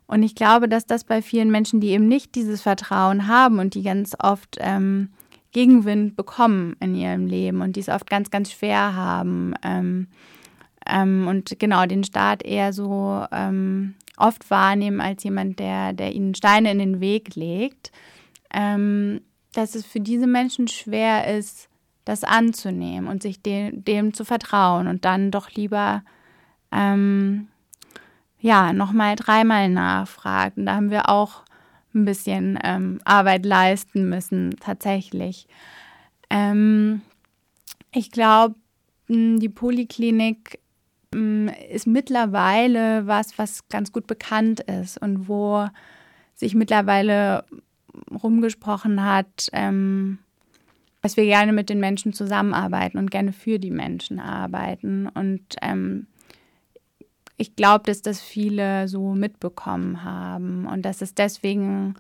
Und 0.08 0.24
ich 0.24 0.36
glaube, 0.36 0.68
dass 0.68 0.86
das 0.86 1.06
bei 1.06 1.22
vielen 1.22 1.52
Menschen, 1.52 1.80
die 1.80 1.90
eben 1.90 2.08
nicht 2.08 2.36
dieses 2.36 2.62
Vertrauen 2.62 3.28
haben 3.28 3.60
und 3.60 3.74
die 3.74 3.84
ganz 3.84 4.16
oft 4.20 4.58
ähm, 4.60 5.10
Gegenwind 5.52 6.16
bekommen 6.16 6.76
in 6.80 6.96
ihrem 6.96 7.26
Leben 7.26 7.62
und 7.62 7.76
die 7.76 7.80
es 7.80 7.90
oft 7.90 8.10
ganz, 8.10 8.30
ganz 8.30 8.52
schwer 8.52 8.96
haben 8.96 9.54
ähm, 9.64 10.08
ähm, 10.90 11.28
und 11.28 11.60
genau 11.60 11.86
den 11.86 12.04
Staat 12.04 12.44
eher 12.44 12.74
so 12.74 13.26
ähm, 13.32 13.96
oft 14.18 14.50
wahrnehmen 14.50 15.02
als 15.02 15.24
jemand, 15.24 15.60
der, 15.60 15.94
der 15.94 16.14
ihnen 16.14 16.36
Steine 16.36 16.72
in 16.72 16.80
den 16.80 17.00
Weg 17.00 17.36
legt, 17.36 17.92
ähm, 18.54 19.22
dass 19.54 19.76
es 19.76 19.86
für 19.86 20.00
diese 20.00 20.28
Menschen 20.28 20.68
schwer 20.68 21.36
ist, 21.38 21.70
das 22.06 22.24
anzunehmen 22.24 23.08
und 23.08 23.22
sich 23.22 23.42
dem, 23.42 23.84
dem 23.84 24.14
zu 24.14 24.24
vertrauen 24.24 24.88
und 24.88 25.04
dann 25.06 25.32
doch 25.32 25.52
lieber 25.52 26.04
ähm, 26.72 27.48
ja, 28.40 28.72
nochmal 28.74 29.16
dreimal 29.16 29.70
nachfragt. 29.70 30.58
Und 30.58 30.68
da 30.68 30.76
haben 30.76 30.92
wir 30.92 31.10
auch 31.10 31.44
ein 31.94 32.06
bisschen 32.06 32.58
ähm, 32.64 33.00
Arbeit 33.04 33.46
leisten 33.46 34.08
müssen, 34.10 34.56
tatsächlich. 34.60 35.48
Ähm, 36.30 37.02
ich 37.92 38.12
glaube, 38.12 38.56
die 39.10 39.50
Poliklinik 39.50 40.60
ist 41.70 41.88
mittlerweile 41.88 43.08
was, 43.08 43.38
was 43.38 43.68
ganz 43.70 43.92
gut 43.92 44.08
bekannt 44.08 44.60
ist 44.62 45.02
und 45.02 45.28
wo 45.28 45.68
sich 46.36 46.54
mittlerweile 46.54 47.46
rumgesprochen 48.24 49.04
hat, 49.04 49.50
ähm, 49.54 50.20
dass 51.02 51.18
wir 51.18 51.26
gerne 51.26 51.54
mit 51.54 51.70
den 51.70 51.80
Menschen 51.80 52.14
zusammenarbeiten 52.14 52.98
und 52.98 53.12
gerne 53.12 53.32
für 53.32 53.60
die 53.60 53.72
Menschen 53.72 54.20
arbeiten. 54.20 55.08
Und 55.08 55.42
ähm, 55.62 56.08
ich 57.38 57.56
glaube, 57.56 57.86
dass 57.86 58.02
das 58.02 58.20
viele 58.20 58.88
so 58.88 59.14
mitbekommen 59.14 60.04
haben 60.04 60.68
und 60.68 60.84
dass 60.84 61.02
es 61.02 61.16
deswegen 61.16 61.96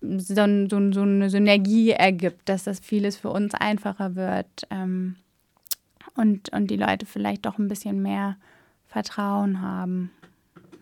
so, 0.00 0.34
so, 0.34 0.92
so 0.92 1.02
eine 1.02 1.28
Synergie 1.28 1.90
ergibt, 1.90 2.48
dass 2.48 2.64
das 2.64 2.80
vieles 2.80 3.16
für 3.16 3.30
uns 3.30 3.54
einfacher 3.54 4.14
wird 4.14 4.66
ähm, 4.70 5.16
und, 6.18 6.52
und 6.52 6.70
die 6.70 6.76
Leute 6.76 7.06
vielleicht 7.06 7.46
doch 7.46 7.58
ein 7.58 7.68
bisschen 7.68 8.02
mehr 8.02 8.36
Vertrauen 8.86 9.62
haben. 9.62 10.10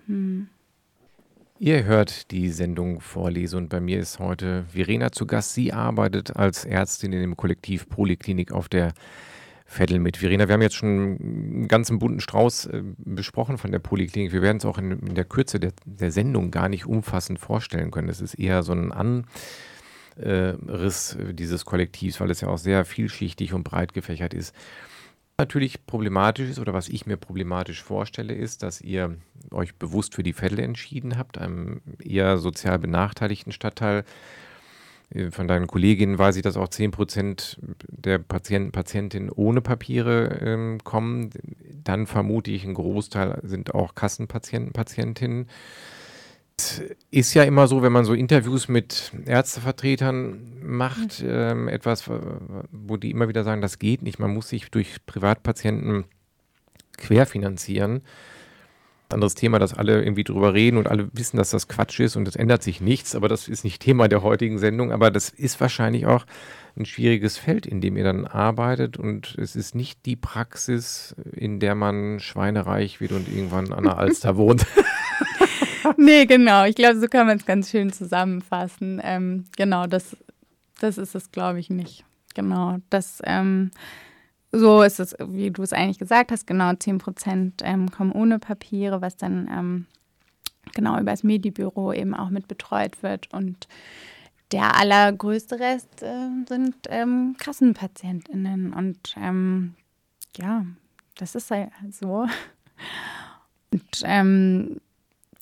Hm. 0.06 0.48
Ihr 1.58 1.84
hört 1.84 2.30
die 2.32 2.50
Sendung 2.50 3.00
Vorlese 3.00 3.56
und 3.56 3.68
bei 3.68 3.80
mir 3.80 3.98
ist 3.98 4.18
heute 4.18 4.64
Verena 4.68 5.12
zu 5.12 5.26
Gast. 5.26 5.54
Sie 5.54 5.72
arbeitet 5.72 6.36
als 6.36 6.64
Ärztin 6.64 7.12
in 7.12 7.20
dem 7.20 7.36
Kollektiv 7.36 7.88
Poliklinik 7.88 8.52
auf 8.52 8.68
der 8.68 8.92
Vettel 9.64 9.98
mit. 9.98 10.18
Verena, 10.18 10.48
wir 10.48 10.54
haben 10.54 10.62
jetzt 10.62 10.76
schon 10.76 11.18
einen 11.18 11.68
ganzen 11.68 11.98
bunten 11.98 12.20
Strauß 12.20 12.66
äh, 12.66 12.82
besprochen 12.98 13.58
von 13.58 13.72
der 13.72 13.78
Poliklinik. 13.78 14.32
Wir 14.32 14.42
werden 14.42 14.58
es 14.58 14.64
auch 14.64 14.78
in, 14.78 14.92
in 14.92 15.14
der 15.14 15.24
Kürze 15.24 15.58
der, 15.58 15.72
der, 15.84 16.12
Sendung 16.12 16.50
gar 16.50 16.68
nicht 16.68 16.86
umfassend 16.86 17.40
vorstellen 17.40 17.90
können. 17.90 18.08
Es 18.08 18.20
ist 18.20 18.34
eher 18.34 18.62
so 18.62 18.72
ein 18.72 18.92
Anriss 18.92 21.14
äh, 21.14 21.34
dieses 21.34 21.64
Kollektivs, 21.64 22.20
weil 22.20 22.30
es 22.30 22.42
ja 22.42 22.48
auch 22.48 22.58
sehr 22.58 22.84
vielschichtig 22.84 23.54
und 23.54 23.64
breit 23.64 23.92
gefächert 23.92 24.34
ist. 24.34 24.54
Natürlich 25.38 25.84
problematisch 25.84 26.48
ist 26.48 26.58
oder 26.58 26.72
was 26.72 26.88
ich 26.88 27.04
mir 27.04 27.18
problematisch 27.18 27.82
vorstelle, 27.82 28.34
ist, 28.34 28.62
dass 28.62 28.80
ihr 28.80 29.16
euch 29.50 29.74
bewusst 29.74 30.14
für 30.14 30.22
die 30.22 30.32
Vettel 30.32 30.60
entschieden 30.60 31.18
habt, 31.18 31.36
einem 31.36 31.82
eher 32.02 32.38
sozial 32.38 32.78
benachteiligten 32.78 33.52
Stadtteil 33.52 34.04
äh, 35.10 35.30
von 35.30 35.46
deinen 35.46 35.66
Kolleginnen 35.66 36.18
weiß 36.18 36.36
ich, 36.36 36.42
dass 36.42 36.56
auch 36.56 36.68
10 36.68 36.90
Prozent 36.90 37.58
der 37.88 38.18
Patienten, 38.18 38.72
Patientinnen 38.72 39.30
ohne 39.30 39.60
Papiere 39.60 40.38
ähm, 40.40 40.78
kommen. 40.84 41.30
Dann 41.84 42.06
vermute 42.06 42.50
ich, 42.50 42.64
ein 42.64 42.74
Großteil 42.74 43.40
sind 43.42 43.74
auch 43.74 43.94
Kassenpatienten, 43.94 44.72
Patientinnen. 44.72 45.48
Ist 47.10 47.34
ja 47.34 47.42
immer 47.42 47.68
so, 47.68 47.82
wenn 47.82 47.92
man 47.92 48.04
so 48.04 48.14
Interviews 48.14 48.68
mit 48.68 49.12
Ärztevertretern 49.26 50.62
macht, 50.62 51.22
mhm. 51.22 51.28
ähm, 51.28 51.68
etwas, 51.68 52.04
wo 52.72 52.96
die 52.96 53.10
immer 53.10 53.28
wieder 53.28 53.44
sagen, 53.44 53.60
das 53.60 53.78
geht 53.78 54.02
nicht. 54.02 54.18
Man 54.18 54.32
muss 54.32 54.48
sich 54.48 54.70
durch 54.70 55.04
Privatpatienten 55.04 56.04
querfinanzieren 56.96 58.02
anderes 59.12 59.34
Thema, 59.34 59.58
dass 59.58 59.74
alle 59.74 60.02
irgendwie 60.02 60.24
drüber 60.24 60.54
reden 60.54 60.78
und 60.78 60.88
alle 60.88 61.08
wissen, 61.12 61.36
dass 61.36 61.50
das 61.50 61.68
Quatsch 61.68 62.00
ist 62.00 62.16
und 62.16 62.26
es 62.26 62.36
ändert 62.36 62.62
sich 62.62 62.80
nichts, 62.80 63.14
aber 63.14 63.28
das 63.28 63.48
ist 63.48 63.64
nicht 63.64 63.80
Thema 63.80 64.08
der 64.08 64.22
heutigen 64.22 64.58
Sendung, 64.58 64.92
aber 64.92 65.10
das 65.10 65.28
ist 65.30 65.60
wahrscheinlich 65.60 66.06
auch 66.06 66.26
ein 66.76 66.86
schwieriges 66.86 67.38
Feld, 67.38 67.66
in 67.66 67.80
dem 67.80 67.96
ihr 67.96 68.04
dann 68.04 68.26
arbeitet 68.26 68.96
und 68.96 69.36
es 69.38 69.56
ist 69.56 69.74
nicht 69.74 70.04
die 70.06 70.16
Praxis, 70.16 71.14
in 71.32 71.60
der 71.60 71.74
man 71.74 72.20
schweinereich 72.20 73.00
wird 73.00 73.12
und 73.12 73.28
irgendwann 73.28 73.72
an 73.72 73.84
der 73.84 73.98
Alster 73.98 74.36
wohnt. 74.36 74.66
nee, 75.96 76.26
genau. 76.26 76.64
Ich 76.64 76.74
glaube, 76.74 76.98
so 76.98 77.06
kann 77.08 77.26
man 77.26 77.36
es 77.36 77.46
ganz 77.46 77.70
schön 77.70 77.92
zusammenfassen. 77.92 79.00
Ähm, 79.02 79.44
genau, 79.56 79.86
das, 79.86 80.16
das 80.80 80.98
ist 80.98 81.14
es, 81.14 81.30
glaube 81.32 81.60
ich, 81.60 81.70
nicht. 81.70 82.04
Genau, 82.34 82.78
das 82.90 83.22
ähm, 83.24 83.70
so 84.52 84.82
ist 84.82 85.00
es, 85.00 85.16
wie 85.18 85.50
du 85.50 85.62
es 85.62 85.72
eigentlich 85.72 85.98
gesagt 85.98 86.32
hast, 86.32 86.46
genau 86.46 86.72
10 86.72 86.98
Prozent 86.98 87.62
ähm, 87.64 87.90
kommen 87.90 88.12
ohne 88.12 88.38
Papiere, 88.38 89.00
was 89.00 89.16
dann 89.16 89.48
ähm, 89.50 89.86
genau 90.74 90.98
über 90.98 91.10
das 91.10 91.22
Medibüro 91.22 91.92
eben 91.92 92.14
auch 92.14 92.30
mit 92.30 92.48
betreut 92.48 93.02
wird. 93.02 93.32
Und 93.32 93.68
der 94.52 94.78
allergrößte 94.78 95.58
Rest 95.58 96.02
äh, 96.02 96.28
sind 96.48 96.76
ähm, 96.88 97.36
KassenpatientInnen. 97.38 98.72
Und 98.72 99.14
ähm, 99.20 99.74
ja, 100.36 100.64
das 101.16 101.34
ist 101.34 101.50
halt 101.50 101.70
so. 101.90 102.26
Und 103.72 104.02
ähm, 104.04 104.80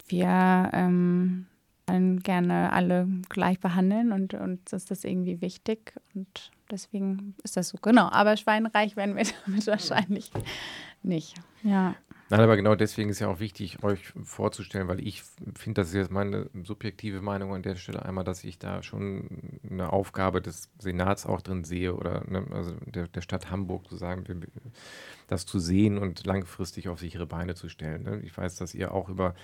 wir 0.06 0.70
ähm, 0.72 1.46
wollen 1.86 2.20
gerne 2.20 2.72
alle 2.72 3.08
gleich 3.28 3.60
behandeln 3.60 4.12
und 4.12 4.34
uns 4.34 4.72
ist 4.72 4.90
das 4.90 5.04
irgendwie 5.04 5.40
wichtig 5.40 5.94
und 6.14 6.50
deswegen 6.70 7.34
ist 7.42 7.56
das 7.56 7.68
so. 7.68 7.78
Genau, 7.80 8.08
aber 8.10 8.36
schweinreich 8.36 8.96
werden 8.96 9.16
wir 9.16 9.24
damit 9.46 9.66
wahrscheinlich 9.66 10.30
nicht. 11.02 11.34
Ja. 11.62 11.94
Nein, 12.30 12.40
aber 12.40 12.56
genau 12.56 12.74
deswegen 12.74 13.10
ist 13.10 13.20
ja 13.20 13.28
auch 13.28 13.38
wichtig, 13.38 13.84
euch 13.84 14.12
vorzustellen, 14.22 14.88
weil 14.88 15.06
ich 15.06 15.22
finde, 15.54 15.82
das 15.82 15.88
ist 15.88 15.94
jetzt 15.94 16.10
meine 16.10 16.48
subjektive 16.64 17.20
Meinung 17.20 17.54
an 17.54 17.62
der 17.62 17.76
Stelle 17.76 18.02
einmal, 18.02 18.24
dass 18.24 18.42
ich 18.44 18.58
da 18.58 18.82
schon 18.82 19.60
eine 19.70 19.92
Aufgabe 19.92 20.40
des 20.40 20.70
Senats 20.78 21.26
auch 21.26 21.42
drin 21.42 21.64
sehe 21.64 21.94
oder 21.94 22.24
ne, 22.26 22.46
also 22.50 22.72
der, 22.86 23.08
der 23.08 23.20
Stadt 23.20 23.50
Hamburg 23.50 23.86
zu 23.88 23.96
sagen, 23.96 24.24
das 25.28 25.44
zu 25.44 25.58
sehen 25.58 25.98
und 25.98 26.24
langfristig 26.24 26.88
auf 26.88 26.98
sichere 26.98 27.26
Beine 27.26 27.54
zu 27.54 27.68
stellen. 27.68 28.04
Ne? 28.04 28.20
Ich 28.24 28.36
weiß, 28.36 28.56
dass 28.56 28.74
ihr 28.74 28.92
auch 28.94 29.10
über 29.10 29.34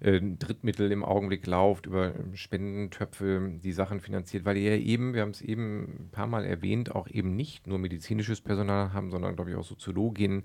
äh, 0.00 0.20
Drittmittel 0.20 0.90
im 0.92 1.04
Augenblick 1.04 1.46
lauft, 1.46 1.86
über 1.86 2.12
Spendentöpfe 2.34 3.58
die 3.62 3.72
Sachen 3.72 4.00
finanziert, 4.00 4.44
weil 4.44 4.56
ihr 4.56 4.76
ja 4.76 4.82
eben, 4.82 5.14
wir 5.14 5.22
haben 5.22 5.30
es 5.30 5.42
eben 5.42 6.06
ein 6.06 6.08
paar 6.10 6.26
Mal 6.26 6.44
erwähnt, 6.44 6.94
auch 6.94 7.08
eben 7.08 7.36
nicht 7.36 7.66
nur 7.66 7.78
medizinisches 7.78 8.40
Personal 8.40 8.92
haben, 8.92 9.10
sondern 9.10 9.36
glaube 9.36 9.50
ich 9.50 9.56
auch 9.56 9.64
Soziologinnen 9.64 10.44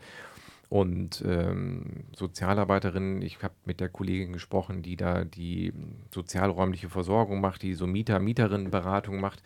und 0.70 1.24
ähm, 1.28 2.06
Sozialarbeiterinnen. 2.16 3.22
Ich 3.24 3.42
habe 3.42 3.56
mit 3.66 3.80
der 3.80 3.90
Kollegin 3.90 4.32
gesprochen, 4.32 4.84
die 4.84 4.96
da 4.96 5.26
die 5.26 5.74
sozialräumliche 6.14 6.90
Versorgung 6.90 7.42
macht, 7.42 7.64
die 7.64 7.74
so 7.74 7.88
Mieter, 7.88 8.20
Mieterinnenberatung 8.20 9.20
macht. 9.20 9.42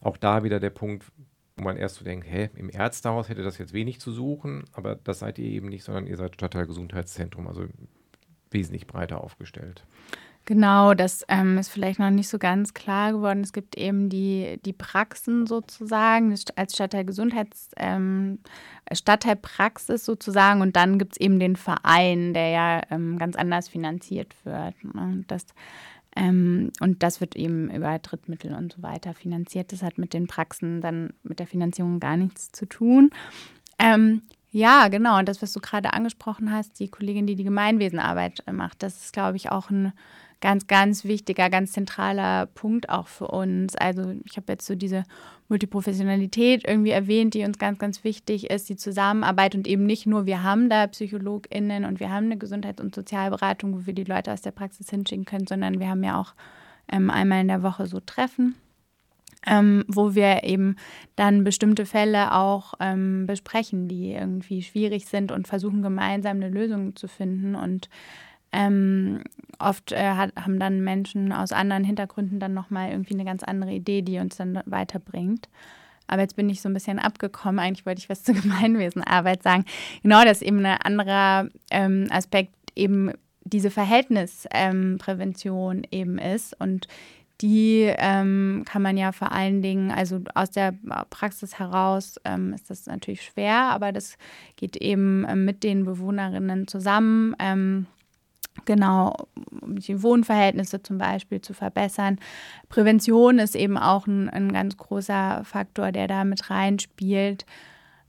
Auch 0.00 0.18
da 0.18 0.44
wieder 0.44 0.60
der 0.60 0.70
Punkt, 0.70 1.10
wo 1.56 1.64
man 1.64 1.76
erst 1.76 1.96
so 1.96 2.04
denkt, 2.04 2.26
hä, 2.30 2.50
im 2.56 2.70
Ärztehaus 2.70 3.28
hätte 3.28 3.42
das 3.42 3.58
jetzt 3.58 3.72
wenig 3.72 4.00
zu 4.00 4.12
suchen, 4.12 4.64
aber 4.72 4.96
das 4.96 5.20
seid 5.20 5.38
ihr 5.38 5.46
eben 5.46 5.68
nicht, 5.68 5.84
sondern 5.84 6.06
ihr 6.06 6.16
seid 6.16 6.34
Stadtteilgesundheitszentrum, 6.34 7.48
also 7.48 7.64
wesentlich 8.50 8.86
breiter 8.86 9.22
aufgestellt. 9.22 9.84
Genau, 10.46 10.94
das 10.94 11.24
ähm, 11.28 11.58
ist 11.58 11.68
vielleicht 11.68 12.00
noch 12.00 12.10
nicht 12.10 12.28
so 12.28 12.38
ganz 12.38 12.74
klar 12.74 13.12
geworden. 13.12 13.42
Es 13.42 13.52
gibt 13.52 13.76
eben 13.76 14.08
die, 14.08 14.58
die 14.64 14.72
Praxen 14.72 15.46
sozusagen 15.46 16.34
als 16.56 16.74
Stadtteilgesundheits, 16.74 17.70
ähm, 17.76 18.40
Stadtteilpraxis 18.90 20.04
sozusagen 20.04 20.60
und 20.60 20.74
dann 20.74 20.98
gibt 20.98 21.12
es 21.12 21.20
eben 21.20 21.38
den 21.38 21.54
Verein, 21.54 22.34
der 22.34 22.48
ja 22.48 22.80
ähm, 22.90 23.18
ganz 23.18 23.36
anders 23.36 23.68
finanziert 23.68 24.34
wird. 24.44 24.74
Ne? 24.82 25.24
Das, 25.28 25.46
ähm, 26.16 26.72
und 26.80 27.02
das 27.02 27.20
wird 27.20 27.36
eben 27.36 27.70
über 27.70 27.98
Drittmittel 28.00 28.52
und 28.52 28.72
so 28.72 28.82
weiter 28.82 29.14
finanziert. 29.14 29.72
Das 29.72 29.82
hat 29.82 29.98
mit 29.98 30.14
den 30.14 30.26
Praxen 30.26 30.80
dann 30.80 31.12
mit 31.22 31.38
der 31.38 31.46
Finanzierung 31.46 32.00
gar 32.00 32.16
nichts 32.16 32.50
zu 32.50 32.66
tun. 32.66 33.10
Ähm, 33.78 34.22
ja, 34.50 34.88
genau. 34.88 35.18
Und 35.18 35.28
das, 35.28 35.42
was 35.42 35.52
du 35.52 35.60
gerade 35.60 35.92
angesprochen 35.92 36.52
hast, 36.52 36.78
die 36.80 36.88
Kollegin, 36.88 37.26
die 37.26 37.36
die 37.36 37.44
Gemeinwesenarbeit 37.44 38.42
macht, 38.50 38.82
das 38.82 39.04
ist, 39.04 39.12
glaube 39.12 39.36
ich, 39.36 39.50
auch 39.50 39.70
ein 39.70 39.92
ganz, 40.40 40.66
ganz 40.66 41.04
wichtiger, 41.04 41.50
ganz 41.50 41.72
zentraler 41.72 42.46
Punkt 42.46 42.88
auch 42.88 43.06
für 43.06 43.28
uns. 43.28 43.76
Also 43.76 44.14
ich 44.24 44.36
habe 44.36 44.52
jetzt 44.52 44.66
so 44.66 44.74
diese 44.74 45.04
Multiprofessionalität 45.48 46.66
irgendwie 46.66 46.90
erwähnt, 46.90 47.34
die 47.34 47.44
uns 47.44 47.58
ganz, 47.58 47.78
ganz 47.78 48.04
wichtig 48.04 48.50
ist, 48.50 48.68
die 48.68 48.76
Zusammenarbeit 48.76 49.54
und 49.54 49.66
eben 49.66 49.84
nicht 49.84 50.06
nur, 50.06 50.26
wir 50.26 50.42
haben 50.42 50.70
da 50.70 50.86
PsychologInnen 50.86 51.84
und 51.84 52.00
wir 52.00 52.10
haben 52.10 52.26
eine 52.26 52.38
Gesundheits- 52.38 52.80
und 52.80 52.94
Sozialberatung, 52.94 53.74
wo 53.74 53.86
wir 53.86 53.94
die 53.94 54.04
Leute 54.04 54.32
aus 54.32 54.40
der 54.40 54.52
Praxis 54.52 54.88
hinschicken 54.88 55.26
können, 55.26 55.46
sondern 55.46 55.78
wir 55.78 55.88
haben 55.88 56.02
ja 56.02 56.18
auch 56.18 56.34
ähm, 56.90 57.10
einmal 57.10 57.42
in 57.42 57.48
der 57.48 57.62
Woche 57.62 57.86
so 57.86 58.00
Treffen. 58.00 58.54
Ähm, 59.46 59.84
wo 59.88 60.14
wir 60.14 60.44
eben 60.44 60.76
dann 61.16 61.44
bestimmte 61.44 61.86
Fälle 61.86 62.34
auch 62.34 62.74
ähm, 62.78 63.26
besprechen, 63.26 63.88
die 63.88 64.12
irgendwie 64.12 64.62
schwierig 64.62 65.06
sind 65.06 65.32
und 65.32 65.48
versuchen 65.48 65.80
gemeinsam 65.80 66.36
eine 66.36 66.50
Lösung 66.50 66.94
zu 66.94 67.08
finden. 67.08 67.54
Und 67.54 67.88
ähm, 68.52 69.22
oft 69.58 69.92
äh, 69.92 70.10
hat, 70.10 70.34
haben 70.36 70.58
dann 70.58 70.82
Menschen 70.82 71.32
aus 71.32 71.52
anderen 71.52 71.84
Hintergründen 71.84 72.38
dann 72.38 72.52
nochmal 72.52 72.90
irgendwie 72.90 73.14
eine 73.14 73.24
ganz 73.24 73.42
andere 73.42 73.72
Idee, 73.72 74.02
die 74.02 74.18
uns 74.18 74.36
dann 74.36 74.60
weiterbringt. 74.66 75.48
Aber 76.10 76.20
jetzt 76.22 76.36
bin 76.36 76.50
ich 76.50 76.60
so 76.60 76.68
ein 76.68 76.74
bisschen 76.74 76.98
abgekommen. 76.98 77.60
Eigentlich 77.60 77.86
wollte 77.86 78.00
ich 78.00 78.08
was 78.08 78.24
zur 78.24 78.34
Gemeinwesenarbeit 78.40 79.44
sagen. 79.44 79.64
Genau, 80.02 80.24
das 80.24 80.42
ist 80.42 80.48
eben 80.48 80.66
ein 80.66 80.78
anderer 80.82 81.48
ähm, 81.70 82.08
Aspekt, 82.10 82.52
eben 82.74 83.12
diese 83.44 83.70
Verhältnisprävention 83.70 85.76
ähm, 85.78 85.84
eben 85.90 86.18
ist. 86.18 86.60
Und 86.60 86.88
die 87.40 87.92
ähm, 87.98 88.64
kann 88.66 88.82
man 88.82 88.96
ja 88.96 89.12
vor 89.12 89.32
allen 89.32 89.62
Dingen, 89.62 89.90
also 89.90 90.20
aus 90.34 90.50
der 90.50 90.74
Praxis 91.08 91.58
heraus 91.58 92.16
ähm, 92.24 92.52
ist 92.52 92.70
das 92.70 92.86
natürlich 92.86 93.22
schwer, 93.22 93.70
aber 93.70 93.92
das 93.92 94.18
geht 94.56 94.76
eben 94.76 95.24
äh, 95.24 95.36
mit 95.36 95.62
den 95.62 95.84
Bewohnerinnen 95.84 96.68
zusammen 96.68 97.34
ähm, 97.38 97.86
Genau, 98.64 99.14
um 99.60 99.78
die 99.78 100.02
Wohnverhältnisse 100.02 100.82
zum 100.82 100.98
Beispiel 100.98 101.40
zu 101.40 101.54
verbessern. 101.54 102.18
Prävention 102.68 103.38
ist 103.38 103.54
eben 103.54 103.78
auch 103.78 104.06
ein, 104.06 104.28
ein 104.28 104.52
ganz 104.52 104.76
großer 104.76 105.42
Faktor, 105.44 105.92
der 105.92 106.08
da 106.08 106.24
mit 106.24 106.50
reinspielt. 106.50 107.46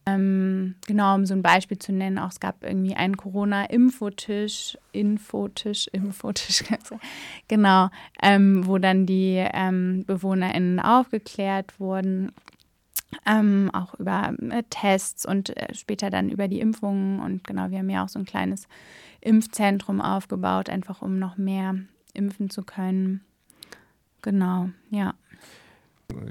Ähm, 0.05 0.75
genau, 0.87 1.13
um 1.13 1.25
so 1.25 1.35
ein 1.35 1.43
Beispiel 1.43 1.77
zu 1.77 1.93
nennen, 1.93 2.17
auch 2.17 2.29
es 2.29 2.39
gab 2.39 2.63
irgendwie 2.63 2.95
einen 2.95 3.17
Corona-Infotisch, 3.17 4.77
Infotisch, 4.91 5.87
Infotisch, 5.87 6.63
genau, 7.47 7.89
ähm, 8.21 8.65
wo 8.65 8.79
dann 8.79 9.05
die 9.05 9.35
ähm, 9.53 10.03
BewohnerInnen 10.07 10.79
aufgeklärt 10.79 11.79
wurden, 11.79 12.31
ähm, 13.27 13.69
auch 13.73 13.93
über 13.95 14.33
äh, 14.49 14.63
Tests 14.69 15.25
und 15.25 15.55
äh, 15.55 15.73
später 15.75 16.09
dann 16.09 16.29
über 16.29 16.47
die 16.47 16.61
Impfungen. 16.61 17.19
Und 17.19 17.43
genau, 17.43 17.69
wir 17.69 17.79
haben 17.79 17.89
ja 17.89 18.03
auch 18.03 18.09
so 18.09 18.17
ein 18.17 18.25
kleines 18.25 18.67
Impfzentrum 19.19 20.01
aufgebaut, 20.01 20.69
einfach 20.69 21.03
um 21.03 21.19
noch 21.19 21.37
mehr 21.37 21.75
impfen 22.13 22.49
zu 22.49 22.63
können. 22.63 23.21
Genau, 24.23 24.69
ja. 24.89 25.13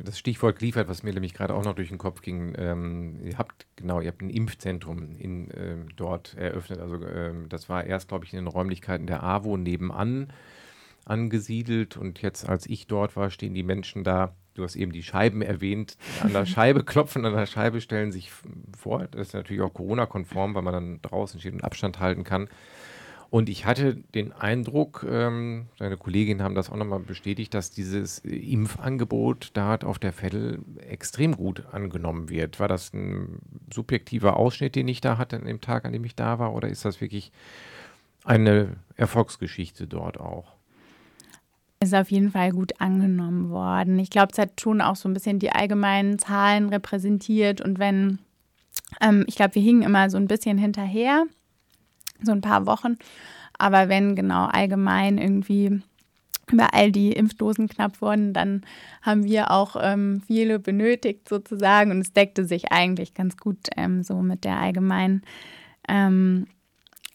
Das 0.04 0.18
Stichwort 0.18 0.58
geliefert, 0.58 0.88
was 0.88 1.02
mir 1.02 1.12
nämlich 1.12 1.34
gerade 1.34 1.54
auch 1.54 1.64
noch 1.64 1.74
durch 1.74 1.88
den 1.88 1.98
Kopf 1.98 2.22
ging. 2.22 2.54
Ähm, 2.56 3.18
ihr 3.24 3.38
habt 3.38 3.66
genau, 3.76 4.00
ihr 4.00 4.08
habt 4.08 4.22
ein 4.22 4.30
Impfzentrum 4.30 5.16
in, 5.18 5.48
ähm, 5.56 5.88
dort 5.96 6.36
eröffnet. 6.36 6.80
Also 6.80 7.04
ähm, 7.06 7.48
das 7.48 7.68
war 7.68 7.84
erst, 7.84 8.08
glaube 8.08 8.24
ich, 8.24 8.32
in 8.32 8.38
den 8.38 8.46
Räumlichkeiten 8.46 9.06
der 9.06 9.22
AWO 9.22 9.56
nebenan 9.56 10.32
angesiedelt 11.04 11.96
und 11.96 12.22
jetzt, 12.22 12.48
als 12.48 12.66
ich 12.66 12.86
dort 12.86 13.16
war, 13.16 13.30
stehen 13.30 13.54
die 13.54 13.62
Menschen 13.62 14.04
da. 14.04 14.34
Du 14.54 14.64
hast 14.64 14.76
eben 14.76 14.92
die 14.92 15.02
Scheiben 15.02 15.42
erwähnt, 15.42 15.96
an 16.22 16.32
der 16.32 16.46
Scheibe 16.46 16.84
klopfen, 16.84 17.24
an 17.24 17.34
der 17.34 17.46
Scheibe 17.46 17.80
stellen 17.80 18.12
sich 18.12 18.30
vor. 18.76 19.06
Das 19.10 19.28
ist 19.28 19.34
natürlich 19.34 19.62
auch 19.62 19.72
Corona-konform, 19.72 20.54
weil 20.54 20.62
man 20.62 20.74
dann 20.74 21.02
draußen 21.02 21.40
steht 21.40 21.54
und 21.54 21.64
Abstand 21.64 22.00
halten 22.00 22.24
kann. 22.24 22.48
Und 23.30 23.48
ich 23.48 23.64
hatte 23.64 23.94
den 23.94 24.32
Eindruck, 24.32 25.06
ähm, 25.08 25.66
seine 25.78 25.96
Kolleginnen 25.96 26.42
haben 26.42 26.56
das 26.56 26.68
auch 26.68 26.76
nochmal 26.76 26.98
bestätigt, 26.98 27.54
dass 27.54 27.70
dieses 27.70 28.18
Impfangebot 28.18 29.50
da 29.52 29.76
auf 29.76 30.00
der 30.00 30.12
Vettel 30.12 30.58
extrem 30.88 31.36
gut 31.36 31.64
angenommen 31.70 32.28
wird. 32.28 32.58
War 32.58 32.66
das 32.66 32.92
ein 32.92 33.38
subjektiver 33.72 34.36
Ausschnitt, 34.36 34.74
den 34.74 34.88
ich 34.88 35.00
da 35.00 35.16
hatte 35.16 35.36
an 35.36 35.44
dem 35.44 35.60
Tag, 35.60 35.84
an 35.84 35.92
dem 35.92 36.04
ich 36.04 36.16
da 36.16 36.40
war, 36.40 36.54
oder 36.54 36.68
ist 36.68 36.84
das 36.84 37.00
wirklich 37.00 37.30
eine 38.24 38.76
Erfolgsgeschichte 38.96 39.86
dort 39.86 40.18
auch? 40.18 40.56
Ist 41.82 41.94
auf 41.94 42.10
jeden 42.10 42.32
Fall 42.32 42.50
gut 42.50 42.80
angenommen 42.80 43.48
worden. 43.48 44.00
Ich 44.00 44.10
glaube, 44.10 44.32
es 44.32 44.38
hat 44.38 44.60
schon 44.60 44.80
auch 44.80 44.96
so 44.96 45.08
ein 45.08 45.14
bisschen 45.14 45.38
die 45.38 45.52
allgemeinen 45.52 46.18
Zahlen 46.18 46.68
repräsentiert 46.68 47.60
und 47.60 47.78
wenn, 47.78 48.18
ähm, 49.00 49.24
ich 49.28 49.36
glaube, 49.36 49.54
wir 49.54 49.62
hingen 49.62 49.82
immer 49.82 50.10
so 50.10 50.16
ein 50.16 50.26
bisschen 50.26 50.58
hinterher 50.58 51.26
so 52.22 52.32
ein 52.32 52.40
paar 52.40 52.66
Wochen. 52.66 52.96
Aber 53.58 53.88
wenn 53.88 54.16
genau 54.16 54.46
allgemein 54.46 55.18
irgendwie 55.18 55.82
überall 56.52 56.92
die 56.92 57.12
Impfdosen 57.12 57.68
knapp 57.68 58.00
wurden, 58.00 58.32
dann 58.32 58.62
haben 59.02 59.24
wir 59.24 59.50
auch 59.50 59.76
ähm, 59.80 60.22
viele 60.26 60.58
benötigt 60.58 61.28
sozusagen 61.28 61.90
und 61.90 62.00
es 62.00 62.12
deckte 62.12 62.44
sich 62.44 62.72
eigentlich 62.72 63.14
ganz 63.14 63.36
gut 63.36 63.58
ähm, 63.76 64.02
so 64.02 64.16
mit 64.16 64.44
der 64.44 64.58
allgemeinen 64.58 65.22
ähm, 65.88 66.46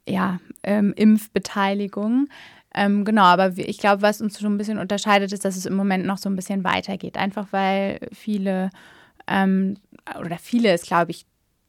ja, 0.07 0.39
ähm, 0.63 0.93
Impfbeteiligung. 0.95 2.27
Ähm, 2.73 3.05
genau, 3.05 3.23
aber 3.23 3.57
ich 3.57 3.77
glaube, 3.77 4.01
was 4.01 4.21
uns 4.21 4.39
schon 4.39 4.53
ein 4.53 4.57
bisschen 4.57 4.79
unterscheidet, 4.79 5.31
ist, 5.31 5.45
dass 5.45 5.55
es 5.55 5.65
im 5.65 5.75
Moment 5.75 6.05
noch 6.05 6.17
so 6.17 6.29
ein 6.29 6.35
bisschen 6.35 6.63
weitergeht. 6.63 7.17
Einfach 7.17 7.47
weil 7.51 7.99
viele 8.11 8.69
ähm, 9.27 9.77
oder 10.19 10.37
viele 10.37 10.73
ist, 10.73 10.85
glaube 10.85 11.11
ich, 11.11 11.25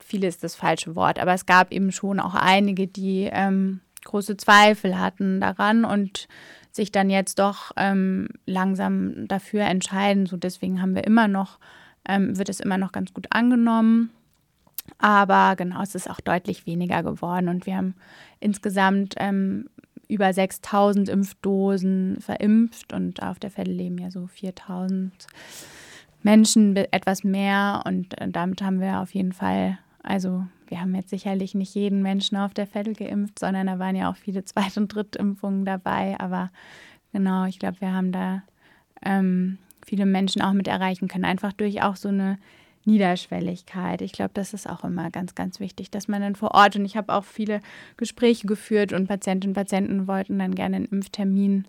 viele 0.07 0.29
ist 0.29 0.45
das 0.45 0.55
falsche 0.55 0.95
Wort, 0.95 1.19
aber 1.19 1.35
es 1.35 1.47
gab 1.47 1.73
eben 1.73 1.93
schon 1.93 2.21
auch 2.21 2.35
einige, 2.35 2.87
die 2.87 3.29
ähm, 3.31 3.81
große 4.05 4.37
Zweifel 4.37 4.99
hatten 4.99 5.41
daran 5.41 5.85
und 5.85 6.29
sich 6.71 6.93
dann 6.93 7.11
jetzt 7.11 7.39
doch 7.39 7.73
ähm, 7.77 8.29
langsam 8.47 9.27
dafür 9.29 9.63
entscheiden. 9.63 10.27
So 10.27 10.37
deswegen 10.37 10.81
haben 10.81 10.95
wir 10.95 11.05
immer 11.05 11.27
noch, 11.27 11.59
ähm, 12.09 12.39
wird 12.39 12.49
es 12.49 12.61
immer 12.61 12.79
noch 12.79 12.93
ganz 12.93 13.13
gut 13.13 13.27
angenommen. 13.31 14.11
Aber 14.99 15.57
genau, 15.57 15.83
es 15.83 15.97
ist 15.97 16.09
auch 16.09 16.21
deutlich 16.21 16.67
weniger 16.67 17.03
geworden 17.03 17.49
und 17.49 17.67
wir 17.67 17.77
haben 17.77 17.95
insgesamt 18.39 19.15
ähm, 19.19 19.69
über 20.07 20.33
6000 20.33 21.09
Impfdosen 21.09 22.19
verimpft 22.21 22.93
und 22.93 23.21
auf 23.21 23.41
der 23.41 23.51
Fälle 23.51 23.73
leben 23.73 23.99
ja 23.99 24.13
so 24.13 24.29
4000 24.29 25.13
Menschen 26.23 26.77
etwas 26.77 27.25
mehr 27.25 27.83
und 27.85 28.21
äh, 28.21 28.29
damit 28.29 28.63
haben 28.63 28.81
wir 28.81 29.01
auf 29.01 29.13
jeden 29.13 29.33
Fall 29.33 29.79
also 30.07 30.47
wir 30.69 30.81
haben 30.81 30.95
jetzt 30.95 31.11
sicherlich 31.11 31.55
nicht 31.55 31.75
jeden 31.75 32.03
Menschen 32.03 32.37
auf 32.37 32.55
der 32.55 32.67
Vettel 32.67 32.95
geimpft, 32.95 33.39
sondern 33.39 33.67
da 33.67 33.79
waren 33.79 33.97
ja 33.97 34.11
auch 34.11 34.17
viele 34.17 34.45
Zweit- 34.45 34.77
und 34.77 34.89
Drittimpfungen 34.89 35.65
dabei. 35.65 36.19
Aber 36.19 36.51
genau, 37.13 37.45
ich 37.45 37.59
glaube, 37.59 37.81
wir 37.81 37.93
haben 37.93 38.13
da 38.13 38.43
ähm, 39.05 39.59
viele 39.85 40.07
Menschen 40.07 40.43
auch 40.43 40.53
mit 40.53 40.69
erreichen 40.69 41.09
können. 41.09 41.25
Einfach 41.25 41.53
durch 41.53 41.83
auch 41.83 41.97
so 41.97 42.09
eine 42.09 42.39
Niederschwelligkeit. 42.85 44.01
Ich 44.01 44.13
glaube, 44.13 44.31
das 44.35 44.55
ist 44.55 44.69
auch 44.69 44.85
immer 44.85 45.11
ganz, 45.11 45.35
ganz 45.35 45.61
wichtig, 45.61 45.91
dass 45.91 46.09
man 46.09 46.23
dann 46.23 46.37
vor 46.37 46.53
Ort, 46.55 46.77
und 46.77 46.85
ich 46.85 46.97
habe 46.97 47.13
auch 47.13 47.25
viele 47.25 47.61
Gespräche 47.97 48.47
geführt 48.47 48.93
und 48.93 49.09
Patientinnen 49.09 49.51
und 49.51 49.61
Patienten 49.61 50.07
wollten 50.07 50.39
dann 50.39 50.55
gerne 50.55 50.77
einen 50.77 50.87
Impftermin. 50.87 51.67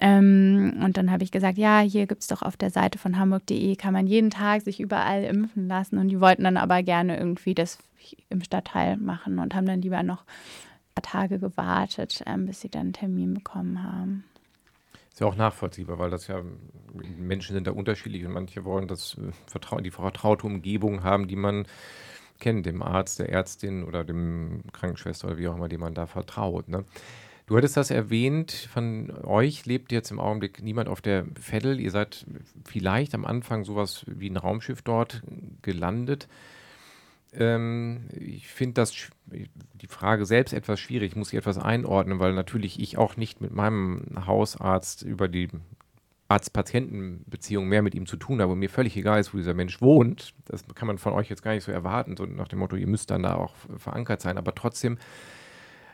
Ähm, 0.00 0.80
und 0.84 0.96
dann 0.96 1.10
habe 1.10 1.24
ich 1.24 1.32
gesagt, 1.32 1.58
ja, 1.58 1.80
hier 1.80 2.06
gibt 2.06 2.22
es 2.22 2.28
doch 2.28 2.42
auf 2.42 2.56
der 2.56 2.70
Seite 2.70 2.98
von 2.98 3.18
hamburg.de, 3.18 3.74
kann 3.76 3.92
man 3.92 4.06
jeden 4.06 4.30
Tag 4.30 4.62
sich 4.62 4.80
überall 4.80 5.24
impfen 5.24 5.66
lassen. 5.66 5.98
Und 5.98 6.08
die 6.08 6.20
wollten 6.20 6.44
dann 6.44 6.56
aber 6.56 6.82
gerne 6.82 7.18
irgendwie 7.18 7.54
das 7.54 7.78
im 8.28 8.42
Stadtteil 8.42 8.96
machen 8.96 9.38
und 9.38 9.54
haben 9.54 9.66
dann 9.66 9.82
lieber 9.82 10.02
noch 10.02 10.22
ein 10.22 11.02
paar 11.02 11.10
Tage 11.10 11.38
gewartet, 11.38 12.22
ähm, 12.26 12.46
bis 12.46 12.60
sie 12.60 12.68
dann 12.68 12.82
einen 12.82 12.92
Termin 12.92 13.34
bekommen 13.34 13.82
haben. 13.82 14.24
Ist 15.10 15.20
ja 15.20 15.26
auch 15.26 15.36
nachvollziehbar, 15.36 15.98
weil 15.98 16.10
das 16.10 16.28
ja 16.28 16.42
Menschen 17.18 17.54
sind 17.54 17.66
da 17.66 17.72
unterschiedlich 17.72 18.24
und 18.24 18.32
manche 18.32 18.64
wollen 18.64 18.86
das 18.86 19.16
äh, 19.18 19.82
die 19.82 19.90
vertraute 19.90 20.46
Umgebung 20.46 21.02
haben, 21.02 21.26
die 21.26 21.36
man 21.36 21.66
kennt, 22.38 22.66
dem 22.66 22.82
Arzt, 22.82 23.18
der 23.18 23.30
Ärztin 23.30 23.82
oder 23.82 24.04
dem 24.04 24.62
Krankenschwester 24.72 25.26
oder 25.26 25.38
wie 25.38 25.48
auch 25.48 25.56
immer, 25.56 25.68
dem 25.68 25.80
man 25.80 25.94
da 25.94 26.06
vertraut. 26.06 26.68
Ne? 26.68 26.84
Du 27.48 27.56
hattest 27.56 27.78
das 27.78 27.90
erwähnt, 27.90 28.52
von 28.52 29.10
euch 29.24 29.64
lebt 29.64 29.90
jetzt 29.90 30.10
im 30.10 30.20
Augenblick 30.20 30.62
niemand 30.62 30.86
auf 30.86 31.00
der 31.00 31.24
Veddel. 31.34 31.80
Ihr 31.80 31.90
seid 31.90 32.26
vielleicht 32.66 33.14
am 33.14 33.24
Anfang 33.24 33.64
sowas 33.64 34.04
wie 34.06 34.28
ein 34.28 34.36
Raumschiff 34.36 34.82
dort 34.82 35.22
gelandet. 35.62 36.28
Ähm, 37.32 38.02
ich 38.12 38.48
finde 38.48 38.74
das 38.74 38.92
die 39.30 39.86
Frage 39.86 40.26
selbst 40.26 40.52
etwas 40.52 40.78
schwierig, 40.78 41.12
ich 41.12 41.16
muss 41.16 41.30
sie 41.30 41.38
etwas 41.38 41.56
einordnen, 41.56 42.18
weil 42.18 42.34
natürlich 42.34 42.80
ich 42.80 42.98
auch 42.98 43.16
nicht 43.16 43.40
mit 43.40 43.54
meinem 43.54 44.04
Hausarzt 44.26 45.00
über 45.00 45.26
die 45.26 45.48
Arzt-Patienten-Beziehung 46.28 47.66
mehr 47.66 47.80
mit 47.80 47.94
ihm 47.94 48.04
zu 48.04 48.18
tun 48.18 48.42
habe 48.42 48.52
und 48.52 48.58
mir 48.58 48.68
völlig 48.68 48.94
egal 48.94 49.20
ist, 49.20 49.32
wo 49.32 49.38
dieser 49.38 49.54
Mensch 49.54 49.80
wohnt. 49.80 50.34
Das 50.44 50.66
kann 50.74 50.86
man 50.86 50.98
von 50.98 51.14
euch 51.14 51.30
jetzt 51.30 51.42
gar 51.42 51.54
nicht 51.54 51.64
so 51.64 51.72
erwarten, 51.72 52.14
so 52.18 52.26
nach 52.26 52.48
dem 52.48 52.58
Motto, 52.58 52.76
ihr 52.76 52.86
müsst 52.86 53.10
dann 53.10 53.22
da 53.22 53.36
auch 53.36 53.54
verankert 53.78 54.20
sein. 54.20 54.36
Aber 54.36 54.54
trotzdem 54.54 54.98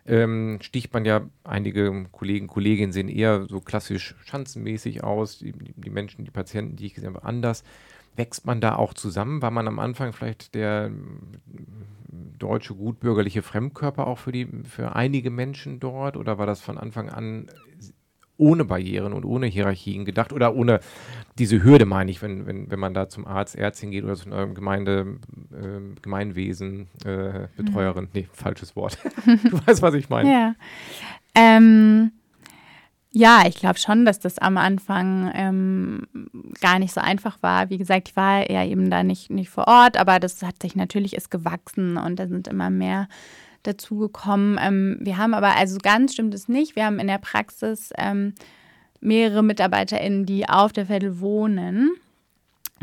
ähm, 0.06 0.58
sticht 0.60 0.92
man 0.92 1.04
ja, 1.04 1.22
einige 1.44 2.06
Kollegen, 2.12 2.46
Kolleginnen 2.46 2.92
sehen 2.92 3.08
eher 3.08 3.46
so 3.48 3.60
klassisch 3.60 4.14
schanzenmäßig 4.24 5.02
aus, 5.02 5.38
die, 5.38 5.52
die 5.52 5.90
Menschen, 5.90 6.24
die 6.24 6.30
Patienten, 6.30 6.76
die 6.76 6.86
ich 6.86 6.94
gesehen 6.94 7.14
habe, 7.14 7.24
anders. 7.24 7.64
Wächst 8.16 8.46
man 8.46 8.60
da 8.60 8.76
auch 8.76 8.94
zusammen? 8.94 9.42
War 9.42 9.50
man 9.50 9.66
am 9.66 9.78
Anfang 9.78 10.12
vielleicht 10.12 10.54
der 10.54 10.90
deutsche 12.38 12.74
gutbürgerliche 12.74 13.42
Fremdkörper 13.42 14.06
auch 14.06 14.18
für, 14.18 14.30
die, 14.30 14.46
für 14.64 14.94
einige 14.94 15.30
Menschen 15.30 15.80
dort? 15.80 16.16
Oder 16.16 16.38
war 16.38 16.46
das 16.46 16.60
von 16.60 16.78
Anfang 16.78 17.08
an 17.08 17.48
ohne 18.36 18.64
Barrieren 18.64 19.12
und 19.12 19.24
ohne 19.24 19.46
Hierarchien 19.46 20.04
gedacht 20.04 20.32
oder 20.32 20.54
ohne 20.54 20.80
diese 21.38 21.62
Hürde, 21.62 21.86
meine 21.86 22.10
ich, 22.10 22.22
wenn, 22.22 22.46
wenn, 22.46 22.70
wenn 22.70 22.78
man 22.78 22.94
da 22.94 23.08
zum 23.08 23.26
Arzt, 23.26 23.56
Ärztin 23.56 23.90
geht 23.90 24.04
oder 24.04 24.16
zu 24.16 24.26
einer 24.26 24.46
Gemeinde, 24.48 25.18
äh, 25.52 26.00
Gemeinwesen, 26.02 26.88
äh, 27.04 27.48
Betreuerin, 27.56 28.04
mhm. 28.04 28.10
nee, 28.12 28.28
falsches 28.32 28.74
Wort. 28.76 28.98
du 29.26 29.66
weißt, 29.66 29.82
was 29.82 29.94
ich 29.94 30.08
meine. 30.08 30.30
Ja. 30.32 30.54
Ähm, 31.34 32.12
ja, 33.16 33.44
ich 33.46 33.54
glaube 33.54 33.78
schon, 33.78 34.04
dass 34.04 34.18
das 34.18 34.38
am 34.40 34.56
Anfang 34.56 35.30
ähm, 35.34 36.02
gar 36.60 36.80
nicht 36.80 36.92
so 36.92 37.00
einfach 37.00 37.40
war. 37.42 37.70
Wie 37.70 37.78
gesagt, 37.78 38.08
ich 38.08 38.16
war 38.16 38.50
ja 38.50 38.64
eben 38.64 38.90
da 38.90 39.04
nicht, 39.04 39.30
nicht 39.30 39.50
vor 39.50 39.68
Ort, 39.68 39.96
aber 39.96 40.18
das 40.18 40.42
hat 40.42 40.60
sich 40.60 40.74
natürlich 40.74 41.14
ist 41.14 41.30
gewachsen 41.30 41.96
und 41.96 42.18
da 42.18 42.26
sind 42.26 42.48
immer 42.48 42.70
mehr 42.70 43.06
dazugekommen. 43.64 44.58
Ähm, 44.62 44.98
wir 45.00 45.18
haben 45.18 45.34
aber, 45.34 45.56
also 45.56 45.78
ganz 45.82 46.12
stimmt 46.12 46.34
es 46.34 46.48
nicht, 46.48 46.76
wir 46.76 46.86
haben 46.86 47.00
in 47.00 47.08
der 47.08 47.18
Praxis 47.18 47.90
ähm, 47.98 48.34
mehrere 49.00 49.42
MitarbeiterInnen, 49.42 50.24
die 50.26 50.48
auf 50.48 50.72
der 50.72 50.86
Vettel 50.86 51.20
wohnen. 51.20 51.90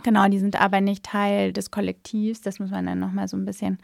Genau, 0.04 0.28
die 0.28 0.40
sind 0.40 0.60
aber 0.60 0.82
nicht 0.82 1.04
Teil 1.04 1.54
des 1.54 1.70
Kollektivs. 1.70 2.42
Das 2.42 2.60
muss 2.60 2.72
man 2.72 2.86
dann 2.86 3.00
nochmal 3.00 3.28
so 3.28 3.38
ein 3.38 3.46
bisschen 3.46 3.78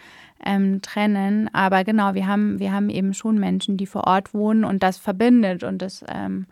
ähm, 0.43 0.81
trennen. 0.81 1.53
Aber 1.53 1.83
genau, 1.83 2.13
wir 2.13 2.27
haben, 2.27 2.59
wir 2.59 2.71
haben 2.71 2.89
eben 2.89 3.13
schon 3.13 3.39
Menschen, 3.39 3.77
die 3.77 3.85
vor 3.85 4.05
Ort 4.05 4.33
wohnen 4.33 4.63
und 4.63 4.83
das 4.83 4.97
verbindet. 4.97 5.63
Und 5.63 5.81
das, 5.81 6.03
ähm, 6.07 6.47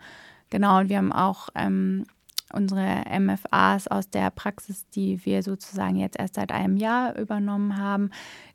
genau, 0.50 0.80
und 0.80 0.88
wir 0.88 0.98
haben 0.98 1.12
auch 1.12 1.48
ähm, 1.54 2.04
unsere 2.52 3.02
MFAs 3.18 3.88
aus 3.88 4.08
der 4.08 4.30
Praxis, 4.30 4.88
die 4.90 5.24
wir 5.24 5.42
sozusagen 5.42 5.96
jetzt 5.96 6.18
erst 6.18 6.36
seit 6.36 6.52
einem 6.52 6.76
Jahr 6.76 7.18
übernommen 7.18 7.76
haben, 7.76 8.10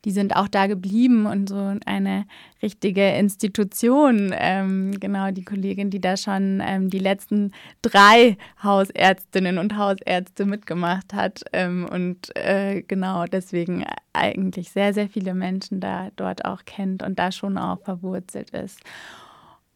die 0.05 0.11
sind 0.11 0.35
auch 0.35 0.47
da 0.47 0.67
geblieben 0.67 1.25
und 1.25 1.49
so 1.49 1.75
eine 1.85 2.25
richtige 2.61 3.09
Institution. 3.09 4.33
Ähm, 4.33 4.99
genau, 4.99 5.31
die 5.31 5.43
Kollegin, 5.43 5.89
die 5.89 5.99
da 5.99 6.17
schon 6.17 6.61
ähm, 6.65 6.89
die 6.89 6.99
letzten 6.99 7.51
drei 7.81 8.37
Hausärztinnen 8.63 9.57
und 9.57 9.77
Hausärzte 9.77 10.45
mitgemacht 10.45 11.13
hat 11.13 11.43
ähm, 11.51 11.87
und 11.91 12.35
äh, 12.35 12.83
genau 12.83 13.25
deswegen 13.25 13.85
eigentlich 14.13 14.71
sehr, 14.71 14.93
sehr 14.93 15.09
viele 15.09 15.33
Menschen 15.33 15.79
da 15.79 16.09
dort 16.15 16.45
auch 16.45 16.65
kennt 16.65 17.03
und 17.03 17.19
da 17.19 17.31
schon 17.31 17.57
auch 17.57 17.81
verwurzelt 17.81 18.51
ist. 18.51 18.79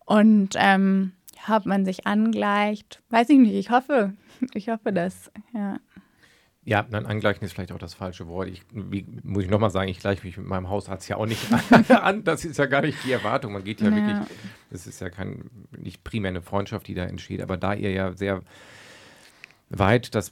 Und 0.05 0.49
ähm, 0.55 1.13
ob 1.49 1.65
man 1.65 1.85
sich 1.85 2.07
angleicht, 2.07 3.01
weiß 3.09 3.29
ich 3.29 3.37
nicht. 3.37 3.55
Ich 3.55 3.69
hoffe, 3.69 4.13
ich 4.53 4.69
hoffe 4.69 4.91
das, 4.91 5.31
ja. 5.53 5.77
Ja, 6.67 6.81
dann 6.81 7.05
angleichen 7.05 7.45
ist 7.45 7.53
vielleicht 7.53 7.71
auch 7.71 7.77
das 7.77 7.93
falsche 7.93 8.27
Wort. 8.27 8.47
Ich, 8.47 8.63
wie, 8.73 9.05
muss 9.21 9.43
ich 9.43 9.51
nochmal 9.51 9.69
sagen, 9.69 9.87
ich 9.87 9.99
gleiche 9.99 10.25
mich 10.25 10.35
mit 10.35 10.47
meinem 10.47 10.67
Hausarzt 10.67 11.07
ja 11.07 11.17
auch 11.17 11.27
nicht 11.27 11.45
an. 11.91 12.23
Das 12.23 12.43
ist 12.43 12.57
ja 12.57 12.65
gar 12.65 12.81
nicht 12.81 12.97
die 13.03 13.11
Erwartung. 13.11 13.53
Man 13.53 13.63
geht 13.63 13.81
ja, 13.81 13.89
ja. 13.89 13.95
wirklich, 13.95 14.17
das 14.71 14.87
ist 14.87 14.99
ja 14.99 15.11
kein, 15.11 15.51
nicht 15.77 16.03
primär 16.03 16.29
eine 16.29 16.41
Freundschaft, 16.41 16.87
die 16.87 16.95
da 16.95 17.03
entsteht. 17.03 17.43
Aber 17.43 17.55
da 17.57 17.75
ihr 17.75 17.91
ja 17.91 18.13
sehr 18.13 18.41
weit 19.69 20.13
das 20.13 20.31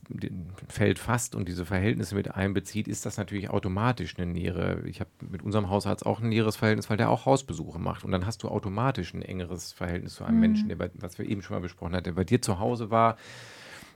Feld 0.67 0.99
fasst 0.99 1.33
und 1.33 1.47
diese 1.47 1.65
Verhältnisse 1.65 2.15
mit 2.15 2.35
einbezieht, 2.35 2.87
ist 2.87 3.05
das 3.05 3.17
natürlich 3.17 3.49
automatisch 3.49 4.15
eine 4.17 4.31
nähere. 4.31 4.83
Ich 4.85 4.99
habe 4.99 5.09
mit 5.27 5.41
unserem 5.41 5.69
Hausarzt 5.69 6.05
auch 6.05 6.21
ein 6.21 6.29
näheres 6.29 6.55
Verhältnis, 6.55 6.89
weil 6.89 6.97
der 6.97 7.09
auch 7.09 7.25
Hausbesuche 7.25 7.79
macht. 7.79 8.03
Und 8.03 8.11
dann 8.11 8.25
hast 8.25 8.43
du 8.43 8.49
automatisch 8.49 9.13
ein 9.13 9.23
engeres 9.23 9.73
Verhältnis 9.73 10.15
zu 10.15 10.23
einem 10.23 10.35
mhm. 10.35 10.41
Menschen, 10.41 10.69
der 10.69 10.75
bei, 10.75 10.91
was 10.95 11.17
wir 11.17 11.27
eben 11.27 11.41
schon 11.41 11.55
mal 11.55 11.61
besprochen 11.61 11.93
hatten, 11.93 12.05
der 12.05 12.11
bei 12.11 12.23
dir 12.23 12.41
zu 12.41 12.59
Hause 12.59 12.91
war. 12.91 13.17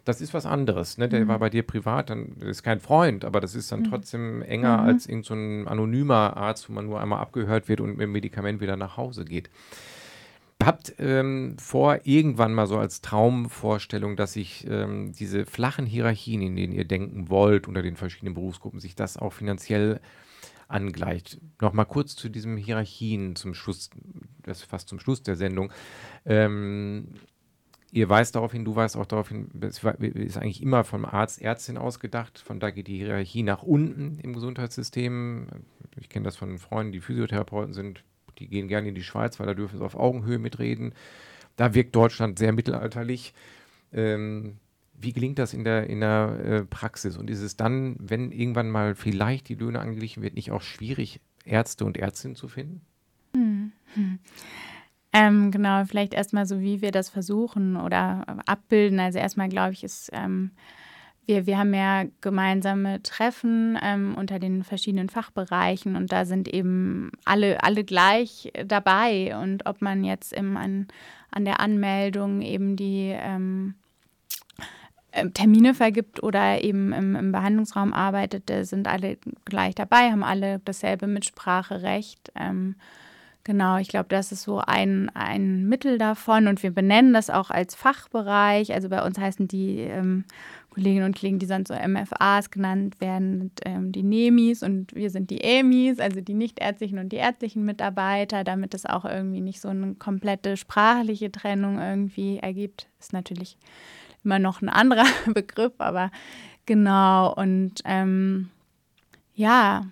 Das 0.06 0.22
ist 0.22 0.34
was 0.34 0.46
anderes. 0.46 0.98
Ne? 0.98 1.08
Der 1.08 1.24
mhm. 1.24 1.28
war 1.28 1.38
bei 1.38 1.52
dir 1.52 1.64
privat, 1.64 2.10
dann 2.10 2.38
ist 2.38 2.64
kein 2.64 2.80
Freund, 2.80 3.24
aber 3.24 3.40
das 3.40 3.54
ist 3.54 3.72
dann 3.72 3.82
mhm. 3.82 3.90
trotzdem 3.90 4.42
enger 4.42 4.78
mhm. 4.78 4.88
als 4.88 5.06
irgendein 5.06 5.66
so 5.66 5.70
anonymer 5.70 6.36
Arzt, 6.36 6.68
wo 6.68 6.74
man 6.74 6.86
nur 6.86 7.00
einmal 7.00 7.20
abgehört 7.20 7.70
wird 7.70 7.80
und 7.80 7.92
mit 7.92 8.02
dem 8.02 8.12
Medikament 8.12 8.60
wieder 8.60 8.76
nach 8.76 8.98
Hause 8.98 9.24
geht 9.24 9.52
habt 10.64 10.96
ähm, 11.00 11.56
vor, 11.60 12.00
irgendwann 12.04 12.54
mal 12.54 12.68
so 12.68 12.78
als 12.78 13.02
Traumvorstellung, 13.02 14.16
dass 14.16 14.34
sich 14.34 14.68
ähm, 14.70 15.14
diese 15.14 15.46
flachen 15.46 15.86
Hierarchien, 15.86 16.42
in 16.42 16.56
denen 16.56 16.74
ihr 16.74 16.86
denken 16.86 17.30
wollt, 17.30 17.68
unter 17.68 17.82
den 17.82 17.96
verschiedenen 17.96 18.34
Berufsgruppen, 18.34 18.80
sich 18.80 18.96
das 18.96 19.18
auch 19.18 19.34
finanziell 19.34 20.00
angleicht. 20.68 21.40
Nochmal 21.62 21.86
kurz 21.86 22.16
zu 22.16 22.30
diesen 22.30 22.58
Hierarchien 22.58 23.36
zum 23.36 23.54
Schluss, 23.54 23.90
das 24.44 24.64
fast 24.64 24.90
zum 24.90 25.00
Schluss 25.00 25.24
der 25.24 25.36
Sendung. 25.36 25.72
Ähm, 26.26 27.10
ihr 27.92 28.10
weist 28.10 28.36
darauf 28.36 28.52
hin, 28.52 28.66
du 28.66 28.76
weißt 28.76 28.98
auch 28.98 29.06
darauf 29.06 29.30
hin, 29.30 29.50
es 29.62 29.84
ist 29.84 30.38
eigentlich 30.38 30.62
immer 30.62 30.84
vom 30.84 31.06
Arzt, 31.06 31.42
Ärztin 31.42 31.78
ausgedacht. 31.78 32.40
Von 32.40 32.60
da 32.60 32.72
geht 32.72 32.88
die 32.88 32.98
Hierarchie 32.98 33.44
nach 33.44 33.64
unten 33.64 34.20
im 34.20 34.34
Gesundheitssystem. 34.34 35.48
Ich 36.00 36.10
kenne 36.10 36.26
das 36.26 36.36
von 36.36 36.58
Freunden, 36.58 36.92
die 36.92 37.02
Physiotherapeuten 37.02 37.74
sind 37.74 38.04
die 38.40 38.48
gehen 38.48 38.68
gerne 38.68 38.90
in 38.90 38.96
die 38.96 39.04
Schweiz, 39.04 39.40
weil 39.40 39.48
da 39.48 39.54
dürfen 39.54 39.78
sie 39.80 39.86
auf 39.86 39.96
Augenhöhe 39.96 40.40
mitreden. 40.40 40.94
Da 41.56 41.74
wirkt 41.74 41.96
Deutschland 41.96 42.40
sehr 42.40 42.54
mittelalterlich. 42.54 43.34
Ähm, 43.94 44.58
wie 45.00 45.14
gelingt 45.14 45.40
das 45.40 45.54
in 45.54 45.64
der, 45.64 45.88
in 45.88 46.02
der 46.02 46.40
äh, 46.44 46.64
Praxis? 46.64 47.18
Und 47.18 47.30
ist 47.30 47.42
es 47.42 47.56
dann, 47.56 47.96
wenn 48.00 48.32
irgendwann 48.32 48.70
mal 48.70 48.96
vielleicht 48.96 49.50
die 49.50 49.56
Löhne 49.56 49.80
angeglichen 49.80 50.24
wird, 50.24 50.36
nicht 50.36 50.52
auch 50.52 50.62
schwierig, 50.62 51.20
Ärzte 51.46 51.86
und 51.86 51.98
Ärztinnen 51.98 52.36
zu 52.36 52.48
finden? 52.48 52.82
Hm. 53.36 53.72
Hm. 53.94 54.20
Ähm, 55.14 55.52
genau, 55.52 55.86
vielleicht 55.86 56.14
erstmal 56.14 56.46
so, 56.46 56.60
wie 56.60 56.82
wir 56.82 56.92
das 56.92 57.10
versuchen 57.10 57.78
oder 57.78 58.26
abbilden. 58.46 59.00
Also 59.00 59.20
erstmal 59.20 59.50
glaube 59.50 59.74
ich, 59.74 59.84
ist 59.84 60.10
ähm, 60.14 60.52
wir, 61.28 61.46
wir 61.46 61.58
haben 61.58 61.74
ja 61.74 62.06
gemeinsame 62.22 63.04
Treffen 63.04 63.78
ähm, 63.84 64.16
unter 64.18 64.40
den 64.40 64.64
verschiedenen 64.64 65.10
Fachbereichen 65.10 65.98
und 65.98 66.12
da 66.12 66.26
sind 66.26 66.48
eben 66.48 67.12
alle, 67.26 67.62
alle 67.64 67.84
gleich 67.84 68.52
dabei. 68.66 69.38
Und 69.38 69.66
ob 69.66 69.82
man 69.82 70.06
jetzt 70.06 70.32
im, 70.32 70.56
an, 70.56 70.88
an 71.30 71.44
der 71.44 71.60
Anmeldung 71.60 72.42
eben 72.42 72.78
die 72.78 73.14
ähm, 73.14 73.76
äh, 75.12 75.30
Termine 75.30 75.74
vergibt 75.74 76.24
oder 76.24 76.64
eben 76.64 76.94
im, 76.94 77.16
im 77.18 77.32
Behandlungsraum 77.34 77.94
arbeitet, 77.94 78.50
sind 78.66 78.88
alle 78.88 79.18
gleich 79.44 79.76
dabei, 79.76 80.12
haben 80.12 80.24
alle 80.24 80.62
dasselbe 80.64 81.08
Mitspracherecht. 81.08 82.32
Ähm, 82.36 82.76
Genau, 83.48 83.78
ich 83.78 83.88
glaube, 83.88 84.08
das 84.10 84.34
ist 84.34 84.44
so 84.44 84.60
ein, 84.60 85.10
ein 85.14 85.70
Mittel 85.70 85.98
davon 85.98 86.48
und 86.48 86.64
wir 86.64 86.72
benennen 86.72 87.14
das 87.14 87.30
auch 87.30 87.50
als 87.50 87.76
Fachbereich. 87.76 88.74
Also 88.74 88.90
bei 88.90 89.02
uns 89.02 89.18
heißen 89.18 89.48
die 89.48 89.80
ähm, 89.80 90.26
Kolleginnen 90.78 91.06
und 91.06 91.20
Kollegen, 91.20 91.40
die 91.40 91.48
sonst 91.48 91.70
so 91.70 91.74
MFAs 91.74 92.52
genannt 92.52 93.02
werden, 93.02 93.52
ähm, 93.66 93.92
die 93.92 94.04
NEMIs 94.04 94.62
und 94.62 94.94
wir 94.94 95.10
sind 95.10 95.32
die 95.32 95.42
EMIs, 95.42 96.00
also 96.00 96.22
die 96.22 96.36
nichtärztlichen 96.36 97.00
und 97.00 97.10
die 97.12 97.16
ärztlichen 97.16 97.66
Mitarbeiter, 97.66 98.44
damit 98.44 98.76
es 98.76 98.86
auch 98.86 99.04
irgendwie 99.04 99.42
nicht 99.42 99.60
so 99.60 99.70
eine 99.70 99.96
komplette 99.96 100.56
sprachliche 100.56 101.32
Trennung 101.32 101.80
irgendwie 101.80 102.38
ergibt. 102.38 102.88
Ist 103.00 103.12
natürlich 103.12 103.58
immer 104.24 104.38
noch 104.38 104.62
ein 104.62 104.70
anderer 104.70 105.08
Begriff, 105.34 105.74
aber 105.80 106.12
genau 106.68 107.34
und 107.34 107.82
ähm, 107.84 108.52
ja, 109.34 109.88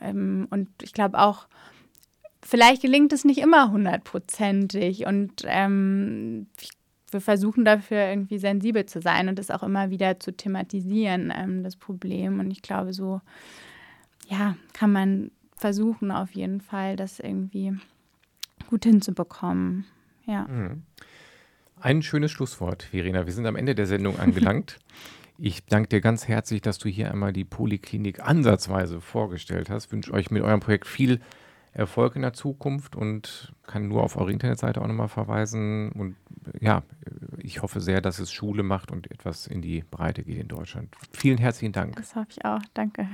ähm, 0.00 0.46
und 0.48 0.68
ich 0.80 0.94
glaube 0.94 1.18
auch, 1.18 1.46
vielleicht 2.42 2.80
gelingt 2.80 3.12
es 3.12 3.26
nicht 3.26 3.38
immer 3.38 3.70
hundertprozentig 3.70 5.04
und 5.04 5.42
ähm, 5.44 6.46
wir 7.12 7.20
versuchen 7.20 7.64
dafür 7.64 8.08
irgendwie 8.08 8.38
sensibel 8.38 8.86
zu 8.86 9.00
sein 9.00 9.28
und 9.28 9.38
das 9.38 9.50
auch 9.50 9.62
immer 9.62 9.90
wieder 9.90 10.18
zu 10.20 10.32
thematisieren, 10.32 11.32
ähm, 11.34 11.62
das 11.62 11.76
Problem. 11.76 12.40
Und 12.40 12.50
ich 12.50 12.62
glaube, 12.62 12.92
so, 12.92 13.20
ja, 14.28 14.56
kann 14.72 14.92
man 14.92 15.30
versuchen 15.56 16.10
auf 16.10 16.32
jeden 16.32 16.60
Fall, 16.60 16.96
das 16.96 17.20
irgendwie 17.20 17.76
gut 18.68 18.84
hinzubekommen. 18.84 19.84
Ja. 20.26 20.46
Mhm. 20.48 20.82
Ein 21.80 22.02
schönes 22.02 22.30
Schlusswort, 22.30 22.84
Verena. 22.84 23.26
Wir 23.26 23.32
sind 23.32 23.46
am 23.46 23.56
Ende 23.56 23.74
der 23.74 23.86
Sendung 23.86 24.18
angelangt. 24.18 24.78
Ich 25.38 25.64
danke 25.64 25.88
dir 25.88 26.00
ganz 26.00 26.28
herzlich, 26.28 26.60
dass 26.60 26.78
du 26.78 26.88
hier 26.88 27.10
einmal 27.10 27.32
die 27.32 27.44
Poliklinik 27.44 28.20
ansatzweise 28.20 29.00
vorgestellt 29.00 29.70
hast. 29.70 29.86
Ich 29.86 29.92
wünsche 29.92 30.12
euch 30.12 30.30
mit 30.30 30.42
eurem 30.42 30.60
Projekt 30.60 30.86
viel 30.86 31.20
Erfolg 31.72 32.16
in 32.16 32.22
der 32.22 32.34
Zukunft 32.34 32.96
und 32.96 33.52
kann 33.66 33.88
nur 33.88 34.02
auf 34.02 34.16
eure 34.16 34.32
Internetseite 34.32 34.80
auch 34.80 34.86
nochmal 34.86 35.08
verweisen. 35.08 35.90
Und 35.92 36.16
ja, 36.60 36.82
ich 37.38 37.62
hoffe 37.62 37.80
sehr, 37.80 38.00
dass 38.00 38.18
es 38.18 38.30
Schule 38.30 38.62
macht 38.62 38.90
und 38.90 39.10
etwas 39.10 39.46
in 39.46 39.62
die 39.62 39.82
Breite 39.90 40.22
geht 40.22 40.38
in 40.38 40.48
Deutschland. 40.48 40.94
Vielen 41.12 41.38
herzlichen 41.38 41.72
Dank. 41.72 41.96
Das 41.96 42.14
hoffe 42.14 42.28
ich 42.30 42.44
auch. 42.44 42.60
Danke. 42.74 43.08